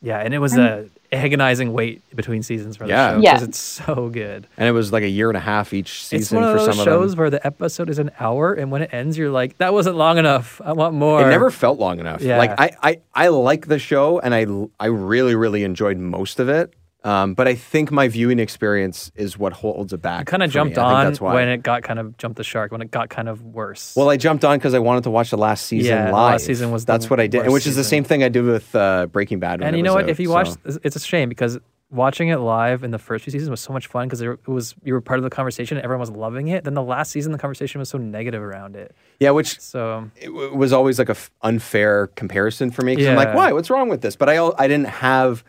[0.00, 3.14] Yeah, and it was I'm- a agonizing wait between seasons for the Yeah.
[3.14, 3.32] show Yeah.
[3.34, 4.46] because it's so good.
[4.58, 6.66] and it was like a year and a half each season It's one of for
[6.66, 7.18] those some shows of them.
[7.18, 10.18] where the episode is an hour, and when it ends, you're like, "That wasn't long
[10.18, 10.60] enough.
[10.62, 12.20] I want more." It never felt long enough.
[12.20, 12.36] Yeah.
[12.36, 14.46] Like I, I, I like the show, and I,
[14.78, 16.74] I really, really enjoyed most of it.
[17.04, 20.22] Um, but I think my viewing experience is what holds it back.
[20.22, 20.72] I kind of for me.
[20.72, 21.32] jumped on that's why.
[21.34, 23.94] when it got kind of jumped the shark when it got kind of worse.
[23.96, 26.32] Well, I jumped on because I wanted to watch the last season Yeah, live.
[26.32, 28.28] last season was the that's what I did, and which is the same thing I
[28.28, 29.62] did with uh, Breaking Bad.
[29.62, 30.08] and you know what?
[30.08, 30.78] If out, you watch, so.
[30.82, 31.58] it's a shame because
[31.90, 34.74] watching it live in the first few seasons was so much fun because it was
[34.82, 35.76] you were part of the conversation.
[35.78, 36.64] and Everyone was loving it.
[36.64, 38.94] Then the last season, the conversation was so negative around it.
[39.20, 42.96] yeah, which So it w- was always like a f- unfair comparison for me.
[42.96, 43.52] 'cause I'm like, why?
[43.52, 44.16] What's wrong with this?
[44.16, 45.44] But I, I didn't have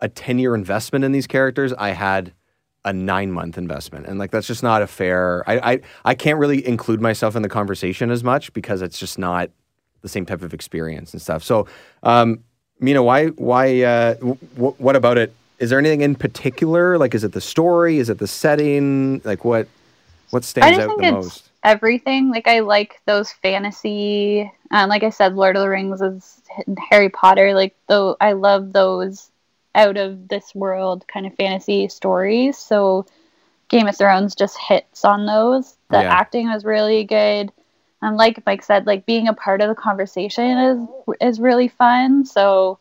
[0.00, 1.72] a ten year investment in these characters.
[1.74, 2.32] I had
[2.84, 5.44] a nine month investment, and like that's just not a fair.
[5.46, 9.18] I, I, I can't really include myself in the conversation as much because it's just
[9.18, 9.50] not
[10.02, 11.44] the same type of experience and stuff.
[11.44, 11.66] So,
[12.02, 12.42] um,
[12.78, 15.34] Mina, why, why, uh, w- what about it?
[15.58, 16.96] Is there anything in particular?
[16.96, 17.98] Like, is it the story?
[17.98, 19.20] Is it the setting?
[19.24, 19.68] Like, what,
[20.30, 21.50] what stands out the most?
[21.62, 22.30] everything.
[22.30, 26.40] Like I like those fantasy, um, like I said, Lord of the Rings is
[26.90, 27.54] Harry Potter.
[27.54, 29.29] Like though, I love those
[29.74, 32.58] out of this world kind of fantasy stories.
[32.58, 33.06] So
[33.68, 35.76] Game of Thrones just hits on those.
[35.90, 36.10] The Yeah.
[36.10, 37.52] acting was really good.
[38.02, 40.88] And like Mike said, like being a part of the conversation is
[41.20, 42.24] is really fun.
[42.24, 42.78] So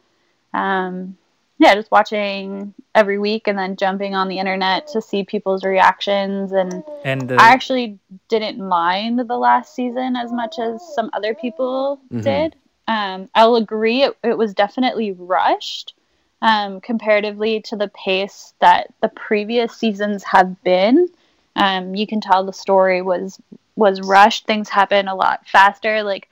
[0.53, 1.17] um
[1.59, 6.53] yeah, just watching every week and then jumping on the internet to see people's reactions
[6.53, 7.99] and and the, I actually
[8.29, 12.23] didn't mind the last season as much as some other people Mhm.
[12.23, 12.55] did.
[12.87, 15.93] Um, I'll agree, it, it was definitely rushed
[16.41, 21.07] um, comparatively to the pace that the previous seasons have been.
[21.55, 23.39] Um, you can tell the story was
[23.75, 24.45] was rushed.
[24.45, 26.03] Things happen a lot faster.
[26.03, 26.29] Like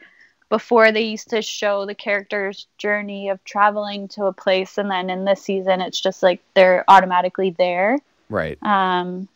[0.49, 5.09] before they used to show the character's journey of traveling to a place and then
[5.09, 7.97] in this season it's just like they're automatically there
[8.29, 8.57] Right.
[8.61, 9.27] um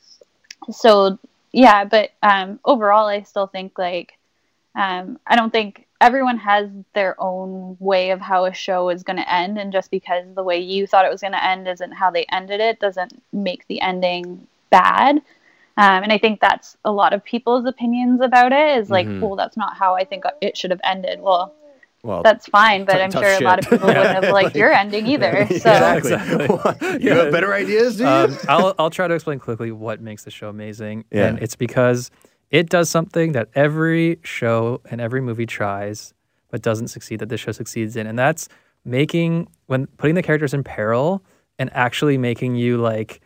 [0.72, 1.18] so
[1.52, 4.18] yeah but um overall i still think like
[4.76, 9.18] um i don't think everyone has their own way of how a show is going
[9.18, 11.92] to end and just because the way you thought it was going to end isn't
[11.94, 15.18] how they ended it doesn't make the ending bad
[15.78, 19.20] um, and i think that's a lot of people's opinions about it is like Mhm.
[19.22, 21.54] well that's not how i think it should have ended well
[22.04, 23.72] Well, that's fine but t- i'm tough sure a lot of shit.
[23.74, 27.00] people wouldn't have liked Like- your ending either so Exactly.
[27.04, 28.10] you have better ideas, do you?
[28.10, 31.28] Um, I'll I'll try to explain quickly what makes the show amazing, Yeah.
[31.28, 32.10] and it's because
[32.52, 36.14] it does something that every show and every movie tries,
[36.50, 37.20] but doesn't succeed.
[37.20, 38.48] That this show succeeds in, and that's
[38.86, 41.24] making when putting the characters in peril
[41.60, 43.22] and actually making you like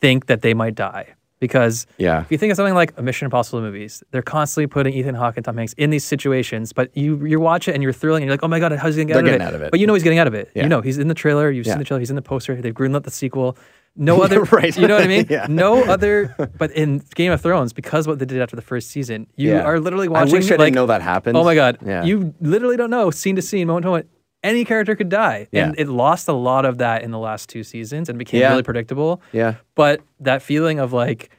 [0.00, 1.06] think that they might die.
[1.40, 2.20] Because Yeah.
[2.20, 5.36] if you think of something like a Mission Impossible movies, they're constantly putting Ethan Hawke
[5.36, 8.28] and Tom Hanks in these situations, but you you watch it and you're thrilling and
[8.28, 9.70] you're like, oh my god, how's he gonna get out, of out of it.
[9.72, 10.50] But you know he's getting out of it.
[10.54, 10.62] Yeah.
[10.62, 11.50] You know he's in the trailer.
[11.50, 11.72] You've Yeah.
[11.72, 11.98] seen the trailer.
[11.98, 12.54] He's in the poster.
[12.54, 13.58] They've greenlit the sequel.
[13.96, 14.76] No other, Right.
[14.76, 15.26] You know what I mean?
[15.30, 15.46] Yeah.
[15.48, 16.34] No other.
[16.58, 19.62] But in Game of Thrones, because what they did after the first season, you Yeah.
[19.62, 20.34] are literally watching.
[20.34, 21.36] I wish I didn't know that happened.
[21.36, 21.78] Oh my god!
[21.84, 22.02] Yeah.
[22.04, 24.08] You literally don't know scene to scene, moment to moment.
[24.42, 25.82] Any character could die, and Yeah.
[25.82, 28.50] it lost a lot of that in the last two seasons and became Yeah.
[28.50, 29.20] really predictable.
[29.32, 29.54] Yeah.
[29.76, 31.30] But that feeling of like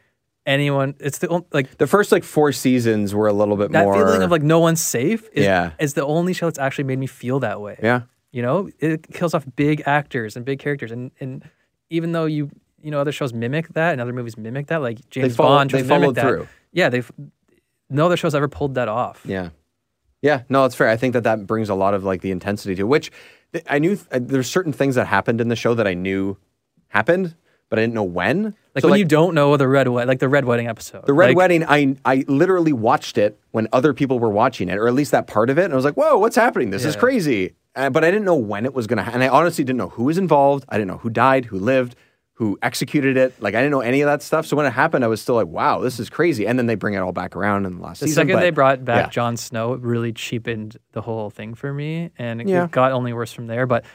[0.45, 3.83] anyone, it's the only like The first like four seasons were a little bit that
[3.83, 3.95] more.
[3.95, 5.27] feeling of like no one's safe.
[5.33, 5.71] Is, Yeah.
[5.79, 7.77] is the only show that's actually made me feel that way.
[7.81, 8.01] yeah.
[8.31, 11.43] You know, it kills off big actors and big characters, and and
[11.93, 12.49] even though you
[12.81, 15.69] you know other shows mimic that and other movies mimic that, like James follow- Bond,
[15.69, 16.21] they tries to mimic followed that.
[16.27, 16.47] through.
[16.73, 17.09] Yeah, they've
[17.89, 19.21] no other shows ever pulled that off.
[19.25, 19.49] Yeah.
[20.21, 20.87] Yeah, no, it's fair.
[20.89, 23.11] I think that that brings a lot of like the intensity to it, which
[23.51, 26.37] th- I knew uh, there's certain things that happened in the show that I knew
[26.87, 27.35] happened,
[27.69, 28.55] but I didn't know when.
[28.73, 31.05] Like So, when you don't know the red wedding, like the red wedding episode.
[31.05, 34.77] the Red Like, Wedding, I I literally watched it when other people were watching it,
[34.77, 36.69] or at least that part of it, and I was like, "Whoa, what's happening?
[36.71, 36.99] This is Yeah.
[37.01, 39.21] crazy." Uh, but I didn't know when it was going to, happen.
[39.21, 40.63] and I honestly didn't know who was involved.
[40.69, 41.95] I didn't know who died, who lived,
[42.33, 43.33] who executed it.
[43.41, 44.45] Like I didn't know any of that stuff.
[44.45, 46.75] So when it happened, I was still like, "Wow, this is crazy." And then they
[46.75, 48.21] bring it all back around in the last The season.
[48.23, 49.09] second but- they brought back yeah.
[49.09, 52.67] Jon Snow, it really cheapened the whole thing for me, and it Yeah.
[52.71, 53.65] got only worse from there.
[53.67, 53.85] But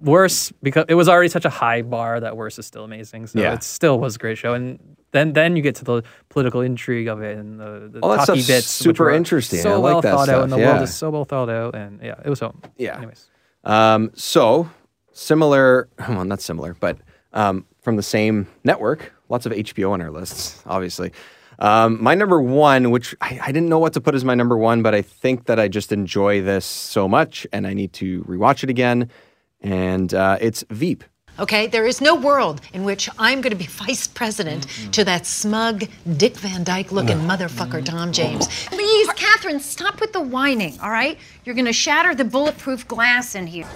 [0.00, 3.26] worse because it was already such a high bar that worse is still amazing.
[3.26, 3.54] So Yeah.
[3.54, 4.78] it still was a great show, and
[5.12, 8.26] then then you get to the political intrigue of it and the, the All that
[8.26, 9.60] talky stuff's bits, super interesting.
[9.60, 10.70] So I like well that thought stuff, out, and the yeah.
[10.72, 12.54] world is so well thought out, and yeah, it was so.
[12.76, 12.96] Yeah.
[12.98, 13.26] Anyways,
[13.64, 14.68] Um, so
[15.12, 16.98] similar, well, not similar, but
[17.32, 19.12] um, from the same network.
[19.30, 21.12] Lots of HBO on our lists, obviously.
[21.58, 24.56] Um, my number one, which I, I didn't know what to put as my number
[24.56, 28.22] one, but I think that I just enjoy this so much, and I need to
[28.24, 29.10] rewatch it again.
[29.60, 31.04] And uh, it's Veep.
[31.40, 35.24] Okay, there is no world in which I'm going to be vice president to that
[35.24, 35.84] smug
[36.16, 38.48] Dick Van Dyke looking motherfucker Tom James.
[38.66, 41.16] Please, Catherine, stop with the whining, all right?
[41.44, 43.68] You're gonna shatter the bulletproof glass in here.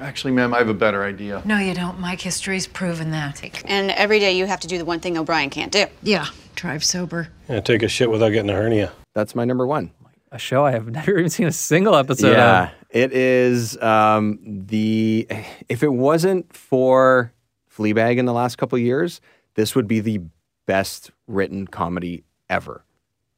[0.00, 1.42] Actually, ma'am, I have a better idea.
[1.44, 2.00] No, you don't.
[2.00, 3.42] Mike history's proven that.
[3.66, 5.84] And every day you have to do the one thing O'Brien can't do.
[6.02, 6.26] Yeah,
[6.56, 7.28] drive sober.
[7.48, 8.90] Yeah, take a shit without getting a hernia.
[9.14, 9.90] That's my number one.
[10.32, 12.70] A show I have never even seen a single episode yeah, of.
[12.90, 15.28] it is um, the.
[15.68, 17.32] If it wasn't for
[17.70, 19.20] Fleabag in the last couple years,
[19.54, 20.20] this would be the
[20.66, 22.84] best written comedy ever.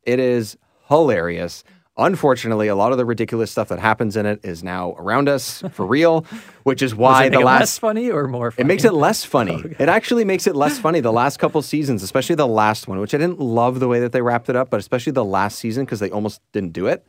[0.04, 0.56] It is
[0.88, 1.64] hilarious.
[1.96, 5.62] Unfortunately, a lot of the ridiculous stuff that happens in it is now around us
[5.72, 6.26] for real,
[6.64, 8.64] which is why the last less funny or more funny?
[8.64, 9.62] it makes it less funny.
[9.78, 13.14] It actually makes it less funny the last couple seasons, especially the last one, which
[13.14, 15.84] I didn't love the way that they wrapped it up, but especially the last season
[15.84, 17.06] because they almost didn't do it.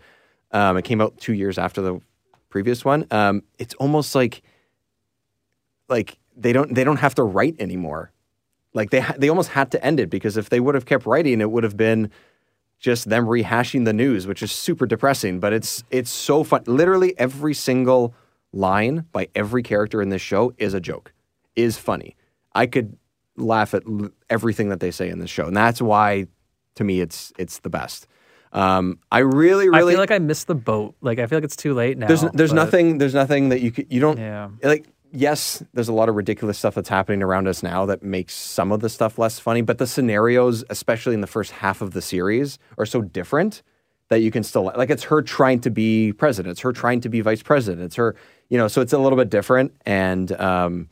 [0.51, 1.99] Um, it came out two years after the
[2.49, 3.07] previous one.
[3.09, 4.43] Um, it's almost like
[5.89, 8.11] like they don't they don't have to write anymore.
[8.73, 11.07] Like they ha- they almost had to end it because if they would have kept
[11.07, 12.11] writing, it would have been
[12.85, 15.39] just them rehashing the news, which is super depressing.
[15.39, 16.61] But it's it's so fun.
[16.67, 18.13] Literally every single
[18.53, 21.11] line by every character in this show is a joke,
[21.55, 22.15] is funny.
[22.53, 22.95] I could
[23.37, 26.27] laugh at l- everything that they say in this show, and that's why,
[26.75, 28.05] to me, it's it's the best.
[28.53, 30.95] Um, I really, I really feel like I missed the boat.
[31.01, 32.07] Like I feel like it's too late now.
[32.07, 34.49] there's there's but- nothing there's nothing that you could you don't Yeah.
[34.63, 34.85] like
[35.15, 38.71] yes there's a lot of ridiculous stuff that's happening around us now that makes some
[38.71, 42.01] of the stuff less funny but the scenarios especially in the first half of the
[42.01, 43.63] series are so different
[44.09, 47.09] that you can still like it's her trying to be president it's her trying to
[47.09, 48.15] be vice president it's her
[48.49, 50.87] you know so it's a little bit different and um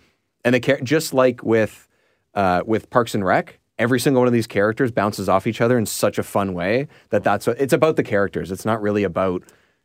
[0.45, 1.87] and the just like with
[2.33, 5.77] uh with Parks and Rec every single one of these characters bounces off each other
[5.77, 9.03] in such a fun way that that's what it's about the characters it's not really
[9.03, 9.43] about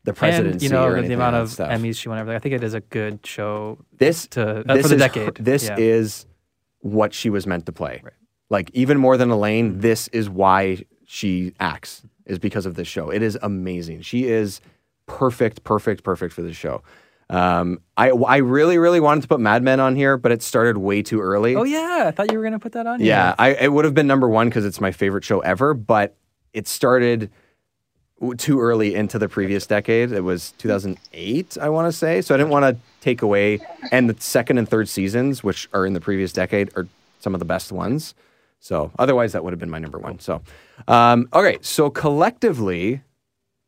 [0.08, 1.48] the presidency and, you know the, amount of.
[1.50, 2.18] Emmys she won.
[2.18, 2.36] Everything.
[2.36, 3.78] I think it is a good show.
[3.96, 5.38] This to uh, this for the is decade.
[5.38, 5.76] her- this Yeah.
[5.78, 6.26] is
[6.80, 8.02] what she was meant to play.
[8.50, 13.10] Like even more than Elaine, this is why she acts is because of this show.
[13.10, 14.02] It is amazing.
[14.02, 14.60] She is
[15.06, 16.82] perfect, perfect, perfect for the show.
[17.30, 20.78] Um, I I really, really wanted to put Mad Men on here, but it started
[20.78, 21.56] way too early.
[21.56, 23.00] Oh yeah, I thought you were gonna put that on.
[23.00, 23.34] Yeah, here.
[23.38, 26.16] I, it would have been number one because it's my favorite show ever, but
[26.54, 27.30] it started
[28.36, 30.12] too early into the previous decade.
[30.12, 32.20] It was 2008, I want to say.
[32.20, 33.60] So I didn't want to take away.
[33.92, 36.86] And the second and third seasons, which are in the previous decade, are
[37.20, 38.14] some of the best ones.
[38.60, 40.18] So otherwise, that would have been my number one.
[40.18, 40.42] So,
[40.88, 41.58] um, okay.
[41.60, 43.02] So collectively,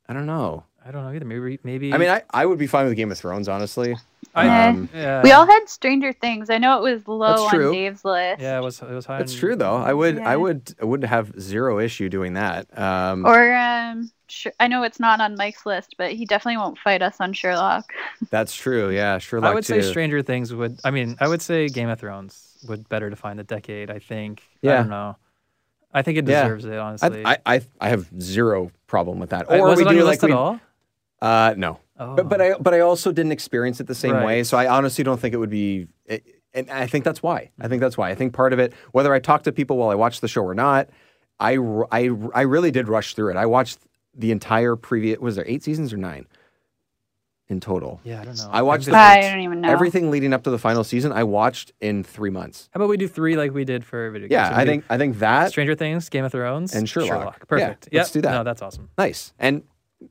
[0.09, 0.65] I don't know.
[0.85, 1.25] I don't know either.
[1.25, 1.93] Maybe maybe.
[1.93, 3.97] I mean, I, I would be fine with Game of Thrones, honestly.
[4.35, 5.23] I- Um, yeah.
[5.23, 6.51] we all had Stranger Things.
[6.51, 7.73] I know it was low That's on.
[7.73, 8.41] Dave's list.
[8.41, 9.19] Yeah, it was it was high.
[9.19, 9.77] That's on- true, though.
[9.77, 10.29] I would, Yeah.
[10.31, 12.67] I would, I would have zero issue doing that.
[12.79, 16.79] Um, Or um, sh- I know it's not on Mike's list, but he definitely won't
[16.79, 17.93] fight us on Sherlock.
[18.31, 18.91] That's true.
[18.91, 19.83] Yeah, Sherlock I would too.
[19.83, 20.79] say Stranger Things would.
[20.85, 23.91] I mean, I would say Game of Thrones would better define the decade.
[23.91, 24.43] I think.
[24.63, 24.73] Yeah.
[24.73, 25.17] I don't know.
[25.93, 26.45] I think it Yeah.
[26.45, 26.79] deserves it.
[26.79, 27.25] Honestly.
[27.25, 29.51] I, I, I, I have zero problem with that.
[29.51, 30.61] Or was we it on do your like list at all?
[31.21, 31.81] Uh, no.
[32.01, 32.45] But but oh.
[32.45, 34.25] I but I also didn't experience it the same Right.
[34.27, 34.43] way.
[34.45, 35.87] So I honestly don't think it would be.
[36.07, 36.25] It,
[36.55, 37.51] and I think that's why.
[37.61, 38.11] I think that's why.
[38.11, 40.43] I think part of it, whether I talked to people while I watched the show
[40.43, 40.89] or not,
[41.39, 41.57] I,
[41.93, 43.37] I, I really did rush through it.
[43.37, 43.79] I watched
[44.15, 45.21] the entire previous.
[45.21, 46.27] Was there eight seasons or nine
[47.49, 48.01] in total?
[48.03, 48.49] Yeah, I don't know.
[48.51, 48.87] I watched.
[48.87, 49.71] the- I don't even know.
[49.71, 52.69] Everything leading up to the final season, I watched in three months.
[52.73, 54.33] How about we do three like we did for video games?
[54.33, 57.47] Yeah, So I think I think that Stranger Things, Game of Thrones, and Sherlock.
[57.47, 57.89] Perfect.
[57.93, 58.33] Yeah, let's do that.
[58.33, 58.91] No, that's awesome.
[58.99, 59.33] Nice.
[59.39, 59.63] And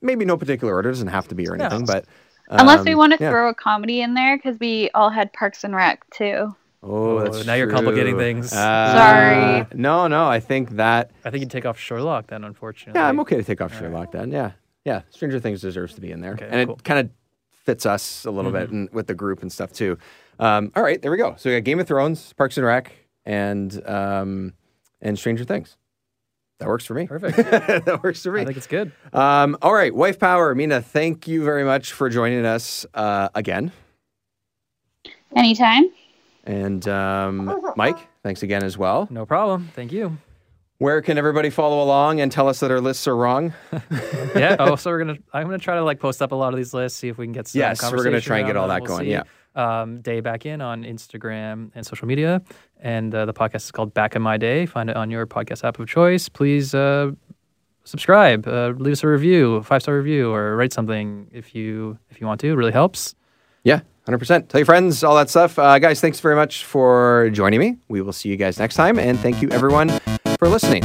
[0.01, 1.65] maybe no particular order doesn't have to be or No.
[1.65, 2.05] anything, but
[2.51, 3.29] Unless we um, want to yeah.
[3.29, 6.55] throw a comedy in there, because we all had Parks and Rec too.
[6.81, 8.51] Oh, that's now you're complicating things.
[8.53, 9.67] Uh, Sorry.
[9.77, 10.27] No, no.
[10.27, 11.11] I think that.
[11.25, 12.99] I think you'd take off Sherlock then, unfortunately.
[12.99, 14.31] Yeah, I'm okay to take off Sherlock then.
[14.31, 14.51] Yeah,
[14.85, 15.01] yeah.
[15.11, 16.77] Stranger Things deserves to be in there, Okay, and cool.
[16.77, 17.09] it kind of
[17.65, 18.71] fits us a little bit Mhm.
[18.73, 19.97] and with the group and stuff too.
[20.39, 21.35] Um, all right, there we go.
[21.37, 22.93] So we got Game of Thrones, Parks and Rec,
[23.25, 24.53] and um,
[25.01, 25.75] and Stranger Things.
[26.59, 27.07] That works for me.
[27.07, 27.37] Perfect.
[27.85, 28.41] that works for me.
[28.41, 28.91] I think it's good.
[29.13, 33.71] Um, all right, Wife Power, Mina, thank you very much for joining us uh, again.
[35.35, 35.85] Anytime.
[36.43, 39.07] And um, Mike, thanks again as well.
[39.09, 39.69] No problem.
[39.73, 40.17] Thank you.
[40.79, 43.53] Where can everybody follow along and tell us that our lists are wrong?
[44.35, 44.55] yeah.
[44.59, 45.17] Oh, so we're gonna.
[45.33, 47.25] I'm gonna try to like post up a lot of these lists, see if we
[47.25, 47.59] can get some.
[47.59, 48.75] Yes, we're gonna try and get all them.
[48.77, 49.11] that We'll going, see.
[49.11, 49.23] yeah.
[49.55, 52.41] Um, day back in on Instagram and social media,
[52.79, 54.65] and uh, the podcast is called Back in My Day.
[54.65, 56.29] Find it on your podcast app of choice.
[56.29, 57.11] Please uh,
[57.83, 62.21] subscribe, uh, leave us a review, five star review, or write something if you if
[62.21, 62.47] you want to.
[62.47, 63.15] It really helps.
[63.63, 64.47] Yeah, 100%.
[64.47, 65.59] Tell your friends, all that stuff.
[65.59, 67.77] Uh, guys, thanks very much for joining me.
[67.89, 68.97] We will see you guys next time.
[68.97, 69.89] And thank you, everyone,
[70.37, 70.83] for listening.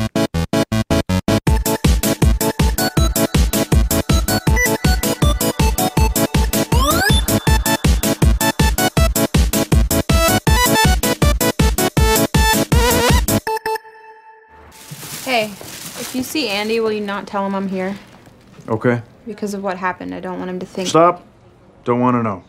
[16.15, 17.99] If you see Andy, will you not tell him I'm here?
[18.69, 19.03] Okay.
[19.27, 20.89] Because of what happened, I don't want him to think.
[20.89, 21.27] Stop.
[21.83, 22.45] Don't want to know.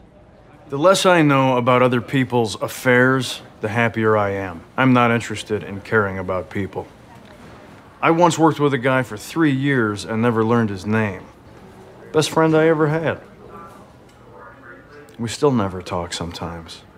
[0.70, 4.62] The less I know about other people's affairs, the happier I am.
[4.78, 6.86] I'm not interested in caring about people.
[8.04, 11.24] I once worked with a guy for three years and never learned his name.
[12.14, 13.20] Best friend I ever had.
[15.18, 16.84] We still never talk sometimes.